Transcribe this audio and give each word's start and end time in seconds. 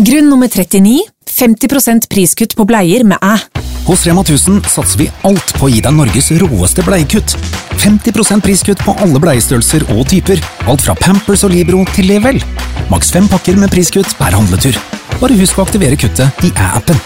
Grunn 0.00 0.30
nummer 0.32 0.48
39 0.48 1.02
50% 1.28 2.06
priskutt 2.08 2.54
på 2.56 2.64
bleier 2.64 3.02
med 3.04 3.20
æ. 3.20 3.34
Hos 3.84 4.06
Rema 4.06 4.22
1000 4.24 4.62
satser 4.72 5.02
vi 5.02 5.08
alt 5.28 5.52
på 5.58 5.66
å 5.66 5.68
gi 5.68 5.82
deg 5.84 5.92
Norges 5.92 6.30
råeste 6.40 6.84
bleiekutt. 6.86 7.34
50% 7.82 8.40
priskutt 8.46 8.80
på 8.86 8.94
alle 9.04 9.20
bleiestørrelser 9.20 9.84
og 9.92 10.06
typer. 10.08 10.40
Alt 10.72 10.86
fra 10.86 10.96
Pampers 10.96 11.44
og 11.44 11.52
Libro 11.52 11.82
til 11.92 12.08
Level. 12.08 12.40
Maks 12.88 13.12
fem 13.12 13.28
pakker 13.28 13.60
med 13.60 13.68
priskutt 13.74 14.16
per 14.16 14.32
handletur. 14.38 14.80
Bare 15.20 15.36
husk 15.36 15.60
å 15.60 15.68
aktivere 15.68 16.00
kuttet 16.00 16.48
i 16.48 16.54
æ-appen. 16.54 16.96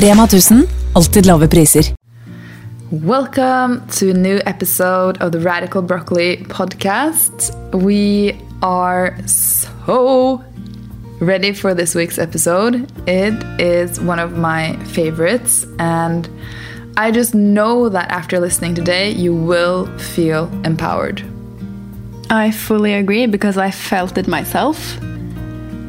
Rema 0.00 0.24
1000 0.24 0.64
alltid 0.96 1.28
lave 1.28 1.52
priser. 1.52 1.92
Welcome 2.88 3.82
to 3.98 4.08
a 4.08 4.16
new 4.16 4.40
episode 4.46 5.20
of 5.20 5.32
the 5.36 5.44
Radical 5.44 5.82
Broccoli 5.82 6.38
podcast. 6.48 7.52
We 7.74 8.32
are 8.62 9.18
so 9.26 10.40
ready 11.20 11.52
for 11.52 11.74
this 11.74 11.94
week's 11.94 12.18
episode. 12.18 12.90
It 13.08 13.34
is 13.60 14.00
one 14.00 14.18
of 14.18 14.36
my 14.36 14.76
favorites, 14.84 15.66
and 15.78 16.28
I 16.96 17.10
just 17.10 17.34
know 17.34 17.88
that 17.88 18.10
after 18.10 18.38
listening 18.38 18.74
today, 18.74 19.10
you 19.10 19.34
will 19.34 19.86
feel 19.98 20.48
empowered. 20.64 21.22
I 22.30 22.50
fully 22.50 22.94
agree 22.94 23.26
because 23.26 23.56
I 23.56 23.70
felt 23.70 24.18
it 24.18 24.28
myself. 24.28 24.98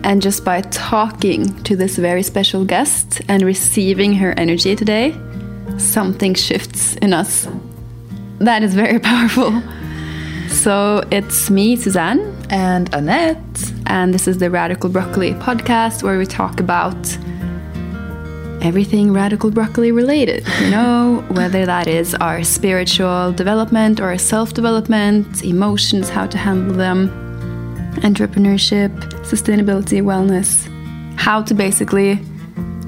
And 0.02 0.22
just 0.22 0.46
by 0.46 0.62
talking 0.62 1.62
to 1.64 1.76
this 1.76 1.98
very 1.98 2.24
special 2.24 2.64
guest 2.64 3.22
and 3.28 3.44
receiving 3.44 4.14
her 4.14 4.34
energy 4.38 4.76
today, 4.76 5.16
something 5.78 6.34
shifts 6.34 6.96
in 6.98 7.14
us. 7.14 7.48
That 8.40 8.64
is 8.64 8.74
very 8.74 9.00
powerful. 9.12 9.62
So 10.48 11.04
it's 11.12 11.50
me, 11.50 11.76
Suzanne. 11.76 12.39
And 12.50 12.94
Annette. 12.94 13.74
And 13.86 14.14
this 14.14 14.28
is 14.28 14.40
the 14.40 14.50
Radical 14.50 14.90
Broccoli 14.90 15.34
podcast 15.34 16.04
where 16.04 16.18
we 16.18 16.26
talk 16.26 16.60
about 16.60 16.96
everything 18.62 19.14
Radical 19.14 19.52
Broccoli 19.52 19.92
related. 19.92 20.48
You 20.62 20.72
know, 20.72 21.24
whether 21.30 21.66
that 21.66 21.88
is 21.88 22.16
our 22.16 22.44
spiritual 22.44 23.34
development 23.34 24.00
or 24.00 24.18
self 24.18 24.54
development, 24.54 25.44
emotions, 25.44 26.10
how 26.10 26.26
to 26.28 26.38
handle 26.38 26.76
them, 26.76 27.10
entrepreneurship, 27.98 28.90
sustainability, 29.24 30.02
wellness, 30.02 30.68
how 31.18 31.42
to 31.44 31.54
basically 31.54 32.20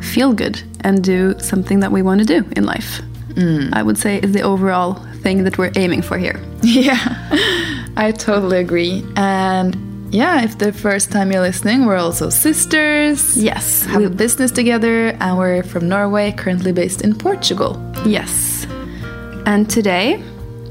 feel 0.02 0.34
good 0.34 0.62
and 0.82 1.04
do 1.04 1.38
something 1.40 1.80
that 1.80 1.92
we 1.92 2.02
want 2.02 2.20
to 2.20 2.26
do 2.26 2.44
in 2.56 2.66
life. 2.66 3.02
Mm. 3.34 3.74
I 3.74 3.84
would 3.84 3.98
say 3.98 4.20
is 4.20 4.34
the 4.34 4.42
overall 4.42 4.96
thing 5.22 5.44
that 5.44 5.58
we're 5.58 5.72
aiming 5.76 6.02
for 6.02 6.18
here. 6.18 6.40
Yeah, 6.64 7.81
I 7.98 8.12
totally 8.12 8.58
agree. 8.60 9.04
And 9.16 9.78
yeah, 10.14 10.44
if 10.44 10.58
the 10.58 10.74
first 10.74 11.12
time 11.12 11.32
you're 11.32 11.42
listening, 11.42 11.86
we're 11.86 11.98
also 11.98 12.30
sisters. 12.30 13.38
Yes, 13.38 13.86
Have 13.86 14.00
we- 14.02 14.06
a 14.08 14.10
business 14.10 14.52
together, 14.52 15.10
and 15.20 15.38
we're 15.38 15.64
from 15.64 15.88
Norway, 15.88 16.32
currently 16.32 16.72
based 16.72 17.02
in 17.02 17.16
Portugal. 17.16 17.80
Yes. 18.06 18.66
And 19.46 19.70
today 19.70 20.22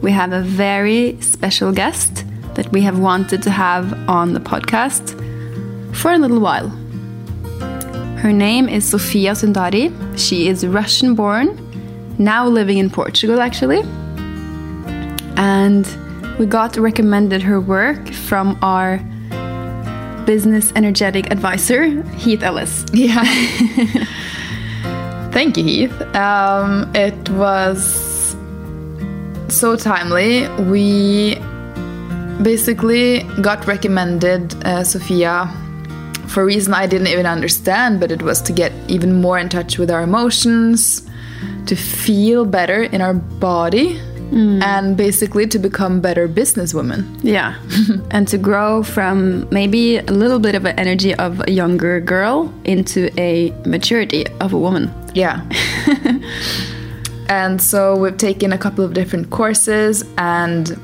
we 0.03 0.11
have 0.13 0.33
a 0.33 0.41
very 0.43 1.17
special 1.21 1.73
guest 1.73 2.25
that 2.55 2.71
we 2.73 2.81
have 2.83 2.99
wanted 2.99 3.43
to 3.43 3.51
have 3.51 3.93
on 4.09 4.33
the 4.33 4.41
podcast 4.41 5.15
for 5.95 6.13
a 6.13 6.19
little 6.19 6.41
while. 6.41 6.69
Her 8.19 8.33
name 8.33 8.69
is 8.69 8.85
Sofia 8.85 9.33
Sundari. 9.33 9.91
She 10.19 10.49
is 10.49 10.67
Russian 10.67 11.15
born, 11.15 11.57
now 12.19 12.47
living 12.47 12.79
in 12.79 12.91
Portugal 12.91 13.41
actually. 13.41 13.81
And 15.37 15.87
we 16.41 16.47
got 16.47 16.75
recommended 16.79 17.43
her 17.43 17.61
work 17.61 18.15
from 18.15 18.59
our 18.63 18.97
business 20.25 20.73
energetic 20.75 21.31
advisor, 21.31 22.03
Heath 22.15 22.43
Ellis. 22.43 22.87
Yeah. 22.95 23.23
Thank 25.33 25.59
you, 25.59 25.65
Heath. 25.65 26.01
Um, 26.17 26.91
it 26.95 27.29
was 27.29 28.35
so 29.49 29.77
timely. 29.77 30.49
We 30.65 31.35
basically 32.43 33.25
got 33.43 33.67
recommended 33.67 34.55
uh, 34.65 34.83
Sofia 34.83 35.55
for 36.27 36.41
a 36.41 36.47
reason 36.47 36.73
I 36.73 36.87
didn't 36.87 37.09
even 37.09 37.27
understand, 37.27 38.01
but 38.01 38.11
it 38.11 38.23
was 38.23 38.41
to 38.43 38.53
get 38.55 38.73
even 38.89 39.21
more 39.21 39.39
in 39.39 39.51
touch 39.51 39.77
with 39.77 39.91
our 39.91 40.01
emotions, 40.01 41.07
to 41.67 41.77
feel 41.77 42.47
better 42.47 42.85
in 42.85 43.03
our 43.03 43.13
body, 43.13 44.01
Mm. 44.31 44.63
and 44.63 44.97
basically 44.97 45.47
to 45.49 45.59
become 45.59 46.01
better 46.01 46.29
businesswomen. 46.29 47.19
Yeah. 47.23 47.59
and 48.11 48.29
to 48.29 48.39
grow 48.39 48.83
from 48.83 49.49
maybe 49.51 49.99
a 49.99 50.13
little 50.13 50.39
bit 50.39 50.55
of 50.55 50.65
an 50.65 50.79
energy 50.79 51.15
of 51.17 51.43
a 51.49 51.51
younger 51.51 52.01
girl 52.01 52.53
into 52.65 53.11
a 53.21 53.51
maturity 53.67 54.27
of 54.41 54.53
a 54.53 54.59
woman. 54.59 54.93
Yeah. 55.15 55.43
and 57.29 57.61
so 57.61 57.97
we've 57.97 58.17
taken 58.17 58.53
a 58.53 58.59
couple 58.59 58.85
of 58.85 58.95
different 58.95 59.31
courses 59.31 60.05
and 60.17 60.79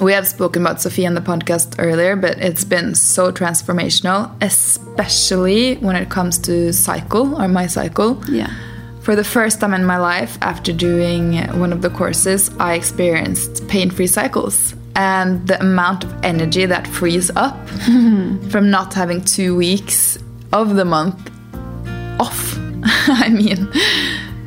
we 0.00 0.12
have 0.12 0.28
spoken 0.28 0.62
about 0.62 0.80
Sofia 0.80 1.08
on 1.08 1.14
the 1.14 1.20
podcast 1.20 1.74
earlier, 1.78 2.14
but 2.14 2.38
it's 2.38 2.64
been 2.64 2.94
so 2.94 3.32
transformational, 3.32 4.30
especially 4.40 5.76
when 5.76 5.96
it 5.96 6.08
comes 6.08 6.38
to 6.38 6.72
cycle 6.72 7.40
or 7.40 7.48
my 7.48 7.66
cycle. 7.66 8.22
Yeah. 8.28 8.52
For 9.08 9.16
the 9.16 9.24
first 9.24 9.58
time 9.60 9.72
in 9.72 9.86
my 9.86 9.96
life, 9.96 10.36
after 10.42 10.70
doing 10.70 11.38
one 11.58 11.72
of 11.72 11.80
the 11.80 11.88
courses, 11.88 12.50
I 12.58 12.74
experienced 12.74 13.66
pain 13.66 13.88
free 13.90 14.06
cycles. 14.06 14.74
And 14.96 15.48
the 15.48 15.58
amount 15.58 16.04
of 16.04 16.12
energy 16.22 16.66
that 16.66 16.86
frees 16.86 17.30
up 17.34 17.56
from 18.50 18.70
not 18.70 18.92
having 18.92 19.24
two 19.24 19.56
weeks 19.56 20.18
of 20.52 20.76
the 20.76 20.84
month 20.84 21.30
off. 22.20 22.54
I 23.24 23.30
mean, 23.30 23.70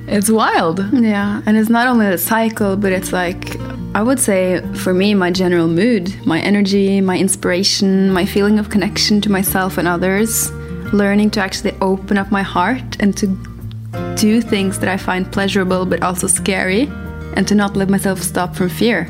it's 0.05 0.29
wild. 0.29 0.79
Yeah. 0.93 1.41
And 1.47 1.57
it's 1.57 1.71
not 1.71 1.87
only 1.87 2.11
the 2.11 2.19
cycle, 2.19 2.77
but 2.77 2.91
it's 2.91 3.11
like, 3.11 3.59
I 3.95 4.03
would 4.03 4.19
say 4.19 4.61
for 4.75 4.93
me, 4.93 5.15
my 5.15 5.31
general 5.31 5.69
mood, 5.69 6.15
my 6.23 6.39
energy, 6.39 7.01
my 7.01 7.17
inspiration, 7.17 8.11
my 8.13 8.27
feeling 8.27 8.59
of 8.59 8.69
connection 8.69 9.21
to 9.21 9.31
myself 9.31 9.79
and 9.79 9.87
others, 9.87 10.51
learning 10.93 11.31
to 11.31 11.39
actually 11.39 11.75
open 11.81 12.19
up 12.19 12.29
my 12.29 12.43
heart 12.43 12.97
and 12.99 13.17
to 13.17 13.25
do 14.15 14.41
things 14.41 14.79
that 14.79 14.89
I 14.89 14.97
find 14.97 15.31
pleasurable 15.31 15.85
but 15.85 16.03
also 16.03 16.27
scary, 16.27 16.83
and 17.35 17.47
to 17.47 17.55
not 17.55 17.75
let 17.75 17.89
myself 17.89 18.21
stop 18.21 18.55
from 18.55 18.69
fear. 18.69 19.09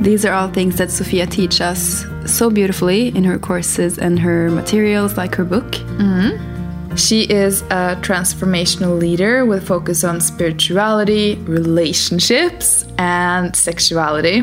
These 0.00 0.24
are 0.24 0.32
all 0.32 0.48
things 0.48 0.76
that 0.76 0.90
Sofia 0.90 1.26
teaches 1.26 1.60
us 1.60 2.04
so 2.26 2.50
beautifully 2.50 3.08
in 3.08 3.24
her 3.24 3.38
courses 3.38 3.98
and 3.98 4.18
her 4.18 4.50
materials, 4.50 5.16
like 5.16 5.34
her 5.36 5.44
book. 5.44 5.74
She 6.96 7.22
is 7.22 7.62
a 7.62 7.96
transformational 8.02 8.98
leader 8.98 9.46
with 9.46 9.66
focus 9.66 10.04
on 10.04 10.20
spirituality, 10.20 11.36
relationships, 11.36 12.84
and 12.98 13.54
sexuality. 13.56 14.42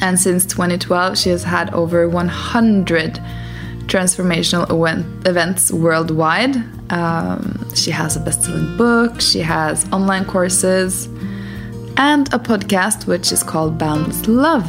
And 0.00 0.20
since 0.20 0.44
2012, 0.46 1.16
she 1.16 1.30
has 1.30 1.42
had 1.44 1.72
over 1.72 2.08
100 2.08 3.20
transformational 3.86 4.68
event, 4.70 5.26
events 5.26 5.72
worldwide. 5.72 6.56
Um, 6.92 7.55
she 7.76 7.90
has 7.90 8.16
a 8.16 8.20
best 8.20 8.44
selling 8.44 8.76
book, 8.76 9.20
she 9.20 9.40
has 9.40 9.90
online 9.92 10.24
courses, 10.24 11.06
and 11.96 12.28
a 12.32 12.38
podcast 12.38 13.06
which 13.06 13.32
is 13.32 13.42
called 13.42 13.78
Boundless 13.78 14.26
Love. 14.26 14.66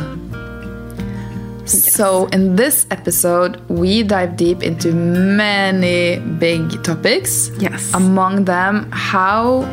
So, 1.67 2.27
in 2.27 2.55
this 2.55 2.87
episode, 2.91 3.59
we 3.69 4.01
dive 4.01 4.37
deep 4.37 4.63
into 4.63 4.93
many 4.93 6.19
big 6.39 6.81
topics. 6.83 7.49
Yes. 7.59 7.93
Among 7.93 8.45
them, 8.45 8.89
how 8.91 9.67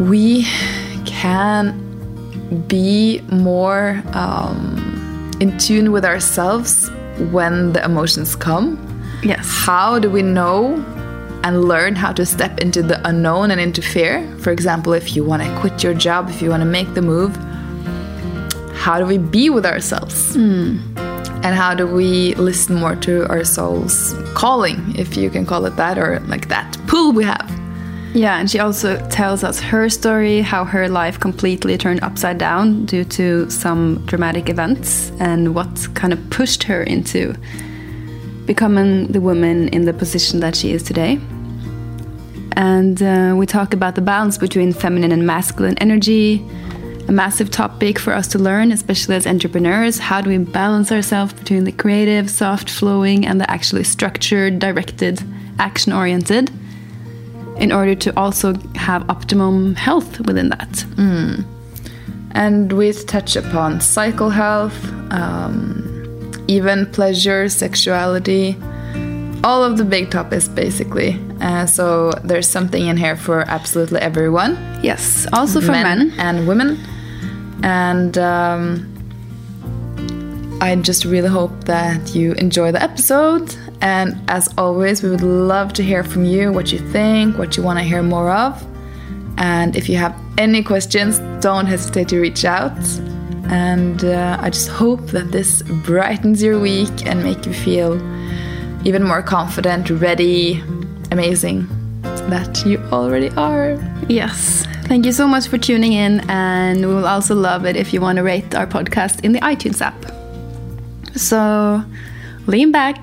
we 0.00 0.44
can 1.04 1.82
be 2.66 3.20
more 3.30 4.02
um, 4.14 5.30
in 5.40 5.56
tune 5.58 5.92
with 5.92 6.04
ourselves 6.04 6.90
when 7.30 7.72
the 7.72 7.84
emotions 7.84 8.34
come. 8.34 8.78
Yes. 9.22 9.46
How 9.64 9.98
do 10.00 10.10
we 10.10 10.22
know 10.22 10.76
and 11.46 11.64
learn 11.64 11.94
how 11.94 12.12
to 12.12 12.26
step 12.26 12.58
into 12.58 12.82
the 12.82 12.98
unknown 13.08 13.52
and 13.52 13.60
into 13.60 13.80
fear? 13.80 14.26
For 14.38 14.50
example, 14.50 14.92
if 14.92 15.14
you 15.14 15.22
want 15.22 15.44
to 15.44 15.60
quit 15.60 15.80
your 15.80 15.94
job, 15.94 16.28
if 16.28 16.42
you 16.42 16.50
want 16.50 16.62
to 16.62 16.68
make 16.68 16.92
the 16.94 17.02
move, 17.02 17.36
how 18.74 18.98
do 18.98 19.06
we 19.06 19.16
be 19.16 19.48
with 19.48 19.64
ourselves? 19.64 20.34
Hmm. 20.34 20.78
And 21.44 21.54
how 21.54 21.72
do 21.72 21.86
we 21.86 22.34
listen 22.34 22.74
more 22.74 22.96
to 22.96 23.28
our 23.28 23.44
soul's 23.44 24.12
calling, 24.34 24.96
if 24.98 25.16
you 25.16 25.30
can 25.30 25.46
call 25.46 25.66
it 25.66 25.76
that, 25.76 25.98
or 25.98 26.18
like 26.26 26.48
that 26.48 26.76
pull 26.88 27.12
we 27.12 27.22
have? 27.22 27.48
Yeah, 28.12 28.38
and 28.38 28.50
she 28.50 28.58
also 28.58 28.98
tells 29.08 29.44
us 29.44 29.60
her 29.60 29.88
story, 29.88 30.40
how 30.40 30.64
her 30.64 30.88
life 30.88 31.20
completely 31.20 31.78
turned 31.78 32.02
upside 32.02 32.38
down 32.38 32.86
due 32.86 33.04
to 33.04 33.48
some 33.50 34.04
dramatic 34.06 34.48
events, 34.48 35.12
and 35.20 35.54
what 35.54 35.86
kind 35.94 36.12
of 36.12 36.30
pushed 36.30 36.64
her 36.64 36.82
into 36.82 37.36
becoming 38.46 39.06
the 39.08 39.20
woman 39.20 39.68
in 39.68 39.84
the 39.84 39.92
position 39.92 40.40
that 40.40 40.56
she 40.56 40.72
is 40.72 40.82
today. 40.82 41.20
And 42.56 43.02
uh, 43.02 43.34
we 43.36 43.44
talk 43.46 43.74
about 43.74 43.94
the 43.94 44.00
balance 44.00 44.38
between 44.38 44.72
feminine 44.72 45.12
and 45.12 45.26
masculine 45.26 45.76
energy, 45.78 46.44
a 47.06 47.12
massive 47.12 47.50
topic 47.50 47.98
for 47.98 48.14
us 48.14 48.26
to 48.28 48.38
learn, 48.38 48.72
especially 48.72 49.14
as 49.14 49.26
entrepreneurs. 49.26 49.98
How 49.98 50.22
do 50.22 50.30
we 50.30 50.38
balance 50.38 50.90
ourselves 50.90 51.34
between 51.34 51.64
the 51.64 51.72
creative, 51.72 52.30
soft 52.30 52.70
flowing, 52.70 53.26
and 53.26 53.40
the 53.40 53.48
actually 53.50 53.84
structured, 53.84 54.58
directed, 54.58 55.22
action 55.58 55.92
oriented 55.92 56.50
in 57.58 57.72
order 57.72 57.94
to 57.94 58.18
also 58.18 58.54
have 58.74 59.08
optimum 59.10 59.74
health 59.74 60.20
within 60.20 60.48
that? 60.48 60.84
And 62.32 62.72
we 62.72 62.92
touch 62.92 63.36
upon 63.36 63.80
cycle 63.80 64.30
health, 64.30 64.92
um, 65.12 66.32
even 66.48 66.86
pleasure, 66.86 67.48
sexuality, 67.48 68.56
all 69.44 69.62
of 69.62 69.76
the 69.76 69.84
big 69.84 70.10
topics 70.10 70.48
basically. 70.48 71.18
Uh, 71.40 71.66
so 71.66 72.10
there's 72.24 72.48
something 72.48 72.86
in 72.86 72.96
here 72.96 73.16
for 73.16 73.40
absolutely 73.48 74.00
everyone. 74.00 74.56
Yes, 74.82 75.26
also 75.32 75.60
for 75.60 75.72
men. 75.72 76.12
and 76.18 76.48
women. 76.48 76.78
And 77.62 78.16
um, 78.18 78.92
I 80.60 80.74
just 80.76 81.04
really 81.04 81.28
hope 81.28 81.64
that 81.64 82.14
you 82.14 82.32
enjoy 82.34 82.72
the 82.72 82.82
episode. 82.82 83.54
And 83.80 84.18
as 84.28 84.52
always, 84.56 85.02
we 85.02 85.10
would 85.10 85.22
love 85.22 85.72
to 85.74 85.82
hear 85.82 86.02
from 86.02 86.24
you 86.24 86.52
what 86.52 86.72
you 86.72 86.78
think, 86.78 87.36
what 87.36 87.56
you 87.56 87.62
want 87.62 87.78
to 87.78 87.84
hear 87.84 88.02
more 88.02 88.30
of. 88.30 88.64
And 89.38 89.76
if 89.76 89.88
you 89.88 89.96
have 89.98 90.18
any 90.38 90.62
questions, 90.62 91.18
don't 91.42 91.66
hesitate 91.66 92.08
to 92.08 92.20
reach 92.20 92.44
out. 92.44 92.78
And 93.48 94.04
uh, 94.04 94.38
I 94.40 94.50
just 94.50 94.68
hope 94.68 95.06
that 95.08 95.30
this 95.30 95.62
brightens 95.62 96.42
your 96.42 96.58
week 96.58 97.06
and 97.06 97.22
make 97.22 97.44
you 97.44 97.52
feel 97.52 97.94
even 98.86 99.02
more 99.02 99.22
confident, 99.22 99.90
ready, 99.90 100.62
amazing 101.16 101.66
that 102.28 102.62
you 102.66 102.76
already 102.92 103.30
are. 103.38 103.78
Yes. 104.06 104.66
Thank 104.84 105.06
you 105.06 105.12
so 105.12 105.26
much 105.26 105.48
for 105.48 105.56
tuning 105.56 105.94
in, 105.94 106.20
and 106.28 106.80
we 106.80 106.92
will 106.92 107.06
also 107.06 107.34
love 107.34 107.64
it 107.64 107.74
if 107.74 107.94
you 107.94 108.02
want 108.02 108.16
to 108.16 108.22
rate 108.22 108.54
our 108.54 108.66
podcast 108.66 109.24
in 109.24 109.32
the 109.32 109.40
iTunes 109.40 109.80
app. 109.80 109.96
So 111.16 111.82
lean 112.46 112.70
back 112.70 112.98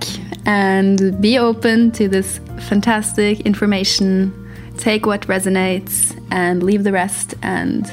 and 0.46 1.20
be 1.20 1.40
open 1.40 1.92
to 1.94 2.08
this 2.08 2.40
fantastic 2.70 3.40
information. 3.48 4.32
Take 4.78 5.08
what 5.08 5.22
resonates 5.22 6.16
and 6.30 6.62
leave 6.62 6.84
the 6.84 6.92
rest, 6.92 7.34
and 7.42 7.92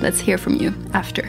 let's 0.00 0.18
hear 0.18 0.38
from 0.38 0.56
you 0.56 0.72
after. 0.94 1.24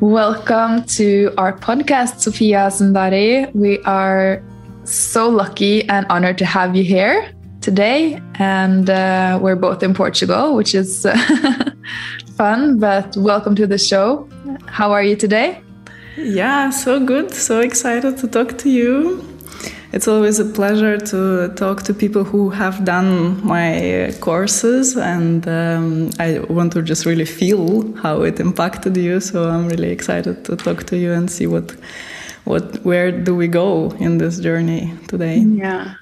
Welcome 0.00 0.84
to 0.96 1.34
our 1.36 1.52
podcast, 1.52 2.20
Sofia 2.20 2.70
Sundari. 2.70 3.54
We 3.54 3.78
are 3.82 4.42
so 4.88 5.28
lucky 5.28 5.88
and 5.88 6.06
honored 6.08 6.38
to 6.38 6.44
have 6.44 6.74
you 6.74 6.84
here 6.84 7.30
today. 7.60 8.20
And 8.34 8.88
uh, 8.88 9.38
we're 9.40 9.56
both 9.56 9.82
in 9.82 9.94
Portugal, 9.94 10.54
which 10.56 10.74
is 10.74 11.06
fun, 12.36 12.78
but 12.78 13.16
welcome 13.16 13.54
to 13.56 13.66
the 13.66 13.78
show. 13.78 14.28
How 14.66 14.92
are 14.92 15.02
you 15.02 15.16
today? 15.16 15.60
Yeah, 16.16 16.70
so 16.70 17.04
good. 17.04 17.32
So 17.32 17.60
excited 17.60 18.18
to 18.18 18.28
talk 18.28 18.58
to 18.58 18.70
you. 18.70 19.24
It's 19.92 20.06
always 20.06 20.38
a 20.38 20.44
pleasure 20.44 20.98
to 20.98 21.48
talk 21.54 21.82
to 21.84 21.94
people 21.94 22.22
who 22.22 22.50
have 22.50 22.84
done 22.84 23.42
my 23.42 24.12
courses, 24.20 24.96
and 24.96 25.48
um, 25.48 26.10
I 26.18 26.40
want 26.40 26.72
to 26.74 26.82
just 26.82 27.06
really 27.06 27.24
feel 27.24 27.90
how 27.96 28.20
it 28.22 28.38
impacted 28.38 28.98
you. 28.98 29.18
So 29.20 29.48
I'm 29.48 29.66
really 29.66 29.90
excited 29.90 30.44
to 30.44 30.56
talk 30.56 30.84
to 30.84 30.98
you 30.98 31.12
and 31.12 31.30
see 31.30 31.46
what, 31.46 31.74
what, 32.44 32.76
where 32.84 33.10
do 33.10 33.34
we 33.34 33.48
go 33.48 33.90
in 33.98 34.18
this 34.18 34.38
journey 34.40 34.94
today? 35.08 35.38
Yeah. 35.38 35.94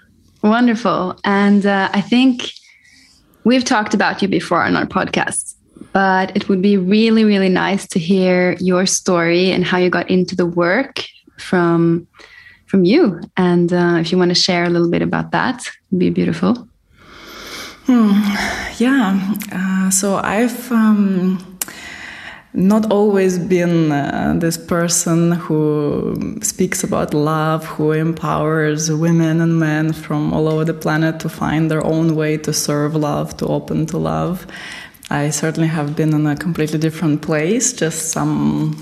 Wonderful. 0.43 1.19
And 1.25 1.67
uh, 1.67 1.89
I 1.93 2.01
think 2.01 2.51
we've 3.45 3.65
talked 3.65 3.95
about 3.95 4.23
you 4.23 4.29
before 4.29 4.63
on 4.63 4.77
our 4.77 4.87
podcast, 4.87 5.55
but 5.93 6.37
it 6.37 6.49
would 6.49 6.63
be 6.63 6.77
really, 6.77 7.25
really 7.25 7.49
nice 7.49 7.87
to 7.89 7.99
hear 7.99 8.53
your 8.61 8.87
story 8.87 9.51
and 9.51 9.65
how 9.65 9.79
you 9.79 9.91
got 9.91 10.09
into 10.11 10.37
the 10.37 10.47
work 10.47 11.05
from 11.39 12.07
from 12.67 12.85
you. 12.85 13.21
And 13.37 13.73
uh, 13.73 13.99
if 14.01 14.11
you 14.11 14.19
want 14.19 14.31
to 14.31 14.35
share 14.35 14.65
a 14.65 14.69
little 14.69 14.91
bit 14.91 15.01
about 15.01 15.31
that, 15.31 15.61
it'd 15.89 15.99
be 15.99 16.11
beautiful. 16.11 16.69
Yeah, 18.79 19.37
uh, 19.53 19.91
so 19.91 20.17
I've 20.17 20.71
um, 20.73 21.56
not 22.57 22.91
always 22.91 23.39
been 23.39 23.93
uh, 23.93 24.35
this 24.39 24.57
person 24.57 25.33
who 25.33 26.39
speaks 26.43 26.83
about 26.83 27.13
love, 27.13 27.67
who 27.67 27.93
empowers 27.93 28.91
women 28.91 29.41
and 29.43 29.61
men 29.61 29.93
from 29.93 30.33
all 30.33 30.49
over 30.49 30.65
the 30.65 30.75
planet 30.75 31.21
to 31.21 31.29
find 31.29 31.71
their 31.71 31.85
own 31.85 32.17
way 32.17 32.39
to 32.39 32.53
serve 32.53 32.97
love, 32.97 33.37
to 33.37 33.47
open 33.47 33.87
to 33.87 33.99
love. 33.99 34.47
I 35.11 35.31
certainly 35.31 35.69
have 35.69 35.95
been 35.95 36.15
in 36.15 36.27
a 36.27 36.35
completely 36.35 36.79
different 36.79 37.21
place, 37.21 37.75
just 37.75 38.11
some 38.11 38.77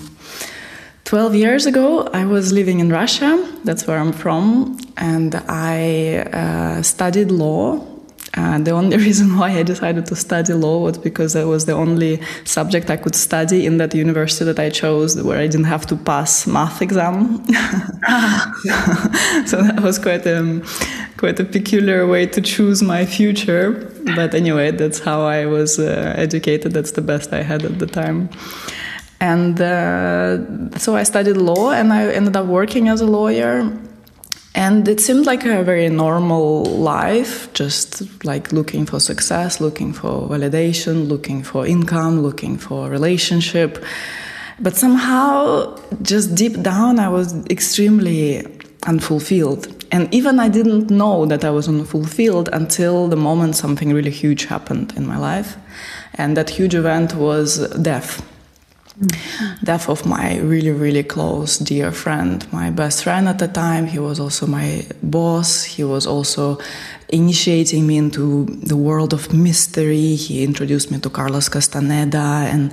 12 1.05 1.35
years 1.35 1.67
ago, 1.67 2.09
I 2.15 2.25
was 2.25 2.53
living 2.53 2.81
in 2.81 2.89
Russia, 2.89 3.47
that's 3.65 3.87
where 3.87 3.99
I'm 3.99 4.13
from, 4.13 4.79
and 4.97 5.35
I 5.49 6.19
uh, 6.33 6.83
studied 6.83 7.31
law. 7.31 7.94
Uh, 8.37 8.59
the 8.59 8.73
only 8.73 8.97
reason 9.09 9.37
why 9.37 9.51
I 9.51 9.63
decided 9.63 10.07
to 10.07 10.17
study 10.17 10.53
law 10.53 10.81
was 10.81 10.99
because 10.99 11.35
that 11.35 11.47
was 11.47 11.67
the 11.67 11.73
only 11.73 12.21
subject 12.45 12.91
I 12.91 12.97
could 12.97 13.15
study 13.15 13.65
in 13.67 13.79
that 13.79 13.95
university 13.95 14.45
that 14.45 14.59
I 14.59 14.71
chose, 14.71 15.21
where 15.23 15.39
I 15.39 15.47
didn't 15.47 15.67
have 15.67 15.87
to 15.87 15.97
pass 15.97 16.47
math 16.47 16.83
exam. 16.83 17.45
so 19.47 19.63
that 19.63 19.81
was 19.83 19.99
quite 19.99 20.27
a 20.27 20.63
quite 21.17 21.39
a 21.39 21.45
peculiar 21.45 22.07
way 22.07 22.27
to 22.27 22.41
choose 22.41 22.83
my 22.83 23.07
future. 23.07 23.73
But 24.17 24.35
anyway, 24.35 24.73
that's 24.73 24.99
how 24.99 25.23
I 25.23 25.47
was 25.47 25.79
uh, 25.79 26.15
educated. 26.17 26.73
That's 26.73 26.93
the 26.93 27.03
best 27.03 27.33
I 27.33 27.43
had 27.43 27.65
at 27.65 27.79
the 27.79 27.87
time. 27.87 28.29
And 29.21 29.59
uh, 29.61 30.77
so 30.77 30.97
I 30.97 31.05
studied 31.05 31.37
law 31.37 31.71
and 31.71 31.93
I 31.93 32.13
ended 32.13 32.37
up 32.37 32.47
working 32.47 32.89
as 32.89 33.01
a 33.01 33.07
lawyer. 33.07 33.71
And 34.55 34.87
it 34.87 35.01
seemed 35.01 35.27
like 35.27 35.45
a 35.45 35.65
very 35.65 35.89
normal 35.89 36.65
life, 36.65 37.53
just 37.55 38.25
like 38.25 38.53
looking 38.53 38.87
for 38.87 39.01
success, 39.01 39.61
looking 39.61 39.93
for 39.93 40.29
validation, 40.29 41.09
looking 41.09 41.43
for 41.43 41.67
income, 41.67 42.23
looking 42.23 42.57
for 42.57 42.89
relationship. 42.89 43.85
But 44.61 44.77
somehow, 44.77 45.77
just 46.03 46.37
deep 46.37 46.63
down, 46.63 47.01
I 47.01 47.09
was 47.09 47.35
extremely 47.47 48.47
unfulfilled. 48.87 49.85
And 49.91 50.13
even 50.15 50.39
I 50.39 50.49
didn't 50.49 50.89
know 50.89 51.27
that 51.27 51.45
I 51.45 51.51
was 51.51 51.67
unfulfilled 51.67 52.49
until 52.53 53.09
the 53.09 53.17
moment 53.17 53.57
something 53.57 53.93
really 53.93 54.11
huge 54.13 54.45
happened 54.45 54.93
in 54.97 55.05
my 55.05 55.19
life. 55.19 55.57
And 56.15 56.37
that 56.37 56.51
huge 56.51 56.77
event 56.77 57.15
was 57.17 57.69
death 57.83 58.23
death 59.65 59.89
of 59.89 60.07
my 60.07 60.39
really 60.39 60.71
really 60.71 61.03
close 61.03 61.59
dear 61.59 61.91
friend 61.91 62.47
my 62.53 62.71
best 62.71 63.03
friend 63.03 63.29
at 63.29 63.39
the 63.39 63.49
time. 63.49 63.87
He 63.87 63.99
was 63.99 64.21
also 64.21 64.47
my 64.47 64.87
boss. 65.03 65.65
He 65.65 65.83
was 65.83 66.07
also 66.07 66.59
initiating 67.09 67.87
me 67.87 67.97
into 67.97 68.45
the 68.45 68.77
world 68.77 69.13
of 69.13 69.33
mystery. 69.33 70.15
He 70.15 70.45
introduced 70.45 70.91
me 70.93 71.01
to 71.01 71.11
carlos 71.11 71.49
castaneda 71.49 72.47
and 72.53 72.73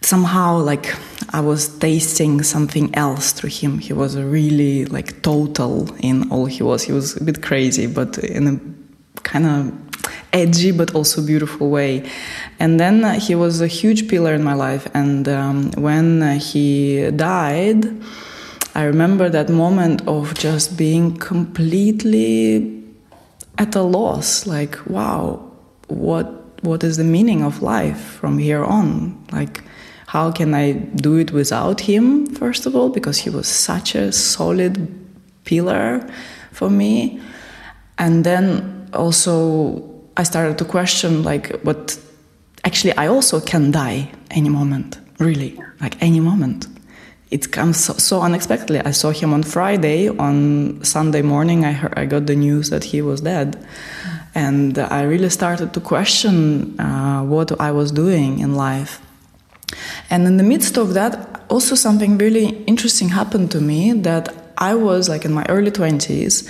somehow 0.00 0.58
like 0.58 0.94
i 1.30 1.40
was 1.40 1.68
tasting 1.78 2.42
something 2.42 2.94
else 2.94 3.32
through 3.32 3.50
him. 3.50 3.78
He 3.78 3.92
was 3.92 4.16
really 4.16 4.86
like 4.86 5.22
total 5.22 5.94
in 6.00 6.30
all 6.30 6.46
he 6.46 6.62
was. 6.62 6.82
He 6.82 6.92
was 6.92 7.16
a 7.16 7.24
bit 7.24 7.42
crazy 7.42 7.86
but 7.86 8.16
in 8.18 8.46
a 8.46 8.75
kind 9.26 9.46
of 9.46 9.72
edgy 10.32 10.70
but 10.70 10.94
also 10.94 11.24
beautiful 11.24 11.68
way. 11.68 12.08
And 12.58 12.78
then 12.78 13.20
he 13.20 13.34
was 13.34 13.60
a 13.60 13.66
huge 13.66 14.08
pillar 14.08 14.34
in 14.34 14.42
my 14.42 14.54
life. 14.54 14.88
And 14.94 15.28
um, 15.28 15.72
when 15.72 16.38
he 16.38 17.10
died, 17.10 17.86
I 18.74 18.84
remember 18.84 19.28
that 19.28 19.48
moment 19.48 20.06
of 20.06 20.34
just 20.34 20.76
being 20.76 21.16
completely 21.16 22.84
at 23.58 23.74
a 23.74 23.82
loss. 23.82 24.46
Like, 24.46 24.78
wow, 24.86 25.50
what 25.88 26.32
what 26.62 26.82
is 26.82 26.96
the 26.96 27.04
meaning 27.04 27.42
of 27.42 27.62
life 27.62 28.00
from 28.20 28.38
here 28.38 28.64
on? 28.64 29.24
Like, 29.32 29.62
how 30.06 30.32
can 30.32 30.54
I 30.54 30.72
do 30.72 31.16
it 31.16 31.30
without 31.30 31.80
him? 31.80 32.26
First 32.26 32.66
of 32.66 32.74
all, 32.74 32.88
because 32.88 33.18
he 33.18 33.30
was 33.30 33.46
such 33.46 33.94
a 33.94 34.10
solid 34.12 34.88
pillar 35.44 36.06
for 36.52 36.70
me, 36.70 37.20
and 37.98 38.24
then 38.24 38.75
also 38.96 39.82
I 40.16 40.24
started 40.24 40.58
to 40.58 40.64
question 40.64 41.22
like 41.22 41.60
what 41.62 41.98
actually 42.64 42.96
I 42.96 43.06
also 43.08 43.40
can 43.40 43.70
die 43.70 44.10
any 44.30 44.48
moment, 44.48 44.98
really, 45.18 45.60
like 45.80 46.02
any 46.02 46.20
moment. 46.20 46.66
It 47.30 47.50
comes 47.50 47.84
so, 47.84 47.92
so 47.94 48.20
unexpectedly. 48.22 48.80
I 48.80 48.92
saw 48.92 49.10
him 49.10 49.32
on 49.32 49.42
Friday. 49.42 50.08
On 50.08 50.82
Sunday 50.84 51.22
morning, 51.22 51.64
I 51.64 51.72
heard, 51.72 51.94
I 51.98 52.06
got 52.06 52.26
the 52.26 52.36
news 52.36 52.70
that 52.70 52.84
he 52.84 53.02
was 53.02 53.20
dead, 53.20 53.56
and 54.34 54.78
I 54.78 55.02
really 55.02 55.30
started 55.30 55.72
to 55.74 55.80
question 55.80 56.78
uh, 56.78 57.24
what 57.24 57.60
I 57.60 57.72
was 57.72 57.90
doing 57.90 58.38
in 58.38 58.54
life. 58.54 59.00
And 60.08 60.26
in 60.26 60.36
the 60.36 60.44
midst 60.44 60.78
of 60.78 60.94
that, 60.94 61.42
also 61.48 61.74
something 61.74 62.16
really 62.16 62.46
interesting 62.66 63.08
happened 63.08 63.50
to 63.50 63.60
me. 63.60 63.92
That 63.92 64.32
I 64.56 64.74
was 64.76 65.08
like 65.08 65.24
in 65.24 65.32
my 65.32 65.44
early 65.48 65.72
twenties, 65.72 66.48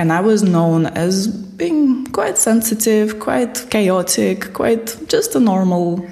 and 0.00 0.14
I 0.14 0.20
was 0.22 0.42
known 0.42 0.86
as 0.86 1.28
being 1.28 2.06
quite 2.06 2.38
sensitive, 2.38 3.20
quite 3.20 3.66
chaotic, 3.68 4.54
quite 4.54 4.96
just 5.08 5.34
a 5.34 5.40
normal 5.40 6.08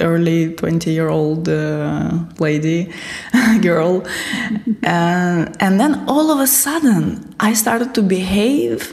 early 0.00 0.52
20 0.54 0.90
year 0.90 1.08
old 1.08 1.48
uh, 1.48 2.18
lady, 2.40 2.92
girl. 3.60 4.04
and, 4.82 5.56
and 5.62 5.78
then 5.78 6.04
all 6.08 6.32
of 6.32 6.40
a 6.40 6.48
sudden, 6.48 7.32
I 7.38 7.52
started 7.52 7.94
to 7.94 8.02
behave 8.02 8.92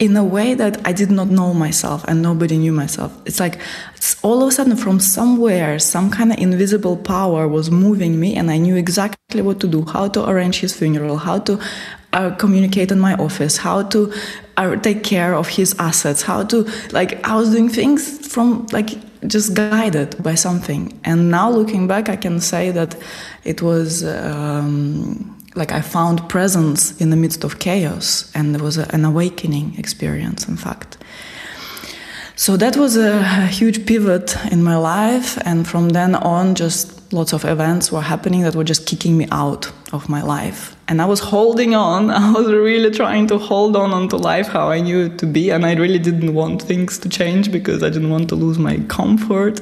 in 0.00 0.16
a 0.16 0.24
way 0.24 0.54
that 0.54 0.84
I 0.84 0.92
did 0.92 1.10
not 1.10 1.28
know 1.28 1.54
myself 1.54 2.04
and 2.08 2.20
nobody 2.22 2.56
knew 2.56 2.72
myself. 2.72 3.16
It's 3.24 3.38
like 3.38 3.60
it's 3.96 4.16
all 4.24 4.42
of 4.42 4.48
a 4.48 4.52
sudden 4.52 4.76
from 4.76 4.98
somewhere, 4.98 5.78
some 5.78 6.10
kind 6.10 6.32
of 6.32 6.38
invisible 6.38 6.96
power 6.96 7.46
was 7.46 7.70
moving 7.70 8.18
me, 8.18 8.36
and 8.36 8.50
I 8.50 8.58
knew 8.58 8.76
exactly 8.76 9.42
what 9.42 9.60
to 9.60 9.68
do, 9.68 9.84
how 9.84 10.08
to 10.08 10.28
arrange 10.28 10.60
his 10.60 10.76
funeral, 10.76 11.16
how 11.16 11.38
to 11.40 11.60
uh, 12.12 12.30
communicate 12.36 12.90
in 12.90 13.00
my 13.00 13.14
office, 13.14 13.56
how 13.56 13.82
to 13.82 14.12
uh, 14.56 14.76
take 14.76 15.02
care 15.04 15.34
of 15.34 15.48
his 15.48 15.74
assets, 15.78 16.22
how 16.22 16.44
to 16.44 16.66
like 16.92 17.24
I 17.26 17.36
was 17.36 17.50
doing 17.50 17.68
things 17.68 18.26
from 18.26 18.66
like 18.72 18.90
just 19.26 19.54
guided 19.54 20.22
by 20.22 20.34
something. 20.34 20.98
And 21.04 21.30
now 21.30 21.50
looking 21.50 21.86
back, 21.86 22.08
I 22.08 22.16
can 22.16 22.40
say 22.40 22.70
that 22.70 22.96
it 23.44 23.62
was. 23.62 24.04
Um, 24.04 25.34
like 25.54 25.72
I 25.72 25.80
found 25.80 26.28
presence 26.28 26.98
in 27.00 27.10
the 27.10 27.16
midst 27.16 27.42
of 27.42 27.58
chaos, 27.58 28.30
and 28.32 28.54
there 28.54 28.62
was 28.62 28.78
a, 28.78 28.86
an 28.94 29.04
awakening 29.04 29.74
experience, 29.76 30.46
in 30.46 30.56
fact. 30.56 30.98
So 32.36 32.56
that 32.56 32.76
was 32.76 32.96
a 32.96 33.46
huge 33.48 33.84
pivot 33.84 34.36
in 34.52 34.62
my 34.62 34.76
life, 34.76 35.36
and 35.44 35.66
from 35.66 35.88
then 35.88 36.14
on, 36.14 36.54
just 36.54 37.12
lots 37.12 37.32
of 37.32 37.44
events 37.44 37.90
were 37.90 38.02
happening 38.02 38.42
that 38.42 38.54
were 38.54 38.62
just 38.62 38.86
kicking 38.86 39.16
me 39.16 39.26
out 39.32 39.72
of 39.92 40.08
my 40.08 40.22
life. 40.22 40.77
And 40.88 41.02
I 41.02 41.04
was 41.04 41.20
holding 41.20 41.74
on. 41.74 42.10
I 42.24 42.32
was 42.32 42.48
really 42.48 42.90
trying 42.90 43.26
to 43.28 43.38
hold 43.38 43.76
on 43.76 43.92
onto 43.92 44.16
life 44.16 44.48
how 44.48 44.70
I 44.70 44.80
knew 44.80 45.06
it 45.06 45.18
to 45.18 45.26
be, 45.26 45.50
and 45.50 45.64
I 45.64 45.74
really 45.74 45.98
didn't 45.98 46.34
want 46.34 46.62
things 46.62 46.98
to 47.00 47.08
change 47.08 47.52
because 47.52 47.82
I 47.82 47.90
didn't 47.90 48.10
want 48.10 48.28
to 48.30 48.34
lose 48.34 48.58
my 48.58 48.78
comfort 48.88 49.60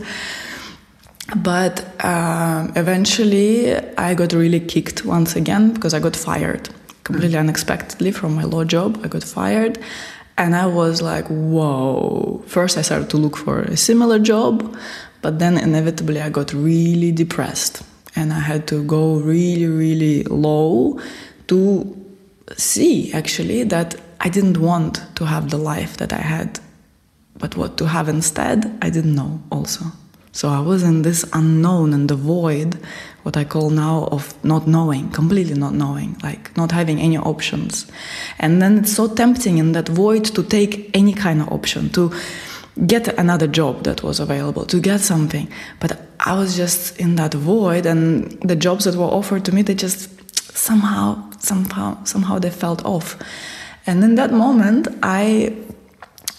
but 1.35 1.85
uh, 2.05 2.69
eventually 2.77 3.75
I 3.99 4.15
got 4.15 4.33
really 4.33 4.61
kicked 4.61 5.05
once 5.05 5.35
again 5.35 5.73
because 5.73 5.93
I 5.93 5.99
got 5.99 6.15
fired 6.15 6.69
completely 7.07 7.39
unexpectedly 7.39 8.11
from 8.11 8.35
my 8.35 8.43
law 8.43 8.65
job. 8.65 9.01
I 9.05 9.09
got 9.09 9.23
fired. 9.23 9.79
And 10.37 10.55
I 10.55 10.67
was 10.67 11.01
like, 11.01 11.27
whoa. 11.29 12.43
First, 12.47 12.77
I 12.77 12.83
started 12.83 13.09
to 13.11 13.17
look 13.17 13.37
for 13.37 13.61
a 13.61 13.77
similar 13.77 14.19
job, 14.19 14.77
but 15.23 15.39
then 15.39 15.57
inevitably 15.57 16.21
I 16.21 16.29
got 16.31 16.53
really 16.53 17.13
depressed. 17.13 17.83
And 18.17 18.33
I 18.33 18.41
had 18.41 18.67
to 18.69 18.83
go 18.85 19.17
really, 19.17 19.67
really 19.67 20.25
low 20.25 20.99
to 21.49 22.05
see 22.57 23.13
actually 23.13 23.65
that 23.65 23.95
I 24.21 24.29
didn't 24.29 24.59
want 24.59 25.03
to 25.17 25.27
have 25.27 25.51
the 25.51 25.59
life 25.59 25.99
that 25.99 26.13
I 26.13 26.21
had. 26.21 26.59
But 27.39 27.57
what 27.57 27.77
to 27.79 27.87
have 27.87 28.09
instead, 28.09 28.79
I 28.81 28.91
didn't 28.91 29.15
know 29.15 29.41
also. 29.51 29.85
So 30.33 30.49
I 30.51 30.61
was 30.61 30.83
in 30.83 31.03
this 31.03 31.25
unknown 31.33 31.95
and 31.95 32.11
the 32.11 32.15
void, 32.15 32.79
what 33.23 33.37
I 33.39 33.45
call 33.45 33.71
now 33.71 34.05
of 34.13 34.35
not 34.45 34.67
knowing, 34.67 35.11
completely 35.11 35.55
not 35.55 35.73
knowing, 35.73 36.17
like 36.23 36.55
not 36.57 36.73
having 36.73 37.01
any 37.01 37.17
options. 37.17 37.87
And 38.39 38.61
then 38.61 38.79
it's 38.79 38.93
so 38.93 39.09
tempting 39.09 39.57
in 39.57 39.73
that 39.73 39.89
void 39.89 40.27
to 40.27 40.43
take 40.43 40.91
any 40.95 41.15
kind 41.15 41.41
of 41.41 41.51
option, 41.53 41.89
to 41.91 42.13
get 42.87 43.09
another 43.19 43.47
job 43.47 43.85
that 43.85 44.03
was 44.03 44.21
available, 44.21 44.67
to 44.67 44.79
get 44.79 45.01
something. 45.01 45.49
But 45.81 46.06
I 46.21 46.35
was 46.35 46.57
just 46.57 46.99
in 46.99 47.17
that 47.17 47.35
void, 47.35 47.87
and 47.87 48.41
the 48.43 48.57
jobs 48.57 48.85
that 48.85 48.95
were 48.95 49.05
offered 49.05 49.45
to 49.47 49.55
me, 49.55 49.63
they 49.63 49.75
just 49.75 50.11
somehow, 50.57 51.31
somehow, 51.39 52.03
somehow 52.05 52.39
they 52.39 52.51
felt 52.51 52.85
off. 52.85 53.17
And 53.87 54.03
in 54.03 54.15
that 54.17 54.33
moment, 54.33 54.89
I 55.03 55.57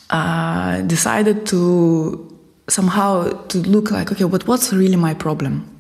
uh, 0.10 0.82
decided 0.82 1.46
to 1.48 2.34
somehow 2.68 3.30
to 3.48 3.60
look 3.60 3.92
like, 3.92 4.12
okay, 4.12 4.26
but 4.26 4.48
what's 4.48 4.74
really 4.74 4.98
my 4.98 5.14
problem? 5.14 5.74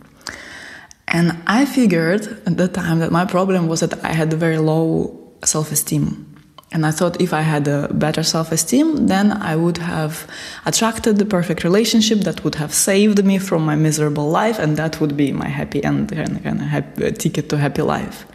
And 1.07 1.41
I 1.47 1.65
figured 1.65 2.27
at 2.45 2.57
the 2.57 2.67
time 2.67 2.99
that 2.99 3.11
my 3.11 3.25
problem 3.25 3.67
was 3.67 3.79
that 3.79 4.03
I 4.03 4.13
had 4.13 4.31
a 4.33 4.35
very 4.35 4.57
low 4.57 5.17
self 5.43 5.71
esteem. 5.71 6.36
And 6.71 6.85
I 6.85 6.91
thought 6.91 7.21
if 7.21 7.33
I 7.33 7.41
had 7.41 7.67
a 7.67 7.87
better 7.93 8.23
self 8.23 8.51
esteem, 8.51 9.07
then 9.07 9.31
I 9.31 9.55
would 9.55 9.77
have 9.77 10.27
attracted 10.65 11.17
the 11.17 11.25
perfect 11.25 11.63
relationship 11.63 12.19
that 12.19 12.43
would 12.43 12.55
have 12.55 12.73
saved 12.73 13.23
me 13.23 13.37
from 13.37 13.63
my 13.65 13.75
miserable 13.75 14.29
life, 14.29 14.59
and 14.59 14.75
that 14.77 14.99
would 14.99 15.15
be 15.15 15.31
my 15.31 15.47
happy 15.47 15.81
end 15.83 16.11
and 16.11 16.45
of 16.45 16.67
happy, 16.67 17.11
ticket 17.13 17.49
to 17.49 17.57
happy 17.57 17.81
life. 17.81 18.25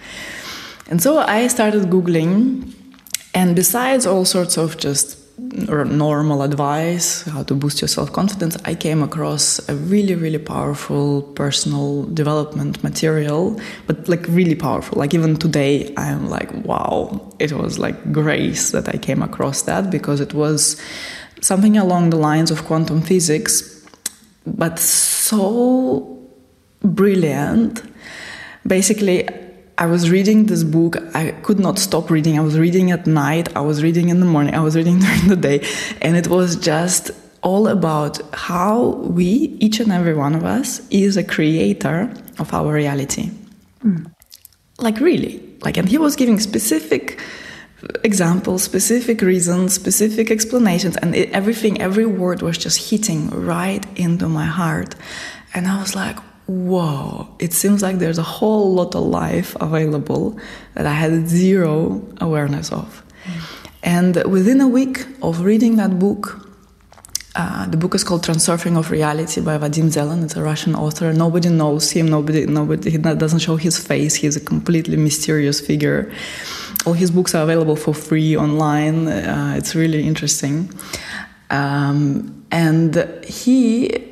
And 0.89 1.03
so 1.03 1.19
I 1.19 1.47
started 1.49 1.91
Googling, 1.91 2.73
and 3.35 3.55
besides 3.55 4.07
all 4.07 4.25
sorts 4.25 4.57
of 4.57 4.79
just 4.79 5.22
normal 5.39 6.43
advice, 6.43 7.23
how 7.23 7.43
to 7.45 7.55
boost 7.55 7.81
your 7.81 7.89
self 7.89 8.13
confidence, 8.13 8.57
I 8.65 8.75
came 8.75 9.03
across 9.03 9.67
a 9.69 9.75
really, 9.75 10.15
really 10.15 10.39
powerful 10.39 11.23
personal 11.35 12.05
development 12.05 12.83
material, 12.83 13.61
but 13.87 14.09
like 14.09 14.27
really 14.29 14.55
powerful. 14.55 14.99
Like 14.99 15.15
even 15.15 15.37
today, 15.37 15.93
I'm 15.97 16.29
like, 16.29 16.53
wow, 16.65 17.33
it 17.39 17.53
was 17.53 17.79
like 17.79 18.13
grace 18.13 18.71
that 18.71 18.89
I 18.89 18.99
came 18.99 19.23
across 19.23 19.63
that 19.63 19.91
because 19.91 20.21
it 20.21 20.35
was 20.35 20.81
something 21.41 21.77
along 21.77 22.11
the 22.11 22.19
lines 22.19 22.51
of 22.51 22.65
quantum 22.65 23.03
physics, 23.03 23.85
but 24.47 24.79
so 24.79 26.19
brilliant. 26.83 27.83
Basically, 28.67 29.29
I 29.83 29.87
was 29.87 30.09
reading 30.11 30.47
this 30.47 30.63
book. 30.63 30.97
I 31.13 31.33
could 31.43 31.59
not 31.59 31.77
stop 31.77 32.09
reading. 32.09 32.39
I 32.39 32.43
was 32.43 32.57
reading 32.57 32.93
at 32.93 33.05
night. 33.05 33.57
I 33.57 33.63
was 33.63 33.83
reading 33.83 34.11
in 34.11 34.21
the 34.21 34.27
morning. 34.27 34.55
I 34.55 34.61
was 34.61 34.77
reading 34.77 35.01
during 35.07 35.27
the 35.27 35.35
day. 35.35 35.67
And 36.01 36.17
it 36.17 36.29
was 36.29 36.55
just 36.55 37.11
all 37.43 37.67
about 37.67 38.21
how 38.33 38.91
we, 39.19 39.57
each 39.59 39.81
and 39.81 39.91
every 39.91 40.15
one 40.15 40.37
of 40.37 40.45
us, 40.45 40.81
is 40.91 41.17
a 41.17 41.25
creator 41.25 42.15
of 42.39 42.55
our 42.55 42.73
reality. 42.73 43.33
Mm. 43.85 44.09
Like, 44.79 45.01
really. 45.01 45.43
Like, 45.63 45.77
and 45.77 45.89
he 45.89 45.99
was 45.99 46.15
giving 46.15 46.39
specific 46.39 47.21
examples, 48.05 48.63
specific 48.63 49.21
reasons, 49.21 49.75
specific 49.75 50.31
explanations, 50.31 50.97
and 50.99 51.13
it, 51.17 51.29
everything, 51.33 51.81
every 51.83 52.07
word 52.07 52.41
was 52.41 52.57
just 52.57 52.91
hitting 52.91 53.31
right 53.31 53.85
into 53.99 54.29
my 54.29 54.47
heart. 54.47 54.95
And 55.55 55.67
I 55.67 55.81
was 55.81 55.97
like, 55.97 56.19
whoa, 56.53 57.29
it 57.39 57.53
seems 57.53 57.83
like 57.83 57.99
there's 57.99 58.19
a 58.19 58.23
whole 58.23 58.75
lot 58.75 58.95
of 58.95 59.03
life 59.03 59.57
available 59.61 60.39
that 60.75 60.87
I 60.87 60.93
had 60.93 61.29
zero 61.29 62.03
awareness 62.21 62.71
of. 62.73 63.03
And 63.83 64.23
within 64.25 64.61
a 64.61 64.69
week 64.69 65.07
of 65.23 65.41
reading 65.41 65.77
that 65.77 65.99
book, 65.99 66.49
uh, 67.35 67.67
the 67.67 67.77
book 67.77 67.95
is 67.95 68.05
called 68.05 68.23
Transurfing 68.25 68.77
of 68.77 68.91
Reality 68.91 69.41
by 69.41 69.57
Vadim 69.57 69.89
Zeland. 69.89 70.23
It's 70.25 70.37
a 70.37 70.43
Russian 70.43 70.75
author. 70.75 71.13
Nobody 71.13 71.49
knows 71.49 71.91
him. 71.91 72.07
Nobody, 72.07 72.47
nobody, 72.47 72.91
he 72.91 72.99
doesn't 72.99 73.39
show 73.39 73.57
his 73.57 73.79
face. 73.79 74.15
He's 74.15 74.37
a 74.37 74.41
completely 74.41 74.97
mysterious 74.97 75.61
figure. 75.61 76.13
All 76.85 76.93
his 76.93 77.11
books 77.11 77.35
are 77.35 77.43
available 77.43 77.77
for 77.77 77.95
free 77.95 78.37
online. 78.37 79.09
Uh, 79.09 79.55
it's 79.57 79.75
really 79.75 80.07
interesting. 80.07 80.71
Um, 81.51 82.45
and 82.51 82.95
he 83.25 84.12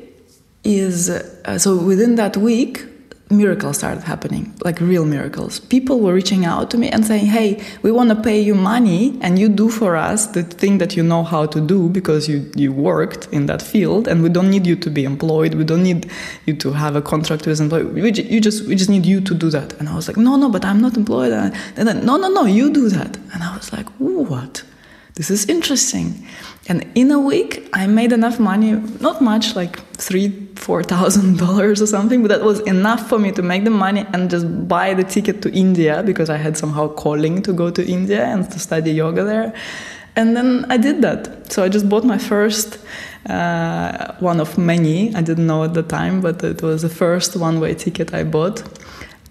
is 0.63 1.09
uh, 1.09 1.57
so 1.57 1.75
within 1.75 2.15
that 2.15 2.37
week 2.37 2.85
miracles 3.31 3.77
started 3.77 4.03
happening 4.03 4.53
like 4.63 4.79
real 4.79 5.05
miracles. 5.05 5.59
People 5.59 5.99
were 5.99 6.13
reaching 6.13 6.45
out 6.45 6.69
to 6.71 6.77
me 6.77 6.89
and 6.89 7.05
saying 7.05 7.25
hey 7.25 7.63
we 7.81 7.91
want 7.91 8.09
to 8.09 8.15
pay 8.15 8.39
you 8.39 8.53
money 8.53 9.17
and 9.21 9.39
you 9.39 9.49
do 9.49 9.69
for 9.69 9.95
us 9.95 10.27
the 10.27 10.43
thing 10.43 10.77
that 10.77 10.95
you 10.95 11.03
know 11.03 11.23
how 11.23 11.45
to 11.45 11.61
do 11.61 11.89
because 11.89 12.27
you 12.27 12.51
you 12.55 12.71
worked 12.73 13.27
in 13.31 13.45
that 13.45 13.61
field 13.61 14.07
and 14.07 14.21
we 14.21 14.29
don't 14.29 14.49
need 14.49 14.67
you 14.67 14.75
to 14.75 14.89
be 14.89 15.03
employed. 15.03 15.53
We 15.55 15.63
don't 15.63 15.83
need 15.83 16.11
you 16.45 16.55
to 16.57 16.73
have 16.73 16.95
a 16.95 17.01
contract 17.01 17.47
with 17.47 17.59
employee. 17.59 17.85
We, 17.85 18.11
you 18.11 18.41
just 18.41 18.67
we 18.67 18.75
just 18.75 18.89
need 18.89 19.05
you 19.05 19.21
to 19.21 19.33
do 19.33 19.49
that. 19.49 19.73
And 19.79 19.87
i 19.89 19.95
was 19.95 20.07
like 20.07 20.17
no 20.17 20.35
no 20.35 20.49
but 20.49 20.65
i'm 20.65 20.81
not 20.81 20.97
employed. 20.97 21.31
And 21.31 21.87
then 21.87 22.05
no 22.05 22.17
no 22.17 22.29
no 22.29 22.45
you 22.45 22.71
do 22.71 22.89
that. 22.89 23.17
And 23.33 23.43
i 23.43 23.55
was 23.55 23.71
like 23.71 23.87
what 23.97 24.63
this 25.15 25.29
is 25.29 25.47
interesting 25.47 26.25
and 26.67 26.89
in 26.93 27.11
a 27.11 27.19
week, 27.19 27.67
I 27.73 27.87
made 27.87 28.11
enough 28.11 28.39
money, 28.39 28.73
not 28.99 29.21
much, 29.21 29.55
like 29.55 29.79
three, 29.95 30.29
four 30.55 30.83
thousand 30.83 31.37
dollars 31.45 31.81
or 31.81 31.87
something, 31.87 32.21
but 32.21 32.29
that 32.29 32.43
was 32.43 32.59
enough 32.61 33.09
for 33.09 33.17
me 33.17 33.31
to 33.31 33.41
make 33.41 33.63
the 33.63 33.71
money 33.71 34.05
and 34.13 34.29
just 34.29 34.45
buy 34.67 34.93
the 34.93 35.03
ticket 35.03 35.41
to 35.41 35.51
India 35.51 36.03
because 36.03 36.29
I 36.29 36.37
had 36.37 36.55
somehow 36.57 36.87
calling 36.89 37.41
to 37.41 37.53
go 37.53 37.71
to 37.71 37.83
India 37.83 38.25
and 38.25 38.49
to 38.51 38.59
study 38.59 38.91
yoga 38.91 39.23
there. 39.23 39.53
And 40.15 40.35
then 40.37 40.65
I 40.69 40.77
did 40.77 41.01
that. 41.01 41.51
So 41.51 41.63
I 41.63 41.69
just 41.69 41.89
bought 41.89 42.03
my 42.03 42.17
first 42.17 42.77
uh, 43.27 44.15
one 44.19 44.39
of 44.39 44.57
many. 44.57 45.15
I 45.15 45.21
didn't 45.21 45.47
know 45.47 45.63
at 45.63 45.73
the 45.73 45.83
time, 45.83 46.21
but 46.21 46.43
it 46.43 46.61
was 46.61 46.83
the 46.83 46.89
first 46.89 47.35
one 47.35 47.59
way 47.59 47.73
ticket 47.73 48.13
I 48.13 48.23
bought 48.23 48.61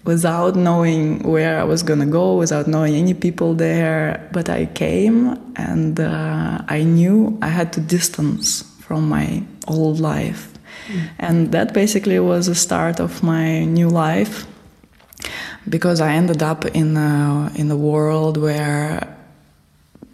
without 0.03 0.55
knowing 0.55 1.23
where 1.23 1.59
I 1.59 1.63
was 1.63 1.83
gonna 1.83 2.05
go, 2.05 2.37
without 2.37 2.67
knowing 2.67 2.95
any 2.95 3.13
people 3.13 3.53
there. 3.53 4.27
But 4.31 4.49
I 4.49 4.65
came 4.65 5.37
and 5.55 5.99
uh, 5.99 6.61
I 6.67 6.83
knew 6.83 7.37
I 7.41 7.47
had 7.47 7.73
to 7.73 7.79
distance 7.79 8.63
from 8.79 9.07
my 9.09 9.43
old 9.67 9.99
life. 9.99 10.53
Mm. 10.87 11.09
And 11.19 11.51
that 11.51 11.73
basically 11.73 12.19
was 12.19 12.47
the 12.47 12.55
start 12.55 12.99
of 12.99 13.23
my 13.23 13.63
new 13.65 13.89
life 13.89 14.47
because 15.69 16.01
I 16.01 16.13
ended 16.13 16.41
up 16.41 16.65
in 16.65 16.97
a, 16.97 17.51
in 17.55 17.69
a 17.69 17.77
world 17.77 18.37
where 18.37 19.17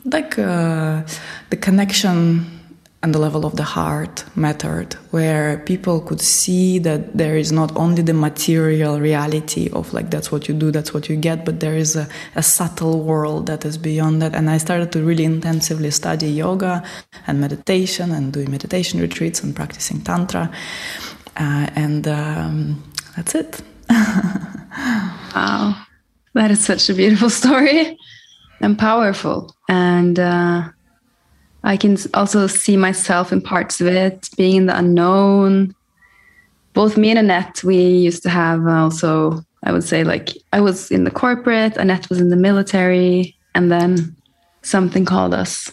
like 0.05 0.37
uh, 0.39 1.03
the 1.49 1.57
connection 1.57 2.56
and 3.03 3.13
the 3.13 3.19
level 3.19 3.45
of 3.45 3.55
the 3.55 3.63
heart 3.63 4.25
mattered, 4.35 4.93
where 5.11 5.59
people 5.59 6.01
could 6.01 6.19
see 6.19 6.79
that 6.79 7.15
there 7.15 7.37
is 7.37 7.51
not 7.51 7.75
only 7.77 8.01
the 8.01 8.13
material 8.13 8.99
reality 8.99 9.69
of 9.71 9.93
like 9.93 10.09
that's 10.09 10.31
what 10.31 10.47
you 10.47 10.55
do, 10.55 10.71
that's 10.71 10.93
what 10.93 11.07
you 11.07 11.15
get, 11.15 11.45
but 11.45 11.59
there 11.59 11.75
is 11.75 11.95
a, 11.95 12.07
a 12.35 12.41
subtle 12.41 13.03
world 13.03 13.45
that 13.45 13.65
is 13.65 13.77
beyond 13.77 14.21
that. 14.21 14.33
And 14.33 14.49
I 14.49 14.57
started 14.57 14.91
to 14.93 15.03
really 15.03 15.25
intensively 15.25 15.91
study 15.91 16.27
yoga 16.27 16.83
and 17.27 17.39
meditation 17.39 18.11
and 18.11 18.33
doing 18.33 18.49
meditation 18.49 18.99
retreats 18.99 19.43
and 19.43 19.55
practicing 19.55 20.01
Tantra. 20.01 20.51
Uh, 21.35 21.67
and 21.75 22.07
um, 22.07 22.83
that's 23.15 23.35
it. 23.35 23.61
wow. 23.89 25.85
That 26.33 26.51
is 26.51 26.65
such 26.65 26.89
a 26.89 26.93
beautiful 26.95 27.29
story 27.41 27.97
and 28.59 28.77
powerful. 28.77 29.55
And 29.69 30.19
uh, 30.19 30.69
I 31.67 31.75
can 31.75 31.97
also 32.13 32.47
see 32.47 32.77
myself 32.77 33.33
in 33.33 33.41
parts 33.41 33.81
of 33.81 33.87
it, 33.87 34.29
being 34.37 34.55
in 34.55 34.65
the 34.67 34.77
unknown. 34.77 35.75
Both 36.73 36.95
me 36.95 37.09
and 37.09 37.19
Annette, 37.19 37.61
we 37.61 37.75
used 37.77 38.23
to 38.23 38.29
have 38.29 38.65
uh, 38.65 38.83
also, 38.83 39.43
I 39.63 39.73
would 39.73 39.83
say, 39.83 40.05
like 40.05 40.29
I 40.53 40.61
was 40.61 40.91
in 40.91 41.03
the 41.03 41.11
corporate, 41.11 41.75
Annette 41.75 42.07
was 42.09 42.21
in 42.21 42.29
the 42.29 42.37
military, 42.37 43.35
and 43.53 43.69
then 43.69 44.15
something 44.61 45.03
called 45.03 45.33
us 45.33 45.69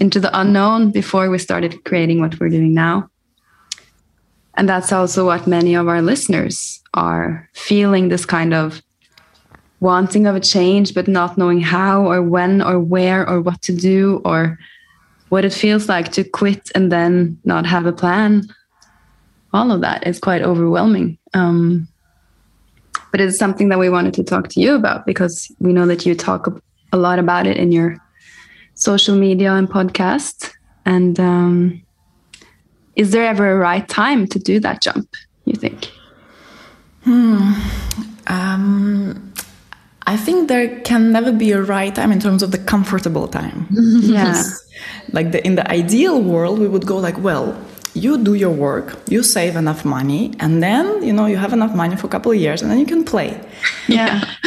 into 0.00 0.18
the 0.18 0.30
unknown 0.32 0.90
before 0.90 1.28
we 1.28 1.38
started 1.38 1.84
creating 1.84 2.20
what 2.20 2.40
we're 2.40 2.48
doing 2.48 2.72
now. 2.72 3.10
And 4.54 4.66
that's 4.66 4.92
also 4.92 5.26
what 5.26 5.46
many 5.46 5.74
of 5.74 5.88
our 5.88 6.00
listeners 6.00 6.80
are 6.94 7.50
feeling 7.52 8.08
this 8.08 8.24
kind 8.24 8.54
of 8.54 8.80
wanting 9.80 10.26
of 10.26 10.36
a 10.36 10.40
change, 10.40 10.94
but 10.94 11.06
not 11.06 11.36
knowing 11.36 11.60
how 11.60 12.10
or 12.10 12.22
when 12.22 12.62
or 12.62 12.78
where 12.78 13.28
or 13.28 13.42
what 13.42 13.60
to 13.60 13.76
do 13.76 14.22
or 14.24 14.58
what 15.28 15.44
it 15.44 15.52
feels 15.52 15.88
like 15.88 16.12
to 16.12 16.24
quit 16.24 16.70
and 16.74 16.92
then 16.92 17.38
not 17.44 17.66
have 17.66 17.86
a 17.86 17.92
plan. 17.92 18.42
All 19.52 19.70
of 19.70 19.80
that 19.80 20.06
is 20.06 20.18
quite 20.18 20.42
overwhelming. 20.42 21.18
Um, 21.32 21.88
but 23.10 23.20
it's 23.20 23.38
something 23.38 23.68
that 23.68 23.78
we 23.78 23.88
wanted 23.88 24.14
to 24.14 24.24
talk 24.24 24.48
to 24.48 24.60
you 24.60 24.74
about 24.74 25.06
because 25.06 25.50
we 25.60 25.72
know 25.72 25.86
that 25.86 26.04
you 26.04 26.14
talk 26.14 26.48
a 26.92 26.96
lot 26.96 27.18
about 27.18 27.46
it 27.46 27.56
in 27.56 27.70
your 27.70 27.96
social 28.74 29.16
media 29.16 29.52
and 29.52 29.68
podcast. 29.68 30.52
And 30.84 31.18
um, 31.20 31.82
is 32.96 33.12
there 33.12 33.26
ever 33.26 33.52
a 33.52 33.56
right 33.56 33.88
time 33.88 34.26
to 34.28 34.38
do 34.38 34.60
that 34.60 34.82
jump 34.82 35.08
you 35.44 35.54
think? 35.54 35.90
Hmm. 37.04 37.52
um, 38.26 39.32
I 40.06 40.16
think 40.16 40.48
there 40.48 40.80
can 40.80 41.12
never 41.12 41.32
be 41.32 41.52
a 41.52 41.62
right 41.62 41.94
time 41.94 42.12
in 42.12 42.20
terms 42.20 42.42
of 42.42 42.50
the 42.50 42.58
comfortable 42.58 43.26
time. 43.26 43.66
yeah. 43.72 44.42
like 45.12 45.32
the, 45.32 45.44
in 45.46 45.54
the 45.54 45.70
ideal 45.70 46.20
world, 46.20 46.58
we 46.58 46.68
would 46.68 46.86
go 46.86 46.98
like, 46.98 47.18
well, 47.18 47.56
you 47.94 48.18
do 48.18 48.34
your 48.34 48.50
work, 48.50 48.98
you 49.08 49.22
save 49.22 49.56
enough 49.56 49.84
money, 49.84 50.34
and 50.40 50.62
then 50.62 51.02
you 51.02 51.12
know 51.12 51.26
you 51.26 51.36
have 51.36 51.52
enough 51.52 51.74
money 51.74 51.96
for 51.96 52.08
a 52.08 52.10
couple 52.10 52.32
of 52.32 52.38
years, 52.38 52.60
and 52.60 52.70
then 52.70 52.78
you 52.78 52.86
can 52.86 53.04
play. 53.04 53.40
Yeah, 53.86 54.20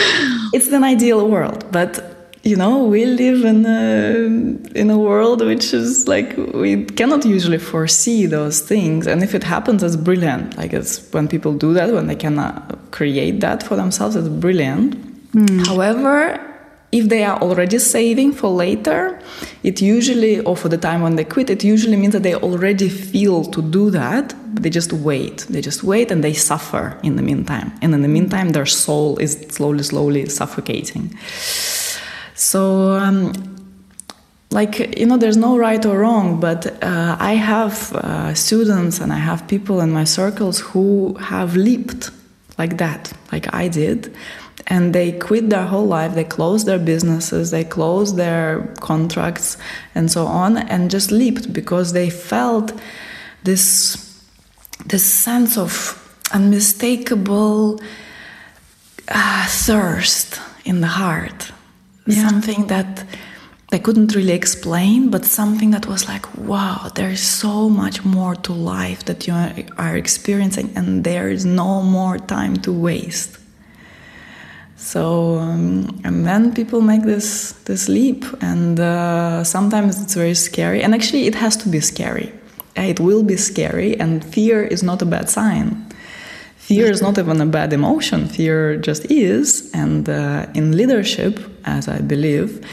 it's 0.53 0.67
an 0.67 0.83
ideal 0.83 1.27
world, 1.27 1.65
but 1.71 2.13
you 2.43 2.55
know 2.55 2.83
we 2.83 3.05
live 3.05 3.45
in 3.45 3.65
a 3.65 4.77
in 4.77 4.89
a 4.89 4.97
world 4.97 5.45
which 5.45 5.73
is 5.73 6.07
like 6.07 6.35
we 6.53 6.83
cannot 6.83 7.25
usually 7.25 7.57
foresee 7.57 8.25
those 8.25 8.59
things, 8.59 9.07
and 9.07 9.23
if 9.23 9.33
it 9.33 9.43
happens, 9.43 9.81
it's 9.81 9.95
brilliant. 9.95 10.57
Like 10.57 10.73
it's 10.73 11.11
when 11.13 11.29
people 11.29 11.53
do 11.53 11.73
that, 11.73 11.93
when 11.93 12.07
they 12.07 12.15
can 12.15 12.37
uh, 12.39 12.75
create 12.91 13.39
that 13.39 13.63
for 13.63 13.77
themselves, 13.77 14.17
it's 14.17 14.27
brilliant. 14.27 15.16
Mm. 15.33 15.67
However, 15.67 16.47
if 16.91 17.09
they 17.09 17.23
are 17.23 17.37
already 17.41 17.79
saving 17.79 18.31
for 18.31 18.49
later, 18.49 19.19
it 19.63 19.81
usually, 19.81 20.39
or 20.39 20.55
for 20.55 20.69
the 20.69 20.77
time 20.77 21.01
when 21.01 21.15
they 21.17 21.25
quit, 21.25 21.49
it 21.49 21.63
usually 21.63 21.97
means 21.97 22.13
that 22.13 22.23
they 22.23 22.35
already 22.35 22.87
feel 22.87 23.43
to 23.43 23.61
do 23.61 23.89
that, 23.89 24.33
but 24.53 24.63
they 24.63 24.69
just 24.69 24.93
wait. 24.93 25.45
They 25.49 25.61
just 25.61 25.83
wait 25.83 26.11
and 26.11 26.23
they 26.23 26.33
suffer 26.33 26.97
in 27.03 27.17
the 27.17 27.21
meantime. 27.21 27.73
And 27.81 27.93
in 27.93 28.01
the 28.03 28.07
meantime, 28.07 28.49
their 28.49 28.65
soul 28.65 29.17
is 29.17 29.33
slowly, 29.49 29.83
slowly 29.83 30.29
suffocating. 30.29 31.17
So, 32.35 32.91
um, 32.93 33.33
like, 34.51 34.97
you 34.97 35.05
know, 35.05 35.17
there's 35.17 35.35
no 35.35 35.57
right 35.57 35.85
or 35.85 35.99
wrong, 35.99 36.39
but 36.39 36.81
uh, 36.81 37.17
I 37.19 37.33
have 37.33 37.93
uh, 37.95 38.33
students 38.33 39.01
and 39.01 39.11
I 39.11 39.17
have 39.17 39.45
people 39.49 39.81
in 39.81 39.91
my 39.91 40.05
circles 40.05 40.59
who 40.59 41.15
have 41.15 41.57
leaped 41.57 42.11
like 42.57 42.77
that, 42.77 43.11
like 43.31 43.53
I 43.53 43.67
did 43.67 44.15
and 44.67 44.93
they 44.93 45.11
quit 45.11 45.49
their 45.49 45.65
whole 45.65 45.85
life 45.85 46.13
they 46.13 46.23
closed 46.23 46.65
their 46.65 46.79
businesses 46.79 47.51
they 47.51 47.63
closed 47.63 48.15
their 48.15 48.67
contracts 48.79 49.57
and 49.95 50.11
so 50.11 50.25
on 50.25 50.57
and 50.57 50.91
just 50.91 51.11
leaped 51.11 51.51
because 51.53 51.93
they 51.93 52.09
felt 52.09 52.71
this 53.43 54.21
this 54.85 55.05
sense 55.05 55.57
of 55.57 55.71
unmistakable 56.33 57.79
uh, 59.07 59.45
thirst 59.47 60.39
in 60.65 60.81
the 60.81 60.87
heart 60.87 61.51
yeah. 62.05 62.27
something 62.27 62.67
that 62.67 63.05
they 63.69 63.79
couldn't 63.79 64.15
really 64.15 64.31
explain, 64.31 65.09
but 65.09 65.25
something 65.25 65.71
that 65.71 65.87
was 65.87 66.07
like, 66.07 66.25
wow, 66.37 66.89
there 66.95 67.09
is 67.09 67.21
so 67.21 67.67
much 67.67 68.05
more 68.05 68.35
to 68.35 68.53
life 68.53 69.03
that 69.05 69.27
you 69.27 69.33
are 69.77 69.97
experiencing, 69.97 70.71
and 70.75 71.03
there 71.03 71.29
is 71.29 71.45
no 71.45 71.81
more 71.81 72.17
time 72.17 72.55
to 72.57 72.71
waste. 72.71 73.36
So 74.87 75.37
um, 75.39 75.99
and 76.05 76.25
then 76.25 76.53
people 76.53 76.79
make 76.79 77.03
this 77.03 77.51
this 77.65 77.89
leap, 77.89 78.23
and 78.39 78.79
uh, 78.79 79.43
sometimes 79.43 80.01
it's 80.01 80.13
very 80.13 80.33
scary. 80.33 80.81
And 80.81 80.95
actually, 80.95 81.27
it 81.27 81.35
has 81.35 81.57
to 81.57 81.67
be 81.67 81.81
scary. 81.81 82.31
It 82.77 83.01
will 83.01 83.21
be 83.21 83.35
scary, 83.35 83.99
and 83.99 84.23
fear 84.23 84.63
is 84.63 84.83
not 84.83 85.01
a 85.01 85.05
bad 85.05 85.29
sign. 85.29 85.85
Fear 86.55 86.89
is 86.91 87.01
not 87.01 87.17
even 87.17 87.41
a 87.41 87.45
bad 87.45 87.73
emotion. 87.73 88.27
Fear 88.29 88.77
just 88.77 89.11
is. 89.11 89.69
And 89.73 90.07
uh, 90.07 90.45
in 90.53 90.77
leadership, 90.77 91.37
as 91.65 91.89
I 91.89 91.99
believe, 91.99 92.65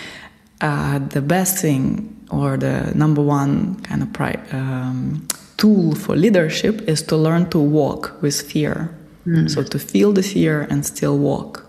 uh, 0.61 1.01
the 1.01 1.21
best 1.21 1.59
thing 1.59 2.15
or 2.31 2.57
the 2.57 2.93
number 2.95 3.23
one 3.23 3.75
kind 3.83 4.03
of 4.03 4.11
um, 4.53 5.27
tool 5.57 5.97
for 5.97 6.15
leadership 6.15 6.89
is 6.89 7.03
to 7.03 7.17
learn 7.17 7.51
to 7.51 7.59
walk 7.59 8.23
with 8.23 8.41
fear. 8.41 8.91
Mm. 9.27 9.51
So 9.51 9.63
to 9.65 9.79
feel 9.79 10.13
the 10.13 10.23
fear 10.23 10.67
and 10.71 10.87
still 10.87 11.19
walk 11.19 11.64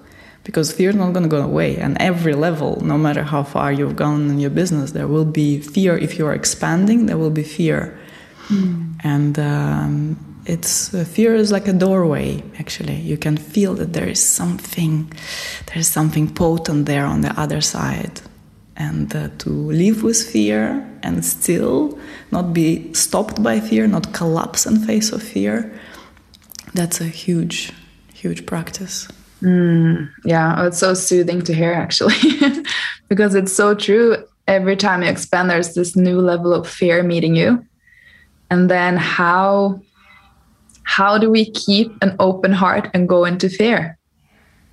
because 0.45 0.71
fear 0.71 0.91
is 0.91 0.95
not 0.95 1.12
going 1.12 1.23
to 1.23 1.29
go 1.29 1.41
away. 1.41 1.75
And 1.75 1.97
every 1.99 2.34
level, 2.34 2.79
no 2.81 2.97
matter 2.97 3.23
how 3.23 3.43
far 3.43 3.73
you've 3.73 3.95
gone 3.95 4.29
in 4.29 4.39
your 4.39 4.51
business, 4.51 4.91
there 4.91 5.08
will 5.08 5.25
be 5.25 5.60
fear. 5.60 5.97
If 5.97 6.17
you 6.17 6.25
are 6.27 6.34
expanding, 6.34 7.08
there 7.08 7.17
will 7.17 7.31
be 7.31 7.43
fear. 7.43 7.99
Mm. 8.47 8.99
And 9.03 9.39
um, 9.39 10.41
it's 10.45 10.93
uh, 10.93 11.03
fear 11.03 11.34
is 11.34 11.51
like 11.51 11.67
a 11.67 11.73
doorway. 11.73 12.43
Actually, 12.60 12.97
you 12.97 13.17
can 13.17 13.38
feel 13.38 13.73
that 13.73 13.93
there 13.93 14.08
is 14.08 14.21
something, 14.23 15.12
there 15.65 15.79
is 15.79 15.88
something 15.88 16.31
potent 16.31 16.86
there 16.86 17.05
on 17.05 17.21
the 17.21 17.38
other 17.39 17.60
side. 17.60 18.21
And 18.77 19.15
uh, 19.15 19.29
to 19.39 19.49
live 19.49 20.03
with 20.03 20.21
fear 20.21 20.88
and 21.01 21.25
still 21.25 21.97
not 22.31 22.53
be 22.53 22.93
stopped 22.93 23.41
by 23.41 23.60
fear, 23.60 23.88
not 23.88 24.13
collapse 24.13 24.67
in 24.67 24.77
face 24.86 25.12
of 25.12 25.23
fear, 25.23 25.73
that's 26.75 27.01
a 27.01 27.05
huge, 27.05 27.73
huge 28.13 28.45
practice. 28.45 29.08
Mm, 29.45 30.10
yeah, 30.23 30.55
oh, 30.58 30.67
it's 30.67 30.79
so 30.79 30.95
soothing 30.95 31.41
to 31.43 31.53
hear 31.53 31.71
actually, 31.71 32.15
because 33.10 33.36
it's 33.36 33.53
so 33.53 33.75
true. 33.75 34.17
Every 34.47 34.75
time 34.75 35.03
you 35.03 35.10
expand, 35.10 35.51
there's 35.51 35.75
this 35.75 35.95
new 35.95 36.19
level 36.19 36.51
of 36.51 36.67
fear 36.67 37.03
meeting 37.03 37.36
you, 37.36 37.63
and 38.49 38.71
then 38.71 38.97
how 38.97 39.81
how 40.84 41.19
do 41.19 41.29
we 41.29 41.51
keep 41.51 41.95
an 42.01 42.15
open 42.19 42.53
heart 42.53 42.89
and 42.95 43.08
go 43.08 43.23
into 43.23 43.47
fear? 43.49 43.99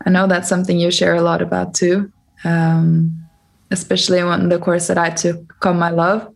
I 0.06 0.10
know 0.10 0.26
that's 0.26 0.48
something 0.48 0.78
you 0.78 0.90
share 0.90 1.14
a 1.16 1.22
lot 1.22 1.42
about 1.42 1.74
too, 1.74 2.10
um, 2.44 3.26
especially 3.70 4.20
in 4.20 4.48
the 4.48 4.58
course 4.58 4.86
that 4.88 4.98
I 4.98 5.10
took, 5.10 5.60
Come 5.60 5.78
My 5.78 5.90
Love, 5.90 6.32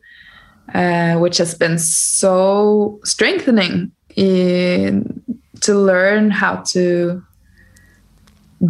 uh, 0.75 1.17
which 1.17 1.39
has 1.39 1.55
been 1.55 1.79
so 1.79 3.01
strengthening 3.05 3.93
in, 4.15 5.23
to 5.61 5.75
learn 5.75 6.31
how 6.31 6.57
to 6.75 7.23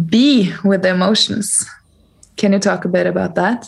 be 0.05 0.53
with 0.63 0.81
the 0.81 0.89
emotions. 0.89 1.65
Can 2.35 2.53
you 2.53 2.59
talk 2.59 2.85
a 2.85 2.87
bit 2.87 3.07
about 3.07 3.35
that? 3.35 3.67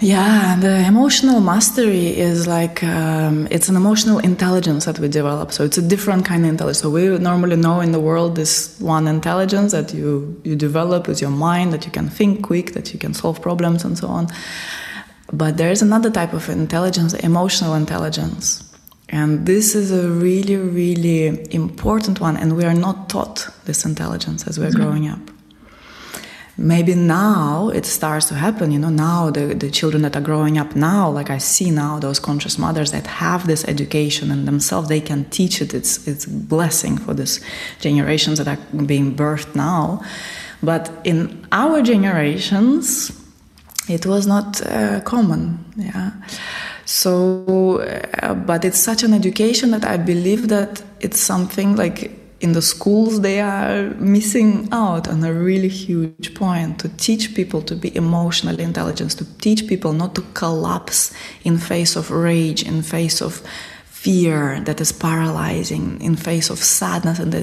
Yeah, 0.00 0.56
the 0.58 0.84
emotional 0.86 1.40
mastery 1.40 2.08
is 2.08 2.48
like 2.48 2.82
um, 2.82 3.46
it's 3.50 3.68
an 3.68 3.76
emotional 3.76 4.18
intelligence 4.18 4.86
that 4.86 4.98
we 4.98 5.08
develop. 5.08 5.52
So 5.52 5.64
it's 5.64 5.78
a 5.78 5.82
different 5.82 6.26
kind 6.26 6.44
of 6.44 6.50
intelligence. 6.50 6.80
So 6.80 6.90
we 6.90 7.16
normally 7.18 7.56
know 7.56 7.80
in 7.80 7.92
the 7.92 8.00
world 8.00 8.34
this 8.34 8.78
one 8.80 9.06
intelligence 9.06 9.70
that 9.70 9.94
you 9.94 10.40
you 10.42 10.56
develop 10.56 11.06
with 11.06 11.20
your 11.20 11.30
mind, 11.30 11.72
that 11.72 11.86
you 11.86 11.92
can 11.92 12.08
think 12.08 12.42
quick, 12.42 12.72
that 12.72 12.92
you 12.92 12.98
can 12.98 13.14
solve 13.14 13.40
problems, 13.40 13.84
and 13.84 13.96
so 13.96 14.08
on. 14.08 14.26
But 15.32 15.56
there 15.58 15.70
is 15.70 15.80
another 15.80 16.10
type 16.10 16.32
of 16.32 16.48
intelligence, 16.48 17.14
emotional 17.14 17.74
intelligence, 17.74 18.63
and 19.14 19.46
this 19.46 19.76
is 19.76 19.92
a 19.92 20.08
really, 20.08 20.56
really 20.56 21.54
important 21.54 22.20
one, 22.20 22.36
and 22.36 22.56
we 22.56 22.64
are 22.64 22.74
not 22.74 23.08
taught 23.08 23.48
this 23.64 23.84
intelligence 23.84 24.44
as 24.48 24.58
we're 24.58 24.70
mm-hmm. 24.70 24.82
growing 24.82 25.08
up. 25.08 25.20
maybe 26.56 26.94
now 26.94 27.68
it 27.78 27.84
starts 27.84 28.26
to 28.28 28.34
happen 28.34 28.70
you 28.70 28.78
know 28.78 28.88
now 28.88 29.28
the, 29.30 29.54
the 29.54 29.70
children 29.70 30.02
that 30.02 30.14
are 30.16 30.24
growing 30.30 30.56
up 30.56 30.76
now 30.76 31.10
like 31.18 31.28
i 31.38 31.38
see 31.54 31.70
now 31.70 31.98
those 31.98 32.20
conscious 32.20 32.56
mothers 32.58 32.90
that 32.92 33.06
have 33.06 33.40
this 33.46 33.64
education 33.74 34.30
in 34.30 34.44
themselves 34.44 34.88
they 34.88 35.00
can 35.00 35.24
teach 35.30 35.60
it 35.60 35.74
it's 35.74 36.06
it's 36.06 36.26
a 36.26 36.30
blessing 36.30 36.94
for 37.04 37.12
this 37.20 37.40
generations 37.80 38.38
that 38.38 38.48
are 38.52 38.60
being 38.94 39.16
birthed 39.16 39.52
now 39.56 40.00
but 40.62 40.84
in 41.02 41.44
our 41.50 41.82
generations 41.82 43.10
it 43.88 44.06
was 44.06 44.24
not 44.26 44.48
uh, 44.62 45.00
common 45.00 45.58
yeah 45.76 46.12
so 46.84 47.80
uh, 48.22 48.34
but 48.34 48.64
it's 48.64 48.78
such 48.78 49.02
an 49.02 49.12
education 49.12 49.70
that 49.70 49.84
i 49.84 49.96
believe 49.96 50.48
that 50.48 50.82
it's 51.00 51.20
something 51.20 51.76
like 51.76 52.10
in 52.40 52.52
the 52.52 52.62
schools 52.62 53.22
they 53.22 53.40
are 53.40 53.90
missing 53.98 54.68
out 54.70 55.08
on 55.08 55.24
a 55.24 55.32
really 55.32 55.68
huge 55.68 56.34
point 56.34 56.78
to 56.78 56.88
teach 56.96 57.34
people 57.34 57.62
to 57.62 57.74
be 57.74 57.94
emotionally 57.96 58.62
intelligent 58.62 59.12
to 59.12 59.24
teach 59.38 59.66
people 59.66 59.92
not 59.92 60.14
to 60.14 60.22
collapse 60.34 61.12
in 61.44 61.56
face 61.56 61.96
of 61.96 62.10
rage 62.10 62.62
in 62.62 62.82
face 62.82 63.22
of 63.22 63.42
fear 64.04 64.60
that 64.66 64.82
is 64.82 64.92
paralyzing 64.92 65.98
in 66.02 66.14
face 66.14 66.50
of 66.50 66.58
sadness 66.58 67.18
and 67.18 67.34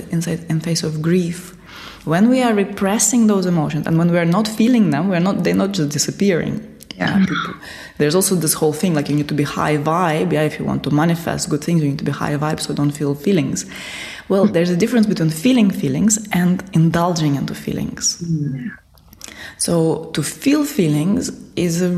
in 0.51 0.59
face 0.59 0.83
of 0.83 1.01
grief. 1.01 1.57
When 2.05 2.29
we 2.29 2.43
are 2.43 2.53
repressing 2.53 3.25
those 3.25 3.47
emotions 3.47 3.87
and 3.87 3.97
when 3.97 4.11
we 4.11 4.19
are 4.19 4.25
not 4.25 4.47
feeling 4.47 4.91
them 4.91 5.09
we're 5.09 5.19
not 5.19 5.43
they're 5.43 5.55
not 5.55 5.71
just 5.71 5.89
disappearing 5.89 6.70
yeah. 7.01 7.25
People, 7.25 7.53
there's 7.97 8.15
also 8.15 8.35
this 8.35 8.53
whole 8.53 8.73
thing 8.73 8.93
like 8.93 9.09
you 9.09 9.15
need 9.15 9.27
to 9.27 9.33
be 9.33 9.43
high 9.43 9.77
vibe 9.77 10.31
yeah 10.31 10.41
if 10.41 10.59
you 10.59 10.65
want 10.65 10.83
to 10.83 10.91
manifest 10.91 11.49
good 11.49 11.63
things 11.63 11.81
you 11.81 11.89
need 11.89 11.99
to 11.99 12.05
be 12.05 12.11
high 12.11 12.35
vibe 12.37 12.59
so 12.59 12.73
don't 12.73 12.91
feel 12.91 13.15
feelings. 13.15 13.65
Well 14.29 14.45
hmm. 14.47 14.53
there's 14.53 14.69
a 14.69 14.77
difference 14.77 15.07
between 15.07 15.29
feeling 15.29 15.69
feelings 15.71 16.27
and 16.31 16.63
indulging 16.73 17.35
into 17.35 17.55
feelings. 17.55 18.19
Hmm. 18.19 18.69
So 19.57 20.05
to 20.15 20.23
feel 20.23 20.65
feelings 20.65 21.31
is 21.55 21.81
a 21.81 21.91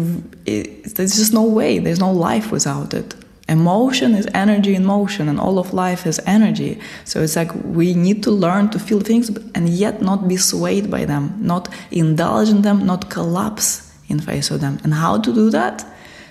it, 0.45 0.95
there's 0.95 1.15
just 1.15 1.33
no 1.33 1.43
way 1.43 1.79
there's 1.79 1.99
no 1.99 2.11
life 2.11 2.51
without 2.51 2.93
it. 2.93 3.15
Emotion 3.49 4.15
is 4.15 4.25
energy 4.33 4.73
in 4.73 4.85
motion 4.85 5.27
and 5.27 5.37
all 5.37 5.59
of 5.59 5.73
life 5.73 6.07
is 6.07 6.19
energy. 6.25 6.79
So 7.03 7.21
it's 7.21 7.35
like 7.35 7.51
we 7.65 7.93
need 7.93 8.23
to 8.23 8.31
learn 8.31 8.69
to 8.69 8.79
feel 8.79 9.01
things 9.01 9.29
and 9.53 9.67
yet 9.67 10.01
not 10.01 10.27
be 10.29 10.37
swayed 10.37 10.89
by 10.89 11.03
them 11.05 11.35
not 11.39 11.67
indulge 11.91 12.49
in 12.49 12.61
them 12.61 12.85
not 12.85 13.09
collapse 13.09 13.82
in 14.07 14.19
face 14.19 14.51
of 14.51 14.61
them. 14.61 14.79
And 14.83 14.93
how 14.93 15.19
to 15.19 15.33
do 15.33 15.49
that? 15.49 15.85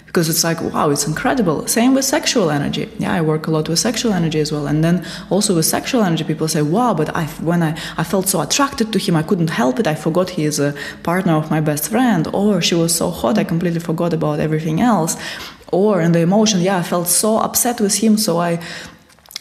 Because 0.06 0.28
it's 0.28 0.44
like 0.44 0.61
wow 0.61 0.90
it's 0.90 1.06
incredible. 1.06 1.66
Same 1.66 1.94
with 1.94 2.04
sexual 2.04 2.50
energy. 2.50 2.87
Yeah 2.98 3.14
i 3.14 3.20
work 3.22 3.46
a 3.46 3.50
lot 3.50 3.68
with 3.68 3.78
sexual 3.78 4.12
energy 4.12 4.40
as 4.40 4.52
well. 4.52 4.66
And 4.66 4.85
then 4.85 5.06
also 5.30 5.54
with 5.54 5.64
sexual 5.64 6.02
energy 6.02 6.24
people 6.24 6.48
say 6.48 6.61
wow 6.61 6.92
but 6.92 7.16
i 7.16 7.24
when 7.40 7.62
i 7.62 7.70
i 7.96 8.04
felt 8.04 8.28
so 8.28 8.42
attracted 8.42 8.92
to 8.92 8.98
him 8.98 9.16
i 9.16 9.22
couldn't 9.22 9.50
help 9.50 9.78
it. 9.80 9.87
I 9.87 9.94
forgot 9.94 10.30
he 10.30 10.44
is 10.44 10.58
a 10.61 10.74
partner 11.02 11.35
of 11.35 11.50
my 11.50 11.61
best 11.61 11.88
friend. 11.88 12.28
Or 12.35 12.61
she 12.61 12.74
was 12.74 12.94
so 12.94 13.11
hot 13.11 13.38
i 13.38 13.44
completely 13.44 13.80
forgot 13.80 14.12
about 14.12 14.38
everything 14.38 14.80
else. 14.80 15.16
Or 15.72 16.02
in 16.02 16.12
the 16.12 16.20
emotion 16.20 16.61
yeah 16.61 16.76
i 16.76 16.82
felt 16.82 17.08
so 17.08 17.38
upset 17.38 17.80
with 17.80 17.94
him 17.94 18.18
so 18.18 18.38
i 18.38 18.61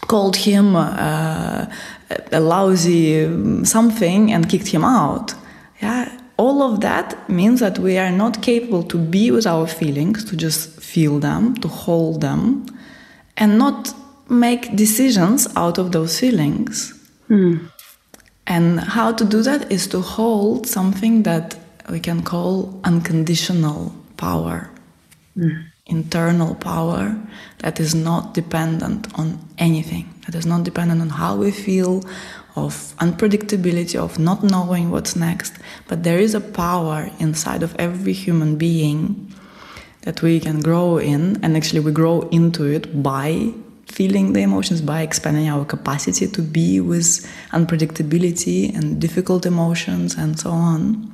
called 0.08 0.38
him 0.38 0.76
uh, 0.76 1.65
a 2.32 2.39
lousy 2.39 3.28
something 3.65 4.32
and 4.32 4.50
kicked 4.50 4.67
him 4.67 4.84
out. 4.84 5.34
Yeah 5.82 6.21
all 6.41 6.63
of 6.63 6.80
that 6.82 7.08
means 7.30 7.60
that 7.60 7.77
we 7.77 7.99
are 8.04 8.12
not 8.23 8.41
capable 8.41 8.84
to 8.84 8.97
be 8.97 9.30
with 9.36 9.45
our 9.45 9.67
feelings 9.67 10.25
to 10.25 10.36
just 10.36 10.82
feel 10.82 11.19
them 11.19 11.54
to 11.63 11.67
hold 11.67 12.21
them 12.21 12.65
and 13.38 13.58
not 13.58 13.93
make 14.27 14.75
decisions 14.75 15.47
out 15.56 15.77
of 15.77 15.91
those 15.91 16.19
feelings. 16.19 16.93
Mm. 17.30 17.60
and 18.45 18.80
how 18.80 19.13
to 19.13 19.23
do 19.23 19.41
that 19.41 19.71
is 19.71 19.88
to 19.88 20.01
hold 20.01 20.67
something 20.67 21.23
that 21.23 21.56
we 21.89 21.99
can 21.99 22.21
call 22.21 22.82
unconditional 22.84 23.93
power. 24.17 24.69
Mm 25.38 25.71
internal 25.91 26.56
power 26.56 27.15
that 27.60 27.80
is 27.80 27.93
not 27.93 28.34
dependent 28.34 29.08
on 29.19 29.38
anything, 29.58 30.08
that 30.25 30.36
is 30.36 30.45
not 30.45 30.63
dependent 30.63 31.01
on 31.01 31.10
how 31.10 31.36
we 31.36 31.51
feel, 31.51 32.04
of 32.56 32.94
unpredictability, 32.98 33.96
of 33.96 34.20
not 34.20 34.44
knowing 34.44 34.92
what's 34.92 35.16
next. 35.16 35.54
But 35.88 36.04
there 36.04 36.20
is 36.20 36.36
a 36.36 36.42
power 36.42 37.10
inside 37.20 37.64
of 37.64 37.76
every 37.78 38.14
human 38.14 38.58
being 38.58 39.34
that 40.02 40.22
we 40.22 40.40
can 40.40 40.62
grow 40.62 40.98
in, 40.98 41.40
and 41.44 41.56
actually, 41.56 41.80
we 41.80 41.92
grow 41.92 42.22
into 42.32 42.66
it 42.66 43.04
by 43.04 43.54
feeling 43.86 44.34
the 44.34 44.42
emotions, 44.42 44.82
by 44.82 45.02
expanding 45.02 45.50
our 45.50 45.66
capacity 45.66 46.28
to 46.28 46.42
be 46.42 46.80
with 46.80 47.30
unpredictability 47.52 48.74
and 48.76 49.00
difficult 49.00 49.46
emotions 49.46 50.16
and 50.16 50.40
so 50.40 50.50
on. 50.50 51.12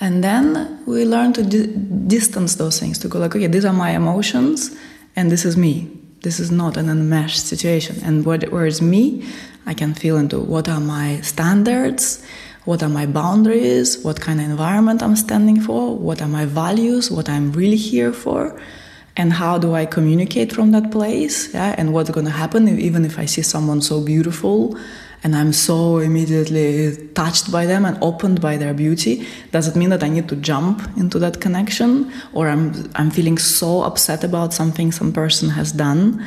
And 0.00 0.22
then 0.22 0.82
we 0.86 1.04
learn 1.04 1.32
to 1.34 1.42
di 1.42 1.66
distance 2.06 2.56
those 2.56 2.78
things, 2.80 2.98
to 2.98 3.08
go 3.08 3.18
like, 3.18 3.34
okay, 3.34 3.46
these 3.48 3.64
are 3.64 3.72
my 3.72 3.90
emotions, 3.90 4.76
and 5.16 5.30
this 5.30 5.44
is 5.44 5.56
me. 5.56 5.90
This 6.22 6.40
is 6.40 6.50
not 6.50 6.76
an 6.76 6.88
enmeshed 6.88 7.46
situation. 7.46 7.96
And 8.02 8.24
what, 8.24 8.50
where 8.50 8.66
is 8.66 8.80
me, 8.80 9.26
I 9.66 9.74
can 9.74 9.94
feel 9.94 10.16
into 10.16 10.40
what 10.40 10.68
are 10.68 10.80
my 10.80 11.20
standards, 11.20 12.24
what 12.64 12.82
are 12.82 12.88
my 12.88 13.06
boundaries, 13.06 13.98
what 14.04 14.20
kind 14.20 14.40
of 14.40 14.46
environment 14.48 15.02
I'm 15.02 15.16
standing 15.16 15.60
for, 15.60 15.96
what 15.96 16.22
are 16.22 16.28
my 16.28 16.46
values, 16.46 17.10
what 17.10 17.28
I'm 17.28 17.52
really 17.52 17.76
here 17.76 18.12
for, 18.12 18.58
and 19.16 19.32
how 19.32 19.58
do 19.58 19.74
I 19.74 19.86
communicate 19.86 20.52
from 20.52 20.72
that 20.72 20.90
place, 20.90 21.52
yeah, 21.54 21.74
and 21.78 21.92
what's 21.92 22.10
going 22.10 22.26
to 22.26 22.32
happen 22.32 22.66
if, 22.68 22.78
even 22.78 23.04
if 23.04 23.18
I 23.18 23.26
see 23.26 23.42
someone 23.42 23.80
so 23.80 24.00
beautiful 24.00 24.76
and 25.22 25.34
I'm 25.34 25.52
so 25.52 25.98
immediately 25.98 27.08
touched 27.14 27.50
by 27.50 27.64
them 27.64 27.86
and 27.86 27.96
opened 28.02 28.40
by 28.40 28.58
their 28.58 28.74
beauty, 28.74 29.26
does 29.52 29.68
it 29.68 29.76
mean 29.76 29.88
that 29.90 30.02
I 30.02 30.08
need 30.08 30.28
to 30.28 30.36
jump 30.36 30.82
into 30.96 31.18
that 31.20 31.40
connection, 31.40 32.12
or 32.32 32.48
I'm 32.48 32.90
I'm 32.94 33.10
feeling 33.10 33.38
so 33.38 33.82
upset 33.82 34.24
about 34.24 34.52
something 34.52 34.92
some 34.92 35.12
person 35.12 35.48
has 35.50 35.72
done? 35.72 36.22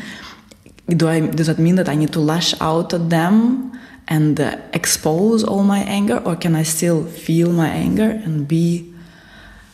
Do 0.89 1.07
I 1.07 1.19
does 1.19 1.47
that 1.47 1.59
mean 1.59 1.75
that 1.75 1.89
I 1.89 1.95
need 1.95 2.13
to 2.13 2.19
lash 2.19 2.53
out 2.61 2.93
at 2.93 3.09
them 3.09 3.71
and 4.07 4.39
uh, 4.39 4.57
expose 4.73 5.43
all 5.43 5.63
my 5.63 5.79
anger, 5.79 6.19
or 6.19 6.35
can 6.35 6.55
I 6.55 6.63
still 6.63 7.05
feel 7.05 7.51
my 7.51 7.67
anger 7.67 8.09
and 8.09 8.47
be 8.47 8.93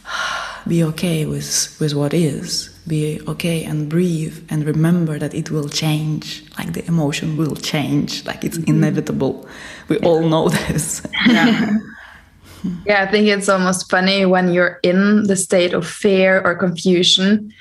be 0.67 0.83
okay 0.83 1.25
with 1.25 1.77
with 1.79 1.93
what 1.93 2.13
is? 2.13 2.73
be 2.87 3.21
okay 3.27 3.63
and 3.63 3.87
breathe 3.87 4.43
and 4.49 4.65
remember 4.65 5.17
that 5.17 5.33
it 5.33 5.49
will 5.49 5.69
change 5.69 6.43
like 6.57 6.73
the 6.73 6.85
emotion 6.85 7.37
will 7.37 7.55
change 7.55 8.25
like 8.25 8.43
it's 8.43 8.57
mm-hmm. 8.57 8.71
inevitable 8.71 9.47
we 9.87 9.97
yeah. 9.99 10.07
all 10.07 10.21
know 10.27 10.49
this 10.67 11.05
yeah. 11.27 11.77
yeah 12.85 13.03
i 13.03 13.09
think 13.09 13.27
it's 13.27 13.47
almost 13.47 13.89
funny 13.89 14.25
when 14.25 14.51
you're 14.53 14.79
in 14.83 15.23
the 15.27 15.35
state 15.35 15.73
of 15.73 15.87
fear 15.87 16.41
or 16.43 16.55
confusion 16.55 17.53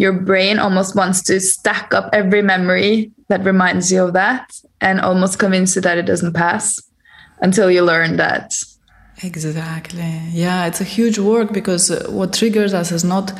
your 0.00 0.14
brain 0.14 0.58
almost 0.58 0.96
wants 0.96 1.22
to 1.22 1.38
stack 1.38 1.92
up 1.92 2.08
every 2.14 2.40
memory 2.40 3.12
that 3.28 3.44
reminds 3.44 3.92
you 3.92 4.02
of 4.02 4.14
that 4.14 4.50
and 4.80 4.98
almost 4.98 5.38
convince 5.38 5.76
you 5.76 5.82
that 5.82 5.98
it 5.98 6.06
doesn't 6.06 6.32
pass 6.32 6.80
until 7.42 7.70
you 7.70 7.82
learn 7.82 8.16
that. 8.16 8.54
Exactly. 9.22 10.22
Yeah 10.30 10.66
it's 10.66 10.80
a 10.80 10.84
huge 10.84 11.18
work 11.18 11.52
because 11.52 11.90
uh, 11.90 12.06
what 12.08 12.32
triggers 12.32 12.72
us 12.72 12.90
is 12.90 13.04
not 13.04 13.32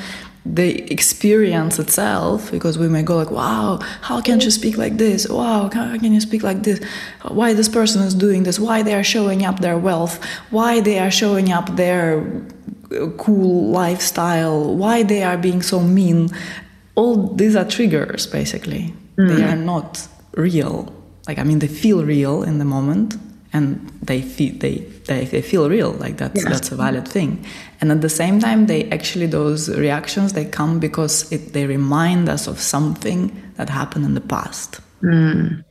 the 0.44 0.92
experience 0.92 1.78
itself 1.78 2.50
because 2.50 2.78
we 2.78 2.88
may 2.88 3.02
go 3.02 3.16
like 3.16 3.30
wow 3.30 3.78
how 4.02 4.20
can 4.20 4.38
you 4.40 4.50
speak 4.50 4.76
like 4.76 4.98
this? 4.98 5.26
Wow 5.26 5.70
how 5.72 5.96
can 5.96 6.12
you 6.12 6.20
speak 6.20 6.42
like 6.42 6.62
this? 6.64 6.78
Why 7.28 7.54
this 7.54 7.70
person 7.70 8.02
is 8.02 8.14
doing 8.14 8.42
this? 8.42 8.58
Why 8.60 8.82
they 8.82 8.94
are 8.94 9.04
showing 9.14 9.46
up 9.46 9.60
their 9.60 9.78
wealth? 9.78 10.22
Why 10.50 10.80
they 10.80 10.98
are 10.98 11.10
showing 11.10 11.50
up 11.50 11.76
their 11.76 12.06
cool 13.18 13.70
lifestyle 13.70 14.74
why 14.74 15.02
they 15.02 15.22
are 15.22 15.36
being 15.36 15.62
so 15.62 15.80
mean 15.80 16.28
all 16.96 17.28
these 17.34 17.54
are 17.54 17.64
triggers 17.64 18.26
basically 18.26 18.92
mm. 19.16 19.28
they 19.28 19.44
are 19.44 19.56
not 19.56 20.08
real 20.34 20.92
like 21.28 21.38
i 21.38 21.44
mean 21.44 21.60
they 21.60 21.68
feel 21.68 22.04
real 22.04 22.42
in 22.42 22.58
the 22.58 22.64
moment 22.64 23.16
and 23.52 23.88
they 24.02 24.20
feel 24.20 24.52
they 24.58 24.78
they, 25.06 25.24
they 25.24 25.42
feel 25.42 25.68
real 25.68 25.92
like 25.92 26.16
that's 26.16 26.42
yes. 26.42 26.52
that's 26.52 26.72
a 26.72 26.76
valid 26.76 27.06
thing 27.06 27.44
and 27.80 27.92
at 27.92 28.00
the 28.00 28.08
same 28.08 28.40
time 28.40 28.66
they 28.66 28.84
actually 28.90 29.26
those 29.26 29.68
reactions 29.76 30.32
they 30.32 30.44
come 30.44 30.80
because 30.80 31.30
it, 31.32 31.52
they 31.52 31.66
remind 31.66 32.28
us 32.28 32.46
of 32.46 32.60
something 32.60 33.30
that 33.56 33.68
happened 33.68 34.04
in 34.04 34.14
the 34.14 34.20
past 34.20 34.80
mm. 35.02 35.62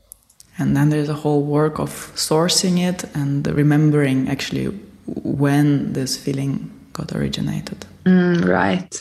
and 0.58 0.78
then 0.78 0.90
there's 0.90 1.10
a 1.10 1.14
whole 1.14 1.44
work 1.44 1.80
of 1.80 1.90
sourcing 2.16 2.80
it 2.80 3.04
and 3.14 3.46
remembering 3.48 4.30
actually 4.30 4.68
when 5.06 5.94
this 5.94 6.18
feeling 6.18 6.79
got 7.00 7.10
originated 7.20 7.80
mm, 8.06 8.38
right 8.60 8.94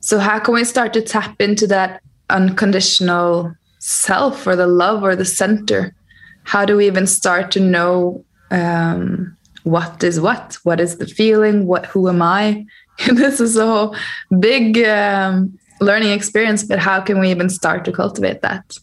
so 0.00 0.18
how 0.18 0.38
can 0.38 0.54
we 0.54 0.64
start 0.64 0.92
to 0.92 1.02
tap 1.14 1.34
into 1.40 1.66
that 1.66 1.90
unconditional 2.30 3.54
self 3.78 4.46
or 4.46 4.54
the 4.56 4.70
love 4.82 5.02
or 5.02 5.14
the 5.16 5.30
center 5.42 5.80
how 6.44 6.64
do 6.64 6.76
we 6.76 6.86
even 6.86 7.06
start 7.06 7.50
to 7.50 7.60
know 7.60 8.24
um, 8.50 9.36
what 9.64 10.04
is 10.04 10.20
what? 10.20 10.58
What 10.62 10.78
is 10.78 10.98
the 10.98 11.06
feeling? 11.06 11.66
What? 11.66 11.86
Who 11.86 12.08
am 12.08 12.22
I? 12.22 12.64
this 13.06 13.40
is 13.40 13.56
a 13.56 13.66
whole 13.66 13.96
big 14.38 14.78
um, 14.78 15.58
learning 15.80 16.12
experience, 16.12 16.62
but 16.62 16.78
how 16.78 17.00
can 17.00 17.18
we 17.18 17.30
even 17.30 17.48
start 17.48 17.84
to 17.86 17.92
cultivate 17.92 18.42
that? 18.42 18.76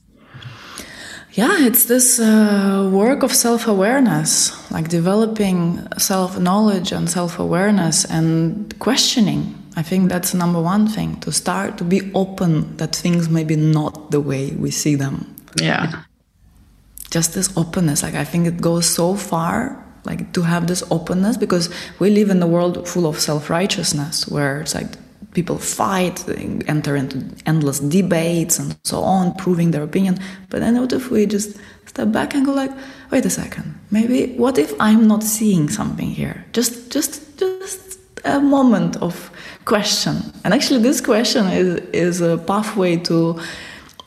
Yeah, 1.33 1.65
it's 1.65 1.85
this 1.85 2.19
uh, 2.19 2.89
work 2.91 3.23
of 3.23 3.33
self 3.33 3.67
awareness, 3.67 4.51
like 4.71 4.89
developing 4.89 5.87
self 5.97 6.37
knowledge 6.37 6.91
and 6.91 7.09
self 7.09 7.39
awareness 7.39 8.03
and 8.05 8.77
questioning. 8.79 9.57
I 9.77 9.83
think 9.83 10.09
that's 10.09 10.33
number 10.33 10.61
one 10.61 10.87
thing 10.87 11.19
to 11.21 11.31
start 11.31 11.77
to 11.77 11.85
be 11.85 12.11
open 12.13 12.75
that 12.77 12.93
things 12.93 13.29
may 13.29 13.45
be 13.45 13.55
not 13.55 14.11
the 14.11 14.19
way 14.19 14.51
we 14.51 14.71
see 14.71 14.95
them. 14.95 15.33
Yeah. 15.55 16.03
Just 17.09 17.33
this 17.33 17.55
openness, 17.55 18.03
like 18.03 18.15
I 18.15 18.25
think 18.25 18.47
it 18.47 18.59
goes 18.59 18.85
so 18.85 19.15
far, 19.15 19.81
like 20.03 20.33
to 20.33 20.41
have 20.41 20.67
this 20.67 20.83
openness 20.91 21.37
because 21.37 21.69
we 21.99 22.09
live 22.09 22.29
in 22.29 22.43
a 22.43 22.47
world 22.47 22.87
full 22.89 23.05
of 23.05 23.19
self 23.19 23.49
righteousness 23.49 24.27
where 24.27 24.61
it's 24.61 24.75
like 24.75 24.97
people 25.33 25.57
fight, 25.57 26.27
enter 26.67 26.95
into 26.95 27.23
endless 27.45 27.79
debates 27.79 28.59
and 28.59 28.77
so 28.83 29.01
on, 29.01 29.33
proving 29.35 29.71
their 29.71 29.83
opinion. 29.83 30.19
But 30.49 30.59
then 30.59 30.79
what 30.79 30.91
if 30.93 31.09
we 31.09 31.25
just 31.25 31.57
step 31.85 32.11
back 32.11 32.33
and 32.33 32.45
go 32.45 32.53
like, 32.53 32.71
wait 33.11 33.25
a 33.25 33.29
second, 33.29 33.79
maybe 33.91 34.33
what 34.37 34.57
if 34.57 34.73
I'm 34.79 35.07
not 35.07 35.23
seeing 35.23 35.69
something 35.69 36.09
here? 36.09 36.45
Just 36.53 36.91
just 36.91 37.37
just 37.37 37.99
a 38.25 38.39
moment 38.39 38.97
of 38.97 39.31
question. 39.65 40.15
And 40.43 40.53
actually 40.53 40.81
this 40.81 41.01
question 41.01 41.47
is 41.47 41.79
is 41.93 42.21
a 42.21 42.37
pathway 42.37 42.97
to 42.97 43.39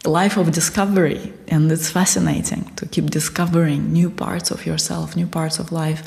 life 0.05 0.37
of 0.37 0.53
discovery 0.53 1.33
and 1.49 1.73
it's 1.73 1.91
fascinating 1.91 2.71
to 2.77 2.85
keep 2.87 3.09
discovering 3.09 3.93
new 3.93 4.11
parts 4.11 4.51
of 4.51 4.67
yourself, 4.67 5.17
new 5.17 5.27
parts 5.27 5.59
of 5.59 5.73
life. 5.73 6.03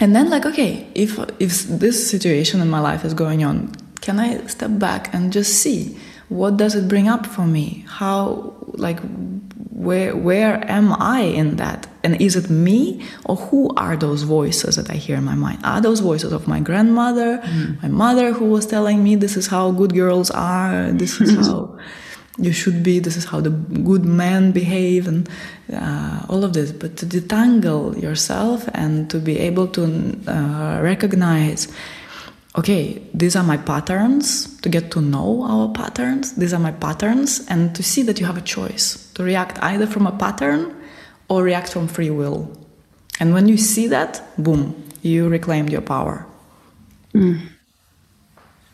And 0.00 0.14
then 0.14 0.28
like 0.30 0.44
okay, 0.44 0.86
if 0.94 1.18
if 1.38 1.52
this 1.68 2.10
situation 2.10 2.60
in 2.60 2.68
my 2.68 2.80
life 2.80 3.04
is 3.04 3.14
going 3.14 3.44
on 3.44 3.72
can 4.00 4.18
I 4.18 4.46
step 4.46 4.78
back 4.78 5.12
and 5.14 5.32
just 5.32 5.62
see 5.62 5.96
what 6.28 6.56
does 6.56 6.74
it 6.74 6.88
bring 6.88 7.08
up 7.08 7.24
for 7.24 7.46
me? 7.46 7.84
How 7.88 8.54
like 8.74 8.98
where 9.70 10.16
where 10.16 10.68
am 10.70 10.92
I 10.92 11.20
in 11.20 11.56
that? 11.56 11.86
And 12.02 12.20
is 12.20 12.36
it 12.36 12.50
me 12.50 13.04
or 13.24 13.36
who 13.36 13.70
are 13.76 13.96
those 13.96 14.22
voices 14.22 14.76
that 14.76 14.90
I 14.90 14.94
hear 14.94 15.16
in 15.16 15.24
my 15.24 15.34
mind? 15.34 15.60
Are 15.64 15.80
those 15.80 16.00
voices 16.00 16.32
of 16.32 16.48
my 16.48 16.60
grandmother, 16.60 17.38
mm. 17.38 17.82
my 17.82 17.88
mother 17.88 18.32
who 18.32 18.46
was 18.46 18.66
telling 18.66 19.02
me 19.04 19.16
this 19.16 19.36
is 19.36 19.46
how 19.46 19.70
good 19.70 19.94
girls 19.94 20.30
are, 20.30 20.90
this 20.92 21.20
is 21.20 21.36
how 21.46 21.78
you 22.38 22.52
should 22.52 22.82
be, 22.82 22.98
this 22.98 23.16
is 23.16 23.24
how 23.24 23.40
the 23.40 23.50
good 23.50 24.04
men 24.04 24.52
behave, 24.52 25.08
and 25.08 25.28
uh, 25.72 26.20
all 26.28 26.44
of 26.44 26.52
this. 26.52 26.70
But 26.70 26.96
to 26.98 27.06
detangle 27.06 28.00
yourself 28.00 28.68
and 28.74 29.08
to 29.10 29.18
be 29.18 29.38
able 29.38 29.68
to 29.68 29.84
uh, 30.26 30.80
recognize 30.82 31.68
okay, 32.56 33.02
these 33.12 33.36
are 33.36 33.44
my 33.44 33.56
patterns, 33.56 34.58
to 34.60 34.68
get 34.68 34.90
to 34.90 35.00
know 35.00 35.42
our 35.42 35.68
patterns, 35.72 36.34
these 36.36 36.54
are 36.54 36.58
my 36.58 36.72
patterns, 36.72 37.44
and 37.48 37.74
to 37.76 37.82
see 37.82 38.02
that 38.02 38.18
you 38.18 38.26
have 38.26 38.38
a 38.38 38.42
choice 38.42 39.12
to 39.12 39.22
react 39.22 39.58
either 39.62 39.86
from 39.86 40.06
a 40.06 40.12
pattern 40.12 40.74
or 41.28 41.42
react 41.42 41.72
from 41.72 41.86
free 41.86 42.10
will. 42.10 42.50
And 43.20 43.34
when 43.34 43.48
you 43.48 43.56
see 43.56 43.86
that, 43.88 44.22
boom, 44.38 44.74
you 45.02 45.28
reclaimed 45.28 45.70
your 45.70 45.82
power. 45.82 46.26
Mm. 47.14 47.40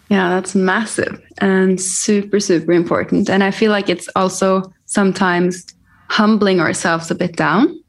Yeah, 0.08 0.28
that's 0.28 0.54
massive 0.54 1.20
and 1.38 1.80
super, 1.80 2.38
super 2.38 2.72
important. 2.72 3.30
And 3.30 3.42
I 3.42 3.50
feel 3.50 3.70
like 3.70 3.88
it's 3.88 4.08
also 4.14 4.72
sometimes 4.84 5.66
humbling 6.08 6.60
ourselves 6.60 7.10
a 7.10 7.14
bit 7.14 7.36
down. 7.36 7.82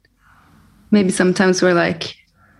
Maybe 0.91 1.09
sometimes 1.09 1.61
we're 1.61 1.73
like, 1.73 2.15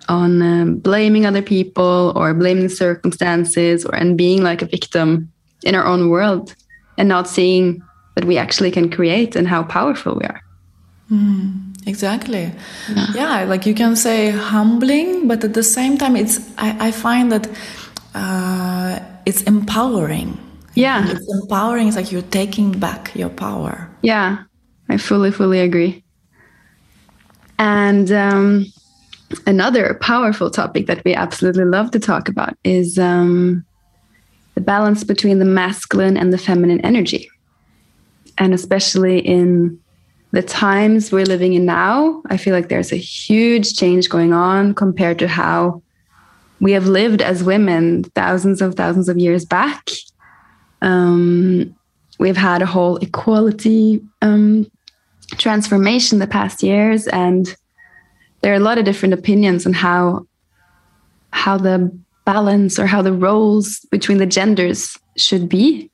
on 0.10 0.42
um, 0.42 0.76
blaming 0.78 1.26
other 1.26 1.42
people 1.42 2.14
or 2.16 2.34
blaming 2.34 2.70
circumstances 2.70 3.86
or 3.86 3.96
and 3.96 4.18
being 4.18 4.44
like 4.44 4.62
a 4.62 4.66
victim 4.66 5.32
in 5.64 5.76
our 5.76 5.86
own 5.86 6.10
world 6.10 6.56
and 6.98 7.10
not 7.10 7.28
seeing 7.28 7.82
that 8.16 8.26
we 8.26 8.38
actually 8.38 8.72
can 8.72 8.90
create 8.90 9.36
and 9.36 9.48
how 9.48 9.64
powerful 9.64 10.16
we 10.16 10.26
are. 10.26 10.42
Mm, 11.12 11.88
exactly. 11.88 12.52
Yeah. 12.96 13.08
yeah. 13.16 13.44
like 13.46 13.66
you 13.66 13.74
can 13.74 13.96
say 13.96 14.30
humbling 14.30 15.28
but 15.28 15.44
at 15.44 15.54
the 15.54 15.64
same 15.64 15.98
time 15.98 16.16
it's 16.16 16.40
i, 16.58 16.88
I 16.88 16.92
find 16.92 17.32
that 17.32 17.50
uh, 18.16 19.00
it's 19.26 19.42
empowering. 19.44 20.38
Yeah. 20.76 21.10
It's 21.10 21.34
empowering 21.42 21.88
it's 21.88 21.98
like 21.98 22.12
you're 22.12 22.22
taking 22.30 22.72
back 22.80 23.16
your 23.16 23.30
power. 23.30 23.90
Yeah 24.02 24.44
i 24.90 24.98
fully 24.98 25.32
fully 25.32 25.60
agree. 25.60 26.04
And 27.60 28.12
um, 28.12 28.66
another 29.46 29.98
powerful 30.02 30.50
topic 30.50 30.88
that 30.88 31.04
we 31.04 31.14
absolutely 31.14 31.66
love 31.66 31.92
to 31.92 32.00
talk 32.00 32.30
about 32.30 32.56
is 32.64 33.00
um, 33.00 33.66
the 34.56 34.62
balance 34.62 35.04
between 35.04 35.40
the 35.40 35.46
masculine 35.46 36.18
and 36.18 36.32
the 36.32 36.38
feminine 36.38 36.82
energy. 36.82 37.30
And 38.38 38.54
especially 38.54 39.20
in 39.20 39.80
the 40.32 40.42
times 40.42 41.12
we're 41.12 41.26
living 41.26 41.54
in 41.54 41.66
now, 41.66 42.22
I 42.28 42.38
feel 42.38 42.54
like 42.54 42.70
there's 42.70 42.92
a 42.92 42.98
huge 42.98 43.76
change 43.76 44.10
going 44.10 44.34
on 44.34 44.74
compared 44.74 45.20
to 45.20 45.28
how 45.28 45.82
we 46.60 46.72
have 46.72 46.88
lived 46.88 47.22
as 47.22 47.44
women 47.44 48.04
thousands 48.16 48.62
of 48.62 48.76
thousands 48.76 49.10
of 49.10 49.18
years 49.18 49.46
back. 49.46 49.90
Um, 50.82 51.76
we've 52.20 52.38
had 52.38 52.62
a 52.62 52.66
whole 52.66 52.98
equality 52.98 54.02
um, 54.22 54.70
transformation 55.38 56.20
the 56.20 56.28
past 56.28 56.64
years, 56.64 57.08
and 57.08 57.56
there 58.44 58.52
are 58.52 58.58
a 58.58 58.60
lot 58.60 58.78
of 58.78 58.86
different 58.86 59.14
opinions 59.14 59.66
on 59.66 59.74
how 59.74 60.28
how 61.32 61.58
the 61.58 61.90
balance 62.26 62.78
or 62.78 62.86
how 62.86 63.02
the 63.02 63.14
roles 63.14 63.80
between 63.90 64.20
the 64.20 64.26
genders 64.26 65.00
should 65.18 65.50
be. 65.50 65.90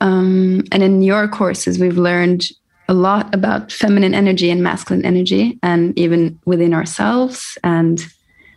Um, 0.00 0.64
and 0.72 0.82
in 0.82 1.02
your 1.02 1.26
courses, 1.28 1.78
we've 1.78 1.96
learned 1.96 2.48
a 2.88 2.94
lot 2.94 3.32
about 3.34 3.72
feminine 3.72 4.12
energy 4.12 4.50
and 4.50 4.62
masculine 4.62 5.04
energy, 5.04 5.58
and 5.62 5.96
even 5.96 6.38
within 6.44 6.74
ourselves 6.74 7.56
and 7.62 8.04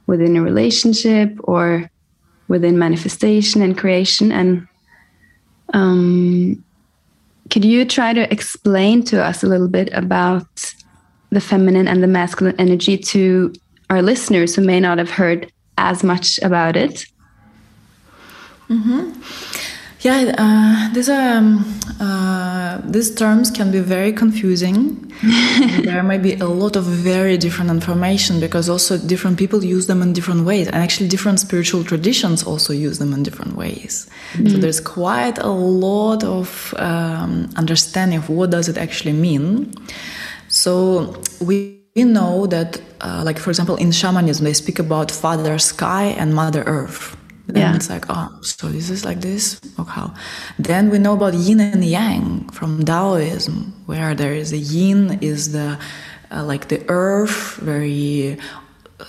within 0.08 0.36
a 0.36 0.42
relationship 0.42 1.38
or 1.44 1.90
within 2.48 2.78
manifestation 2.78 3.62
and 3.62 3.78
creation. 3.78 4.32
And 4.32 4.68
um, 5.74 6.64
could 7.52 7.64
you 7.64 7.86
try 7.86 8.14
to 8.14 8.32
explain 8.32 9.04
to 9.06 9.24
us 9.24 9.44
a 9.44 9.48
little 9.48 9.70
bit 9.70 9.94
about 9.94 10.74
the 11.36 11.42
feminine 11.42 11.88
and 11.88 12.02
the 12.02 12.08
masculine 12.08 12.56
energy 12.58 12.98
to 12.98 13.54
our 13.90 14.02
listeners 14.02 14.56
who 14.56 14.64
may 14.64 14.80
not 14.80 14.98
have 14.98 15.12
heard 15.12 15.52
as 15.78 16.04
much 16.04 16.40
about 16.40 16.76
it? 16.76 17.06
Mm-hmm. 18.70 19.12
Yeah, 20.06 20.36
uh, 20.38 20.94
these 20.94 21.10
um, 21.10 21.66
uh, 22.00 22.80
these 22.84 23.14
terms 23.16 23.50
can 23.50 23.72
be 23.72 23.80
very 23.80 24.14
confusing. 24.14 25.12
there 25.84 26.04
might 26.04 26.22
be 26.22 26.36
a 26.36 26.46
lot 26.46 26.76
of 26.76 26.84
very 26.84 27.38
different 27.38 27.72
information 27.72 28.40
because 28.40 28.70
also 28.70 29.00
different 29.00 29.40
people 29.40 29.66
use 29.66 29.88
them 29.88 30.04
in 30.04 30.14
different 30.14 30.46
ways, 30.46 30.68
and 30.68 30.76
actually 30.76 31.10
different 31.10 31.40
spiritual 31.40 31.84
traditions 31.84 32.44
also 32.44 32.72
use 32.72 33.00
them 33.00 33.14
in 33.14 33.24
different 33.24 33.56
ways. 33.56 34.08
Mm-hmm. 34.34 34.50
So 34.50 34.58
there's 34.58 34.80
quite 34.80 35.40
a 35.40 35.50
lot 35.50 36.24
of 36.24 36.76
um, 36.78 37.50
understanding 37.56 38.20
of 38.20 38.30
what 38.30 38.52
does 38.52 38.70
it 38.70 38.78
actually 38.78 39.14
mean. 39.14 39.74
So 40.56 41.22
we, 41.42 41.82
we 41.96 42.06
know 42.06 42.48
that, 42.48 42.82
uh, 43.02 43.24
like 43.26 43.38
for 43.38 43.50
example, 43.50 43.76
in 43.76 43.92
shamanism, 43.92 44.46
they 44.46 44.54
speak 44.54 44.80
about 44.80 45.12
Father 45.12 45.60
Sky 45.60 46.06
and 46.18 46.34
Mother 46.34 46.64
Earth. 46.64 47.18
Then 47.48 47.62
yeah. 47.62 47.76
it's 47.76 47.90
like, 47.90 48.06
oh, 48.10 48.40
so 48.42 48.70
this 48.70 48.90
is 48.90 49.04
like 49.04 49.20
this? 49.20 49.60
Okay. 49.78 49.92
how? 49.92 50.14
Then 50.58 50.90
we 50.90 50.98
know 50.98 51.14
about 51.14 51.34
yin 51.34 51.60
and 51.60 51.84
yang 51.84 52.48
from 52.50 52.84
Taoism, 52.86 53.74
where 53.86 54.16
there 54.16 54.34
is 54.34 54.52
the 54.52 54.58
yin 54.58 55.20
is 55.22 55.52
the 55.52 55.78
uh, 56.32 56.44
like 56.44 56.70
the 56.70 56.84
earth, 56.88 57.58
very 57.58 58.38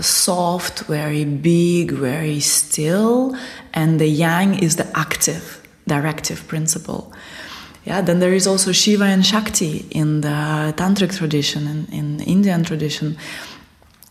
soft, 0.00 0.80
very 0.80 1.24
big, 1.24 1.92
very 1.92 2.40
still, 2.40 3.36
and 3.72 4.00
the 4.00 4.08
yang 4.08 4.58
is 4.58 4.76
the 4.76 4.86
active, 4.98 5.66
directive 5.86 6.46
principle. 6.48 7.12
Yeah, 7.86 8.00
then 8.00 8.18
there 8.18 8.34
is 8.34 8.48
also 8.48 8.72
Shiva 8.72 9.04
and 9.04 9.24
Shakti 9.24 9.86
in 9.92 10.20
the 10.22 10.74
tantric 10.76 11.16
tradition 11.16 11.68
and 11.68 11.88
in, 11.90 12.20
in 12.20 12.26
Indian 12.26 12.64
tradition. 12.64 13.16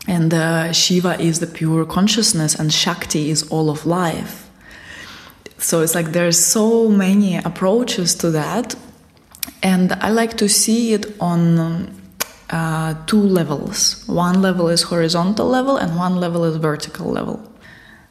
And 0.07 0.33
uh, 0.33 0.71
Shiva 0.71 1.19
is 1.19 1.41
the 1.41 1.47
pure 1.47 1.83
consciousness, 1.85 2.55
and 2.55 2.71
Shakti 2.71 3.29
is 3.29 3.43
all 3.49 3.69
of 3.69 3.85
life. 3.85 4.49
So 5.57 5.81
it's 5.81 5.93
like 5.93 6.13
there's 6.13 6.39
so 6.39 6.87
many 6.87 7.35
approaches 7.37 8.15
to 8.15 8.31
that, 8.31 8.75
and 9.61 9.91
I 9.93 10.09
like 10.09 10.37
to 10.37 10.47
see 10.47 10.93
it 10.93 11.07
on 11.19 11.91
uh, 12.51 12.93
two 13.07 13.21
levels. 13.21 14.07
One 14.07 14.41
level 14.41 14.69
is 14.69 14.83
horizontal 14.83 15.47
level, 15.47 15.75
and 15.75 15.97
one 15.97 16.15
level 16.15 16.45
is 16.45 16.55
vertical 16.55 17.11
level. 17.11 17.41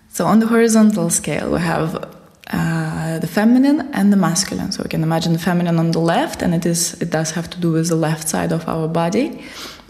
So 0.09 0.27
on 0.27 0.41
the 0.41 0.47
horizontal 0.47 1.09
scale, 1.09 1.53
we 1.53 1.61
have 1.61 2.15
uh, 2.53 3.19
the 3.19 3.27
feminine 3.27 3.89
and 3.93 4.13
the 4.13 4.17
masculine. 4.17 4.73
So 4.73 4.83
we 4.83 4.89
can 4.89 5.03
imagine 5.03 5.33
the 5.33 5.39
feminine 5.39 5.79
on 5.79 5.91
the 5.93 6.01
left, 6.01 6.43
and 6.43 6.55
it 6.55 6.67
is 6.67 6.95
it 7.01 7.11
does 7.11 7.33
have 7.33 7.49
to 7.51 7.59
do 7.61 7.73
with 7.73 7.89
the 7.89 7.97
left 7.97 8.29
side 8.29 8.53
of 8.53 8.69
our 8.69 8.89
body, 8.89 9.43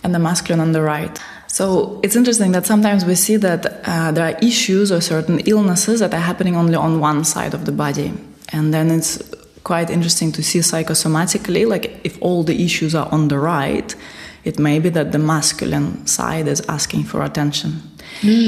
and 0.03 0.15
the 0.15 0.19
masculine 0.19 0.61
on 0.61 0.73
the 0.73 0.83
right. 0.83 1.19
So 1.49 2.01
it's 2.03 2.17
interesting 2.17 2.53
that 2.53 2.67
sometimes 2.67 3.05
we 3.05 3.15
see 3.15 3.37
that 3.37 3.67
uh, 3.67 4.13
there 4.13 4.27
are 4.27 4.39
issues 4.43 4.91
or 4.91 5.01
certain 5.01 5.39
illnesses 5.47 6.01
that 6.01 6.13
are 6.13 6.21
happening 6.21 6.57
only 6.57 6.75
on 6.75 7.01
one 7.01 7.25
side 7.25 7.55
of 7.55 7.65
the 7.65 7.73
body, 7.73 8.13
and 8.53 8.73
then 8.73 8.91
it's 8.91 9.23
quite 9.65 9.89
interesting 9.89 10.33
to 10.33 10.43
see 10.43 10.61
psychosomatically, 10.61 11.67
like 11.67 12.01
if 12.05 12.19
all 12.21 12.45
the 12.45 12.65
issues 12.65 12.95
are 12.95 13.09
on 13.11 13.29
the 13.29 13.39
right, 13.39 13.97
it 14.45 14.59
may 14.59 14.79
be 14.79 14.91
that 14.91 15.11
the 15.13 15.19
masculine 15.19 16.07
side 16.07 16.47
is 16.47 16.61
asking 16.69 17.05
for 17.05 17.23
attention. 17.23 17.81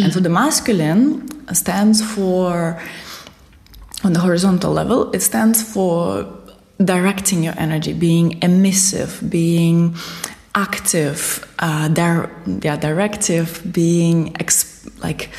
And 0.04 0.12
so 0.12 0.20
the 0.20 0.28
masculine 0.28 1.26
stands 1.54 2.02
for, 2.02 2.78
on 4.04 4.12
the 4.12 4.20
horizontal 4.20 4.72
level, 4.72 5.10
it 5.12 5.20
stands 5.20 5.62
for 5.62 6.26
directing 6.78 7.42
your 7.42 7.54
energy, 7.58 7.92
being 7.92 8.38
emissive, 8.42 9.28
being 9.28 9.94
active, 10.54 11.46
uh, 11.58 11.88
dir- 11.88 12.30
yeah, 12.62 12.76
directive, 12.76 13.62
being 13.72 14.36
ex- 14.40 14.88
like 15.02 15.30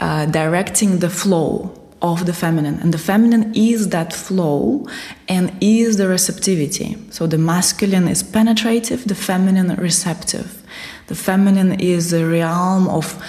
uh, 0.00 0.26
directing 0.26 0.98
the 0.98 1.10
flow 1.10 1.72
of 2.02 2.26
the 2.26 2.32
feminine. 2.32 2.78
And 2.80 2.92
the 2.92 2.98
feminine 2.98 3.52
is 3.54 3.88
that 3.88 4.12
flow 4.12 4.86
and 5.28 5.52
is 5.60 5.96
the 5.96 6.08
receptivity. 6.08 6.96
So 7.10 7.26
the 7.26 7.38
masculine 7.38 8.08
is 8.08 8.22
penetrative, 8.22 9.04
the 9.08 9.14
feminine 9.14 9.74
receptive. 9.76 10.62
The 11.06 11.14
feminine 11.14 11.80
is 11.80 12.10
the 12.10 12.26
realm 12.26 12.88
of 12.88 13.22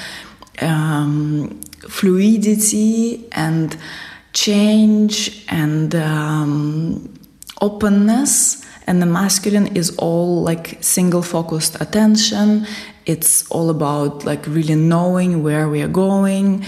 um, 0.62 1.62
fluidity 1.88 3.28
and 3.32 3.78
change 4.34 5.46
and 5.50 5.96
um, 5.96 7.14
openness 7.62 8.66
and 8.88 9.02
the 9.02 9.06
masculine 9.06 9.76
is 9.76 9.96
all 9.98 10.42
like 10.42 10.78
single 10.82 11.22
focused 11.22 11.80
attention. 11.82 12.66
It's 13.06 13.50
all 13.52 13.70
about 13.70 14.26
like 14.26 14.48
really 14.48 14.76
knowing 14.76 15.44
where 15.44 15.68
we 15.68 15.82
are 15.82 15.90
going 15.90 16.64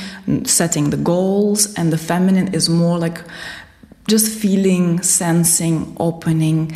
setting 0.46 0.90
the 0.90 0.98
goals 0.98 1.74
and 1.76 1.94
the 1.94 1.98
feminine 1.98 2.54
is 2.54 2.70
more 2.70 2.98
like 2.98 3.22
just 4.08 4.38
feeling 4.38 5.02
sensing 5.02 5.96
opening 6.00 6.76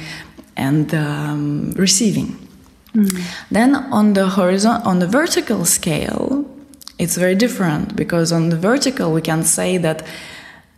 and 0.56 0.93
um, 0.93 1.72
receiving. 1.72 2.38
Then 3.52 3.76
on 3.76 4.13
the 4.13 4.30
horizon 4.30 4.82
on 4.86 5.00
the 5.00 5.08
vertical 5.08 5.65
scale 5.65 6.46
it's 7.00 7.17
very 7.17 7.36
different 7.36 7.96
because 7.96 8.32
on 8.32 8.50
the 8.50 8.56
vertical 8.56 9.12
we 9.12 9.22
can 9.22 9.43
say 9.43 9.78
that 9.78 10.06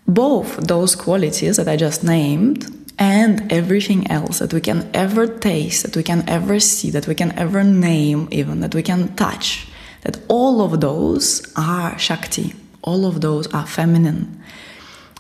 both 0.08 0.58
those 0.58 0.96
qualities 0.96 1.58
that 1.58 1.68
I 1.68 1.76
just 1.76 2.04
named 2.04 2.72
and 2.98 3.52
everything 3.52 4.10
else 4.10 4.40
that 4.40 4.54
we 4.54 4.62
can 4.62 4.90
ever 4.94 5.28
taste, 5.28 5.84
that 5.84 5.96
we 5.96 6.04
can 6.04 6.28
ever 6.30 6.60
see, 6.60 6.92
that 6.92 7.08
we 7.08 7.16
can 7.16 7.32
ever 7.38 7.64
name, 7.64 8.28
even 8.32 8.62
that 8.62 8.76
we 8.76 8.84
can 8.84 9.16
touch, 9.16 9.68
that 10.02 10.20
all 10.28 10.62
of 10.62 10.80
those 10.80 11.52
are 11.56 11.98
Shakti, 11.98 12.54
all 12.84 13.06
of 13.06 13.22
those 13.22 13.48
are 13.54 13.66
feminine. 13.66 14.42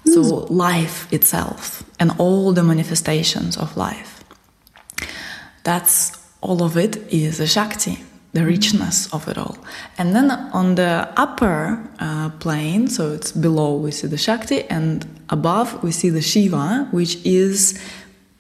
So, 0.06 0.24
hmm. 0.24 0.54
life 0.54 1.12
itself 1.12 1.84
and 2.00 2.12
all 2.19 2.54
the 2.54 2.63
manifestations 2.63 3.58
of 3.58 3.76
life. 3.76 4.24
That's 5.63 6.12
all 6.41 6.62
of 6.62 6.78
it 6.78 6.98
is 7.12 7.39
a 7.39 7.48
Shakti, 7.48 7.98
the 8.36 8.45
richness 8.45 9.12
of 9.13 9.28
it 9.30 9.38
all. 9.38 9.58
And 9.98 10.13
then 10.15 10.30
on 10.30 10.76
the 10.76 11.08
upper 11.15 11.80
uh, 12.00 12.30
plane, 12.43 12.89
so 12.89 13.13
it's 13.13 13.32
below, 13.32 13.78
we 13.78 13.91
see 13.91 14.08
the 14.08 14.17
Shakti, 14.17 14.63
and 14.69 15.08
above, 15.30 15.82
we 15.82 15.91
see 15.91 16.10
the 16.10 16.21
Shiva, 16.21 16.88
which 16.91 17.15
is 17.26 17.80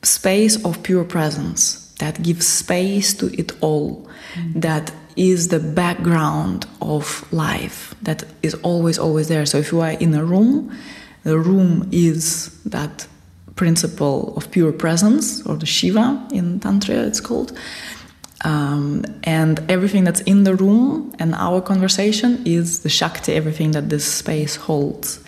space 0.03 0.63
of 0.65 0.83
pure 0.83 1.05
presence 1.05 1.93
that 1.99 2.21
gives 2.21 2.45
space 2.45 3.13
to 3.13 3.27
it 3.39 3.53
all, 3.61 4.07
that 4.53 4.91
is 5.15 5.47
the 5.47 5.59
background 5.59 6.65
of 6.81 7.25
life, 7.31 7.95
that 8.01 8.25
is 8.43 8.53
always, 8.55 8.99
always 8.99 9.29
there. 9.29 9.45
So 9.45 9.57
if 9.59 9.71
you 9.71 9.79
are 9.79 9.91
in 9.91 10.13
a 10.13 10.25
room, 10.25 10.77
the 11.23 11.39
room 11.39 11.87
is 11.93 12.49
that 12.65 13.07
principle 13.55 14.35
of 14.35 14.51
pure 14.51 14.73
presence, 14.73 15.41
or 15.45 15.55
the 15.55 15.65
Shiva 15.65 16.27
in 16.33 16.59
Tantra, 16.59 16.95
it's 16.95 17.21
called. 17.21 17.57
Um, 18.43 19.05
and 19.23 19.63
everything 19.71 20.03
that's 20.03 20.21
in 20.21 20.43
the 20.43 20.55
room 20.55 21.15
and 21.19 21.33
our 21.35 21.61
conversation 21.61 22.45
is 22.45 22.81
the 22.81 22.89
Shakti, 22.89 23.33
everything 23.33 23.71
that 23.71 23.89
this 23.89 24.05
space 24.05 24.55
holds. 24.55 25.23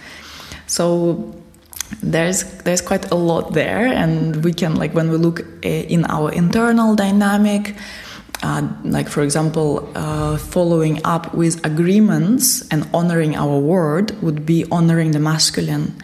So 0.67 1.33
there's 2.01 2.43
there's 2.63 2.81
quite 2.81 3.09
a 3.11 3.15
lot 3.15 3.53
there, 3.53 3.87
and 3.87 4.43
we 4.43 4.53
can 4.53 4.75
like 4.75 4.93
when 4.93 5.09
we 5.09 5.17
look 5.17 5.39
uh, 5.39 5.69
in 5.69 6.05
our 6.05 6.31
internal 6.31 6.95
dynamic, 6.95 7.75
uh, 8.43 8.67
like 8.83 9.07
for 9.07 9.23
example, 9.23 9.89
uh, 9.95 10.37
following 10.37 10.99
up 11.05 11.33
with 11.33 11.65
agreements 11.65 12.67
and 12.69 12.87
honoring 12.93 13.35
our 13.35 13.57
word 13.57 14.21
would 14.21 14.45
be 14.45 14.65
honoring 14.69 15.11
the 15.11 15.19
masculine, 15.19 15.95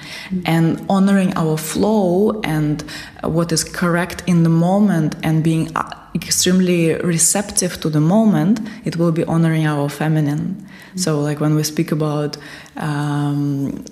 and 0.45 0.83
honoring 0.89 1.35
our 1.35 1.57
flow 1.57 2.39
and 2.43 2.83
what 3.23 3.51
is 3.51 3.63
correct 3.63 4.23
in 4.25 4.43
the 4.43 4.49
moment 4.49 5.15
and 5.21 5.43
being 5.43 5.75
uh, 5.75 5.89
extremely 6.15 6.95
receptive 6.95 7.79
to 7.81 7.89
the 7.89 7.99
moment, 7.99 8.59
it 8.85 8.97
will 8.97 9.11
be 9.11 9.23
honoring 9.25 9.65
our 9.65 9.89
feminine. 9.89 10.67
So, 10.95 11.19
like 11.19 11.39
when 11.39 11.55
we 11.55 11.63
speak 11.63 11.91
about 11.91 12.37
um, 12.77 13.83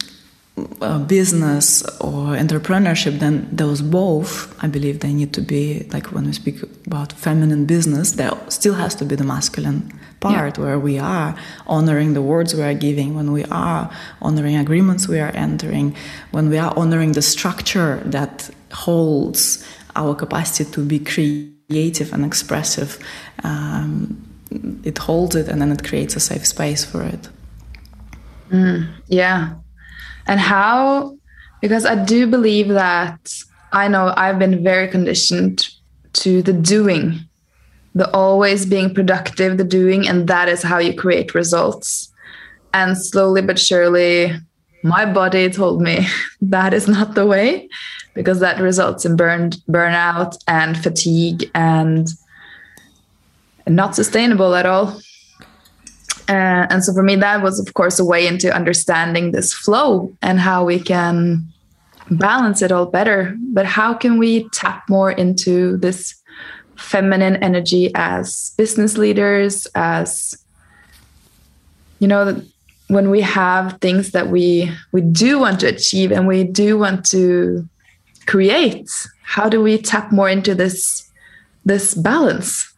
uh, 0.81 0.99
business 0.99 1.81
or 1.99 2.35
entrepreneurship, 2.35 3.19
then 3.19 3.47
those 3.51 3.81
both, 3.81 4.53
I 4.63 4.67
believe, 4.67 4.99
they 4.99 5.13
need 5.13 5.33
to 5.33 5.41
be 5.41 5.87
like 5.91 6.07
when 6.11 6.25
we 6.25 6.33
speak 6.33 6.61
about 6.85 7.13
feminine 7.13 7.65
business, 7.65 8.13
there 8.13 8.31
still 8.49 8.75
has 8.75 8.93
to 8.95 9.05
be 9.05 9.15
the 9.15 9.23
masculine 9.23 9.91
part 10.19 10.59
where 10.59 10.77
we 10.77 10.99
are 10.99 11.35
honoring 11.65 12.13
the 12.13 12.21
words 12.21 12.53
we 12.53 12.61
are 12.61 12.75
giving, 12.75 13.15
when 13.15 13.31
we 13.31 13.43
are 13.45 13.89
honoring 14.21 14.55
agreements 14.57 15.07
we 15.07 15.19
are 15.19 15.31
entering, 15.33 15.95
when 16.31 16.49
we 16.49 16.57
are 16.57 16.73
honoring 16.77 17.13
the 17.13 17.21
structure 17.21 18.01
that 18.05 18.49
holds 18.71 19.65
our 19.95 20.13
capacity 20.13 20.69
to 20.71 20.85
be 20.85 20.99
creative 20.99 21.60
and 22.13 22.25
expressive. 22.25 22.99
Um, 23.43 24.27
it 24.83 24.97
holds 24.97 25.35
it 25.35 25.47
and 25.47 25.61
then 25.61 25.71
it 25.71 25.83
creates 25.83 26.15
a 26.15 26.19
safe 26.19 26.45
space 26.45 26.83
for 26.83 27.03
it. 27.03 27.29
Yeah. 29.07 29.55
And 30.27 30.39
how, 30.39 31.17
because 31.61 31.85
I 31.85 32.03
do 32.03 32.27
believe 32.27 32.67
that 32.69 33.33
I 33.71 33.87
know 33.87 34.13
I've 34.17 34.39
been 34.39 34.63
very 34.63 34.87
conditioned 34.87 35.67
to 36.13 36.41
the 36.41 36.53
doing, 36.53 37.19
the 37.95 38.11
always 38.13 38.65
being 38.65 38.93
productive, 38.93 39.57
the 39.57 39.63
doing, 39.63 40.07
and 40.07 40.27
that 40.27 40.49
is 40.49 40.61
how 40.61 40.77
you 40.79 40.93
create 40.93 41.33
results. 41.33 42.11
And 42.73 42.97
slowly 42.97 43.41
but 43.41 43.59
surely, 43.59 44.33
my 44.83 45.05
body 45.05 45.49
told 45.49 45.81
me 45.81 46.07
that 46.41 46.73
is 46.73 46.87
not 46.87 47.15
the 47.15 47.25
way 47.25 47.69
because 48.13 48.39
that 48.39 48.59
results 48.59 49.05
in 49.05 49.15
burn, 49.15 49.51
burnout 49.69 50.37
and 50.47 50.77
fatigue 50.77 51.49
and 51.55 52.09
not 53.67 53.95
sustainable 53.95 54.55
at 54.55 54.65
all. 54.65 54.99
Uh, 56.27 56.67
and 56.69 56.83
so 56.83 56.93
for 56.93 57.03
me, 57.03 57.15
that 57.15 57.41
was, 57.41 57.59
of 57.59 57.73
course, 57.73 57.99
a 57.99 58.05
way 58.05 58.27
into 58.27 58.53
understanding 58.53 59.31
this 59.31 59.53
flow 59.53 60.13
and 60.21 60.39
how 60.39 60.63
we 60.63 60.79
can 60.79 61.45
balance 62.09 62.61
it 62.61 62.71
all 62.71 62.85
better. 62.85 63.35
But 63.53 63.65
how 63.65 63.93
can 63.93 64.17
we 64.17 64.47
tap 64.49 64.83
more 64.89 65.11
into 65.11 65.77
this 65.77 66.15
feminine 66.75 67.37
energy 67.37 67.91
as 67.95 68.53
business 68.57 68.97
leaders, 68.97 69.67
as 69.75 70.37
you 71.99 72.07
know, 72.07 72.41
when 72.87 73.09
we 73.09 73.21
have 73.21 73.77
things 73.79 74.11
that 74.11 74.27
we 74.29 74.69
we 74.91 75.01
do 75.01 75.39
want 75.39 75.59
to 75.61 75.67
achieve 75.67 76.11
and 76.11 76.27
we 76.27 76.43
do 76.43 76.77
want 76.77 77.05
to 77.05 77.67
create? 78.25 78.89
How 79.23 79.49
do 79.49 79.61
we 79.61 79.77
tap 79.77 80.11
more 80.11 80.29
into 80.29 80.55
this 80.55 81.09
this 81.65 81.93
balance? 81.93 82.73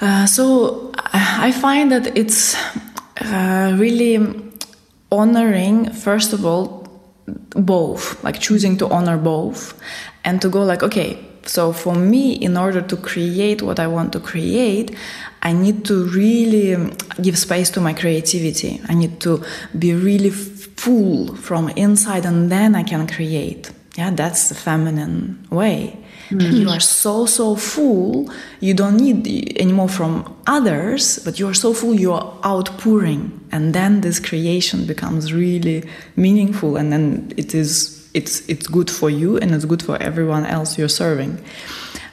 Uh, 0.00 0.26
so 0.26 0.92
I 1.12 1.50
find 1.50 1.90
that 1.90 2.16
it's 2.16 2.54
uh, 3.20 3.74
really 3.78 4.34
honoring, 5.10 5.90
first 5.90 6.32
of 6.32 6.46
all, 6.46 6.86
both, 7.50 8.22
like 8.22 8.38
choosing 8.40 8.76
to 8.78 8.88
honor 8.88 9.16
both 9.16 9.80
and 10.24 10.40
to 10.40 10.48
go 10.48 10.62
like, 10.62 10.82
okay, 10.82 11.18
so 11.44 11.72
for 11.72 11.94
me, 11.94 12.32
in 12.32 12.56
order 12.56 12.82
to 12.82 12.96
create 12.96 13.62
what 13.62 13.80
I 13.80 13.86
want 13.86 14.12
to 14.12 14.20
create, 14.20 14.94
I 15.42 15.52
need 15.52 15.84
to 15.86 16.04
really 16.08 16.92
give 17.22 17.38
space 17.38 17.70
to 17.70 17.80
my 17.80 17.94
creativity. 17.94 18.80
I 18.88 18.94
need 18.94 19.20
to 19.20 19.42
be 19.78 19.94
really 19.94 20.30
full 20.78 21.34
from 21.36 21.68
inside 21.70 22.24
and 22.24 22.50
then 22.50 22.74
I 22.74 22.82
can 22.82 23.06
create. 23.06 23.70
Yeah, 23.96 24.10
that's 24.10 24.48
the 24.48 24.54
feminine 24.54 25.46
way. 25.50 25.98
Mm. 26.30 26.60
You 26.60 26.68
are 26.68 26.80
so, 26.80 27.26
so 27.26 27.56
full, 27.56 28.30
you 28.60 28.74
don't 28.74 28.96
need 28.96 29.26
anymore 29.58 29.88
from 29.88 30.36
others, 30.46 31.18
but 31.24 31.40
you 31.40 31.48
are 31.48 31.54
so 31.54 31.72
full, 31.72 31.94
you 31.94 32.12
are 32.12 32.32
outpouring. 32.44 33.40
And 33.50 33.74
then 33.74 34.02
this 34.02 34.20
creation 34.20 34.86
becomes 34.86 35.32
really 35.32 35.88
meaningful, 36.16 36.76
and 36.76 36.92
then 36.92 37.32
it 37.36 37.54
is 37.54 37.98
it's 38.14 38.48
it's 38.48 38.66
good 38.66 38.90
for 38.90 39.10
you 39.10 39.36
and 39.38 39.54
it's 39.54 39.64
good 39.64 39.82
for 39.82 40.00
everyone 40.02 40.46
else 40.46 40.78
you're 40.78 40.88
serving. 40.88 41.38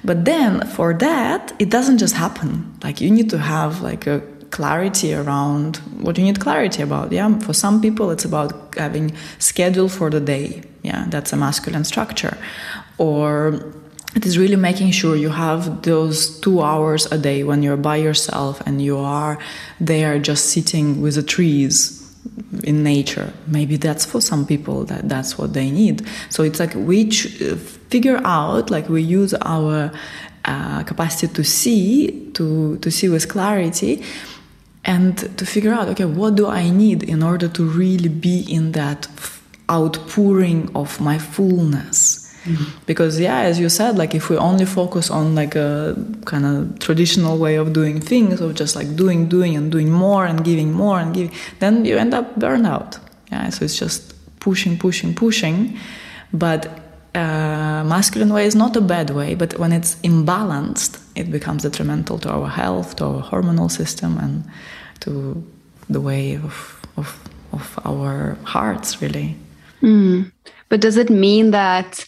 But 0.04 0.26
then 0.26 0.66
for 0.68 0.94
that, 0.94 1.54
it 1.60 1.70
doesn't 1.70 1.98
just 1.98 2.16
happen. 2.16 2.74
Like 2.84 3.02
you 3.02 3.10
need 3.10 3.30
to 3.32 3.38
have 3.38 3.82
like 3.82 4.08
a 4.08 4.22
clarity 4.56 5.14
around 5.14 5.78
what 6.00 6.18
you 6.18 6.24
need 6.24 6.40
clarity 6.40 6.82
about. 6.82 7.12
Yeah, 7.12 7.38
for 7.40 7.54
some 7.54 7.82
people, 7.82 8.10
it's 8.10 8.24
about 8.24 8.74
having 8.76 9.12
schedule 9.38 9.90
for 9.90 10.10
the 10.10 10.22
day. 10.22 10.64
Yeah, 10.82 11.06
that's 11.10 11.34
a 11.34 11.36
masculine 11.36 11.84
structure, 11.84 12.38
or 12.98 13.74
it 14.16 14.26
is 14.26 14.38
really 14.38 14.56
making 14.56 14.92
sure 14.92 15.18
you 15.18 15.30
have 15.30 15.82
those 15.82 16.40
two 16.40 16.62
hours 16.62 17.06
a 17.12 17.18
day 17.18 17.44
when 17.44 17.62
you're 17.64 17.84
by 17.92 17.98
yourself 17.98 18.62
and 18.66 18.82
you 18.82 18.98
are 18.98 19.38
there 19.82 20.20
just 20.20 20.52
sitting 20.52 21.02
with 21.02 21.16
the 21.16 21.24
trees 21.24 22.02
in 22.64 22.82
nature 22.84 23.32
maybe 23.48 23.76
that's 23.78 24.06
for 24.06 24.22
some 24.22 24.46
people 24.46 24.86
that 24.86 25.08
that's 25.10 25.38
what 25.38 25.54
they 25.54 25.70
need 25.70 26.02
so 26.30 26.44
it's 26.44 26.60
like 26.60 26.74
we 26.76 27.12
figure 27.90 28.20
out 28.24 28.72
like 28.72 28.88
we 28.90 29.02
use 29.02 29.34
our 29.42 29.92
uh, 30.46 30.84
capacity 30.84 31.32
to 31.34 31.44
see 31.44 32.32
to 32.32 32.78
to 32.78 32.90
see 32.90 33.10
with 33.10 33.28
clarity 33.28 34.02
and 34.86 35.38
to 35.38 35.46
figure 35.46 35.74
out 35.74 35.88
okay 35.88 36.06
what 36.06 36.36
do 36.36 36.48
i 36.48 36.70
need 36.70 37.04
in 37.04 37.22
order 37.22 37.48
to 37.48 37.64
really 37.64 38.10
be 38.10 38.46
in 38.48 38.72
that 38.72 39.08
outpouring 39.70 40.70
of 40.76 41.02
my 41.02 41.18
fullness 41.18 42.26
Mm-hmm. 42.46 42.86
Because 42.86 43.20
yeah, 43.20 43.40
as 43.40 43.60
you 43.60 43.70
said, 43.70 43.98
like 43.98 44.14
if 44.14 44.30
we 44.30 44.38
only 44.38 44.66
focus 44.66 45.10
on 45.10 45.34
like 45.34 45.56
a 45.56 45.96
kind 46.26 46.46
of 46.46 46.80
traditional 46.80 47.38
way 47.40 47.56
of 47.56 47.74
doing 47.74 48.00
things, 48.00 48.40
of 48.40 48.54
just 48.54 48.76
like 48.76 48.96
doing, 48.96 49.28
doing, 49.28 49.56
and 49.56 49.72
doing 49.72 49.92
more 49.92 50.26
and 50.26 50.44
giving 50.44 50.72
more 50.72 51.00
and 51.00 51.14
giving, 51.14 51.36
then 51.60 51.86
you 51.86 51.98
end 51.98 52.14
up 52.14 52.36
burnout. 52.40 53.00
Yeah, 53.32 53.50
so 53.50 53.66
it's 53.66 53.78
just 53.78 54.14
pushing, 54.40 54.78
pushing, 54.78 55.16
pushing. 55.16 55.78
But 56.34 56.68
uh, 57.16 57.84
masculine 57.84 58.32
way 58.32 58.46
is 58.46 58.56
not 58.56 58.76
a 58.76 58.82
bad 58.82 59.10
way, 59.10 59.34
but 59.34 59.58
when 59.58 59.72
it's 59.72 59.96
imbalanced, 60.04 61.02
it 61.16 61.32
becomes 61.32 61.64
detrimental 61.64 62.20
to 62.20 62.30
our 62.30 62.48
health, 62.48 62.98
to 62.98 63.06
our 63.06 63.24
hormonal 63.24 63.72
system, 63.72 64.18
and 64.18 64.44
to 65.02 65.44
the 65.90 66.02
way 66.02 66.36
of 66.36 66.82
of, 66.98 67.30
of 67.52 67.80
our 67.86 68.38
hearts, 68.44 69.02
really. 69.02 69.36
Mm. 69.82 70.32
But 70.70 70.82
does 70.82 70.98
it 70.98 71.10
mean 71.10 71.52
that 71.52 72.06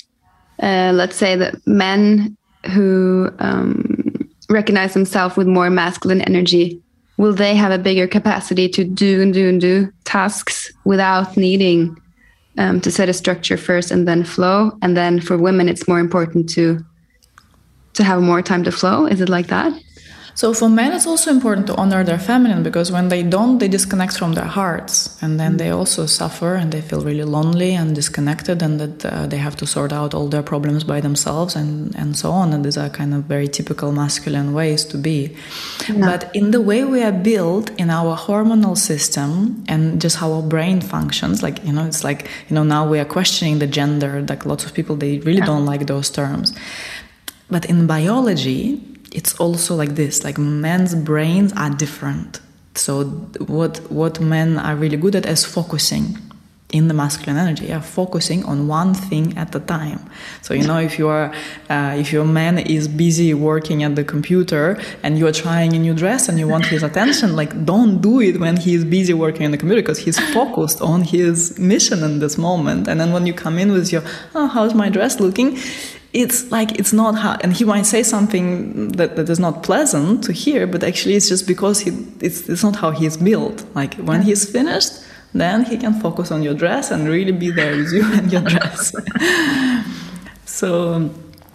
uh, 0.61 0.91
let's 0.93 1.15
say 1.15 1.35
that 1.35 1.55
men 1.67 2.35
who 2.73 3.29
um, 3.39 4.29
recognize 4.49 4.93
themselves 4.93 5.37
with 5.37 5.47
more 5.47 5.69
masculine 5.69 6.21
energy 6.21 6.81
will 7.17 7.33
they 7.33 7.55
have 7.55 7.71
a 7.71 7.77
bigger 7.77 8.07
capacity 8.07 8.69
to 8.69 8.83
do 8.83 9.21
and 9.21 9.33
do 9.33 9.49
and 9.49 9.61
do 9.61 9.91
tasks 10.05 10.71
without 10.85 11.35
needing 11.35 11.95
um, 12.57 12.81
to 12.81 12.91
set 12.91 13.09
a 13.09 13.13
structure 13.13 13.57
first 13.57 13.91
and 13.91 14.07
then 14.07 14.23
flow 14.23 14.71
and 14.81 14.95
then 14.97 15.19
for 15.19 15.37
women 15.37 15.69
it's 15.69 15.87
more 15.87 15.99
important 15.99 16.49
to 16.49 16.83
to 17.97 18.03
have 18.03 18.21
more 18.21 18.41
time 18.41 18.63
to 18.63 18.71
flow 18.71 19.05
is 19.05 19.19
it 19.21 19.29
like 19.29 19.47
that 19.47 19.71
so 20.37 20.53
for 20.53 20.69
men, 20.69 20.93
it's 20.93 21.07
also 21.07 21.31
important 21.31 21.65
to 21.65 21.75
honor 21.77 22.03
their 22.03 22.19
feminine 22.19 22.61
because 22.61 22.91
when 22.91 23.09
they 23.09 23.23
don't, 23.23 23.57
they 23.57 23.67
disconnect 23.67 24.15
from 24.19 24.33
their 24.33 24.45
hearts, 24.45 25.17
and 25.19 25.39
then 25.39 25.57
they 25.57 25.71
also 25.71 26.05
suffer 26.05 26.53
and 26.53 26.71
they 26.71 26.79
feel 26.79 27.01
really 27.01 27.23
lonely 27.23 27.73
and 27.73 27.95
disconnected, 27.95 28.61
and 28.61 28.79
that 28.79 29.03
uh, 29.03 29.25
they 29.25 29.37
have 29.37 29.55
to 29.55 29.65
sort 29.65 29.91
out 29.91 30.13
all 30.13 30.27
their 30.27 30.43
problems 30.43 30.83
by 30.83 31.01
themselves 31.01 31.55
and 31.55 31.95
and 31.95 32.15
so 32.15 32.29
on. 32.29 32.53
And 32.53 32.63
these 32.63 32.77
are 32.77 32.87
kind 32.87 33.15
of 33.15 33.23
very 33.23 33.47
typical 33.47 33.91
masculine 33.91 34.53
ways 34.53 34.85
to 34.85 34.97
be. 34.99 35.35
Yeah. 35.89 36.05
But 36.05 36.29
in 36.35 36.51
the 36.51 36.61
way 36.61 36.85
we 36.85 37.01
are 37.01 37.17
built 37.31 37.71
in 37.79 37.89
our 37.89 38.15
hormonal 38.15 38.77
system 38.77 39.63
and 39.67 39.99
just 39.99 40.17
how 40.17 40.31
our 40.33 40.43
brain 40.43 40.81
functions, 40.81 41.41
like 41.41 41.65
you 41.65 41.73
know, 41.73 41.87
it's 41.87 42.03
like 42.03 42.29
you 42.47 42.53
know 42.53 42.63
now 42.63 42.87
we 42.87 42.99
are 42.99 43.09
questioning 43.17 43.57
the 43.57 43.67
gender. 43.79 44.23
Like 44.29 44.45
lots 44.45 44.65
of 44.65 44.75
people, 44.75 44.95
they 44.97 45.17
really 45.17 45.39
yeah. 45.39 45.47
don't 45.51 45.65
like 45.65 45.87
those 45.87 46.11
terms. 46.11 46.53
But 47.49 47.65
in 47.65 47.87
biology, 47.87 48.81
it's 49.11 49.35
also 49.35 49.75
like 49.75 49.95
this 49.95 50.23
like 50.23 50.37
men's 50.37 50.95
brains 50.95 51.53
are 51.53 51.69
different. 51.69 52.41
So 52.75 53.05
what 53.47 53.79
what 53.91 54.19
men 54.19 54.57
are 54.57 54.75
really 54.75 54.97
good 54.97 55.15
at 55.15 55.25
is 55.25 55.45
focusing 55.45 56.17
in 56.73 56.89
the 56.89 56.93
masculine 56.93 57.37
energy. 57.37 57.67
Yeah 57.67 57.79
focusing 57.79 58.43
on 58.43 58.67
one 58.67 58.93
thing 58.93 59.37
at 59.37 59.55
a 59.55 59.59
time. 59.61 60.01
So 60.41 60.53
you 60.53 60.67
know 60.67 60.77
if 60.77 60.99
you 60.99 61.07
are 61.07 61.33
uh, 61.69 61.95
if 61.97 62.11
your 62.11 62.25
man 62.25 62.59
is 62.59 62.87
busy 62.89 63.33
working 63.33 63.83
at 63.83 63.95
the 63.95 64.03
computer 64.03 64.77
and 65.01 65.17
you're 65.17 65.31
trying 65.31 65.73
a 65.73 65.79
new 65.79 65.93
dress 65.93 66.27
and 66.27 66.37
you 66.37 66.47
want 66.47 66.65
his 66.65 66.83
attention 66.83 67.35
like 67.35 67.65
don't 67.65 68.01
do 68.01 68.19
it 68.19 68.39
when 68.41 68.57
he 68.57 68.75
is 68.75 68.83
busy 68.83 69.13
working 69.13 69.45
on 69.45 69.51
the 69.51 69.57
computer 69.57 69.81
because 69.81 69.99
he's 69.99 70.19
focused 70.33 70.81
on 70.81 71.01
his 71.03 71.57
mission 71.57 72.03
in 72.03 72.19
this 72.19 72.37
moment. 72.37 72.89
And 72.89 72.99
then 72.99 73.13
when 73.13 73.25
you 73.25 73.33
come 73.33 73.57
in 73.57 73.71
with 73.71 73.91
your 73.93 74.03
oh 74.35 74.47
how's 74.47 74.73
my 74.73 74.89
dress 74.89 75.21
looking 75.21 75.57
it's 76.13 76.51
like 76.51 76.79
it's 76.79 76.93
not 76.93 77.15
how 77.15 77.37
and 77.41 77.53
he 77.53 77.65
might 77.65 77.85
say 77.85 78.01
something 78.03 78.89
that, 78.93 79.15
that 79.15 79.29
is 79.29 79.39
not 79.39 79.63
pleasant 79.63 80.23
to 80.23 80.31
hear 80.31 80.65
but 80.65 80.83
actually 80.83 81.15
it's 81.15 81.27
just 81.27 81.47
because 81.47 81.81
he 81.81 81.91
it's, 82.21 82.47
it's 82.49 82.63
not 82.63 82.75
how 82.75 82.91
he's 82.91 83.17
built. 83.17 83.65
Like 83.75 83.95
when 83.95 84.21
he's 84.21 84.49
finished 84.49 84.93
then 85.33 85.65
he 85.65 85.77
can 85.77 85.93
focus 85.99 86.31
on 86.31 86.41
your 86.41 86.53
dress 86.53 86.91
and 86.91 87.07
really 87.07 87.33
be 87.33 87.51
there 87.51 87.75
with 87.75 87.91
you 87.91 88.03
and 88.13 88.31
your 88.31 88.41
dress. 88.41 88.95
So 90.45 91.11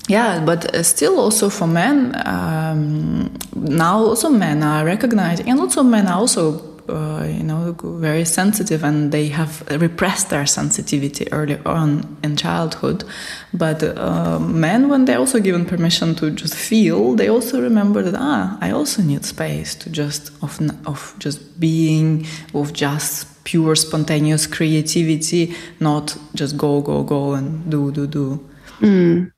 yeah 0.09 0.45
but 0.45 0.75
uh, 0.75 0.83
still 0.83 1.19
also 1.19 1.49
for 1.49 1.67
men 1.67 2.15
um, 2.27 3.33
now 3.55 3.99
also 3.99 4.29
men 4.29 4.63
are 4.63 4.85
recognizing 4.85 5.49
and 5.49 5.59
also 5.59 5.83
men 5.83 6.07
are 6.07 6.19
also 6.19 6.72
uh, 6.89 7.27
you 7.29 7.43
know 7.43 7.77
very 7.83 8.25
sensitive 8.25 8.83
and 8.85 9.13
they 9.13 9.29
have 9.29 9.63
repressed 9.81 10.31
their 10.31 10.47
sensitivity 10.47 11.31
early 11.33 11.59
on 11.65 12.17
in 12.23 12.37
childhood 12.37 13.05
but 13.53 13.83
uh, 13.83 14.39
men 14.39 14.89
when 14.89 15.05
they're 15.05 15.19
also 15.19 15.41
given 15.41 15.65
permission 15.65 16.15
to 16.15 16.31
just 16.31 16.55
feel 16.55 17.15
they 17.15 17.29
also 17.29 17.61
remember 17.61 18.03
that 18.03 18.15
ah 18.17 18.59
i 18.61 18.71
also 18.71 19.03
need 19.03 19.25
space 19.25 19.75
to 19.75 19.91
just 19.91 20.31
of, 20.43 20.61
of 20.87 21.15
just 21.19 21.61
being 21.61 22.27
of 22.55 22.73
just 22.73 23.27
pure 23.45 23.75
spontaneous 23.75 24.47
creativity 24.47 25.55
not 25.81 26.17
just 26.35 26.57
go 26.57 26.81
go 26.81 27.03
go 27.03 27.33
and 27.33 27.71
do 27.71 27.91
do 27.93 28.07
do 28.07 28.49
mm. 28.81 29.31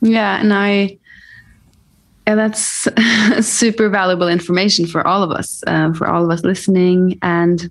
yeah 0.00 0.40
and 0.40 0.52
i 0.52 0.98
yeah, 2.26 2.34
that's 2.34 2.88
super 3.46 3.88
valuable 3.88 4.28
information 4.28 4.86
for 4.86 5.06
all 5.06 5.22
of 5.22 5.30
us, 5.30 5.62
uh, 5.66 5.92
for 5.92 6.08
all 6.08 6.24
of 6.24 6.30
us 6.30 6.42
listening. 6.42 7.18
And 7.22 7.70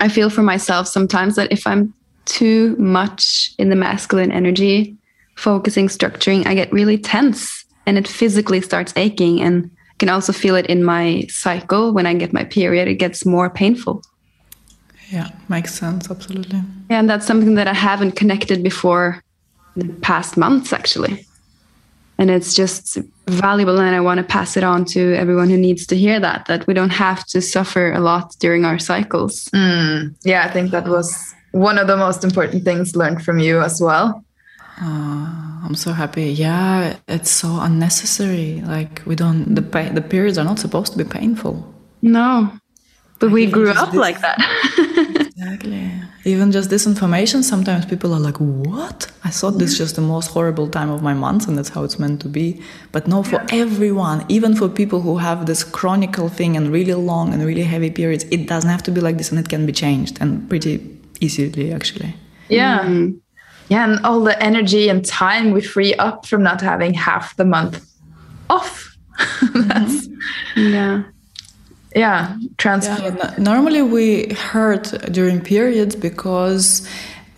I 0.00 0.08
feel 0.08 0.28
for 0.28 0.42
myself 0.42 0.86
sometimes 0.86 1.36
that 1.36 1.50
if 1.50 1.66
I'm 1.66 1.94
too 2.26 2.76
much 2.76 3.52
in 3.58 3.70
the 3.70 3.76
masculine 3.76 4.30
energy, 4.30 4.96
focusing, 5.36 5.88
structuring, 5.88 6.46
I 6.46 6.54
get 6.54 6.70
really 6.72 6.98
tense 6.98 7.64
and 7.86 7.96
it 7.96 8.06
physically 8.06 8.60
starts 8.60 8.92
aching. 8.96 9.40
And 9.40 9.70
I 9.90 9.94
can 9.98 10.10
also 10.10 10.32
feel 10.32 10.54
it 10.56 10.66
in 10.66 10.84
my 10.84 11.24
cycle 11.30 11.94
when 11.94 12.04
I 12.04 12.12
get 12.12 12.34
my 12.34 12.44
period, 12.44 12.88
it 12.88 12.96
gets 12.96 13.24
more 13.24 13.48
painful. 13.48 14.02
Yeah, 15.08 15.30
makes 15.48 15.72
sense. 15.72 16.10
Absolutely. 16.10 16.60
Yeah, 16.90 16.98
and 16.98 17.08
that's 17.08 17.26
something 17.26 17.54
that 17.54 17.68
I 17.68 17.74
haven't 17.74 18.16
connected 18.16 18.62
before 18.62 19.22
the 19.76 19.88
past 20.00 20.36
months, 20.36 20.72
actually 20.72 21.25
and 22.18 22.30
it's 22.30 22.54
just 22.54 22.98
valuable 23.28 23.80
and 23.80 23.94
i 23.94 24.00
want 24.00 24.18
to 24.18 24.24
pass 24.24 24.56
it 24.56 24.64
on 24.64 24.84
to 24.84 25.14
everyone 25.14 25.48
who 25.48 25.56
needs 25.56 25.86
to 25.86 25.96
hear 25.96 26.20
that 26.20 26.46
that 26.46 26.66
we 26.66 26.74
don't 26.74 26.90
have 26.90 27.24
to 27.26 27.40
suffer 27.40 27.92
a 27.92 28.00
lot 28.00 28.34
during 28.38 28.64
our 28.64 28.78
cycles. 28.78 29.44
Mm, 29.54 30.14
yeah 30.24 30.46
i 30.46 30.50
think 30.50 30.70
that 30.70 30.86
was 30.86 31.34
one 31.52 31.78
of 31.78 31.86
the 31.86 31.96
most 31.96 32.22
important 32.24 32.64
things 32.64 32.94
learned 32.96 33.24
from 33.24 33.38
you 33.38 33.60
as 33.60 33.80
well. 33.80 34.22
Uh, 34.80 35.64
i'm 35.64 35.74
so 35.74 35.92
happy. 35.92 36.24
Yeah 36.24 36.96
it's 37.08 37.30
so 37.30 37.58
unnecessary. 37.60 38.62
Like 38.66 39.02
we 39.06 39.14
don't 39.14 39.54
the 39.54 39.62
pain 39.62 39.94
the 39.94 40.02
periods 40.02 40.38
are 40.38 40.44
not 40.44 40.58
supposed 40.58 40.92
to 40.92 40.98
be 40.98 41.04
painful. 41.04 41.74
No 42.02 42.52
but 43.18 43.30
we 43.30 43.46
grew 43.46 43.70
up 43.70 43.92
this, 43.92 44.00
like 44.00 44.20
that. 44.20 44.38
Exactly 45.36 45.90
even 46.26 46.50
just 46.50 46.70
this 46.70 46.86
information 46.86 47.42
sometimes 47.42 47.86
people 47.86 48.12
are 48.12 48.20
like 48.20 48.36
what? 48.36 49.10
I 49.24 49.30
thought 49.30 49.58
this 49.58 49.72
is 49.72 49.78
just 49.78 49.96
the 49.96 50.02
most 50.02 50.28
horrible 50.28 50.68
time 50.68 50.90
of 50.90 51.02
my 51.02 51.14
month 51.14 51.48
and 51.48 51.56
that's 51.56 51.68
how 51.68 51.84
it's 51.84 51.98
meant 51.98 52.20
to 52.22 52.28
be. 52.28 52.60
But 52.92 53.06
no 53.06 53.22
for 53.22 53.36
yeah. 53.36 53.62
everyone 53.62 54.24
even 54.28 54.54
for 54.54 54.68
people 54.68 55.00
who 55.00 55.18
have 55.18 55.46
this 55.46 55.62
chronicle 55.64 56.28
thing 56.28 56.56
and 56.56 56.72
really 56.72 56.94
long 56.94 57.32
and 57.32 57.44
really 57.44 57.62
heavy 57.62 57.90
periods 57.90 58.24
it 58.30 58.48
doesn't 58.48 58.70
have 58.70 58.82
to 58.84 58.90
be 58.90 59.00
like 59.00 59.18
this 59.18 59.30
and 59.30 59.38
it 59.38 59.48
can 59.48 59.66
be 59.66 59.72
changed 59.72 60.18
and 60.20 60.48
pretty 60.48 60.74
easily 61.20 61.72
actually. 61.72 62.14
Yeah. 62.48 62.80
Mm. 62.80 63.20
yeah 63.68 63.84
and 63.84 64.04
all 64.04 64.20
the 64.20 64.40
energy 64.42 64.88
and 64.88 65.04
time 65.04 65.52
we 65.52 65.60
free 65.60 65.94
up 65.94 66.26
from 66.26 66.42
not 66.42 66.60
having 66.60 66.94
half 66.94 67.36
the 67.36 67.44
month 67.44 67.84
off. 68.50 68.96
That's 69.54 70.08
mm-hmm. 70.08 70.72
yeah 70.72 71.02
yeah 71.96 72.36
transfer 72.58 73.02
yeah, 73.02 73.34
normally 73.38 73.82
we 73.82 74.28
hurt 74.34 74.84
during 75.10 75.40
periods 75.40 75.96
because 75.96 76.86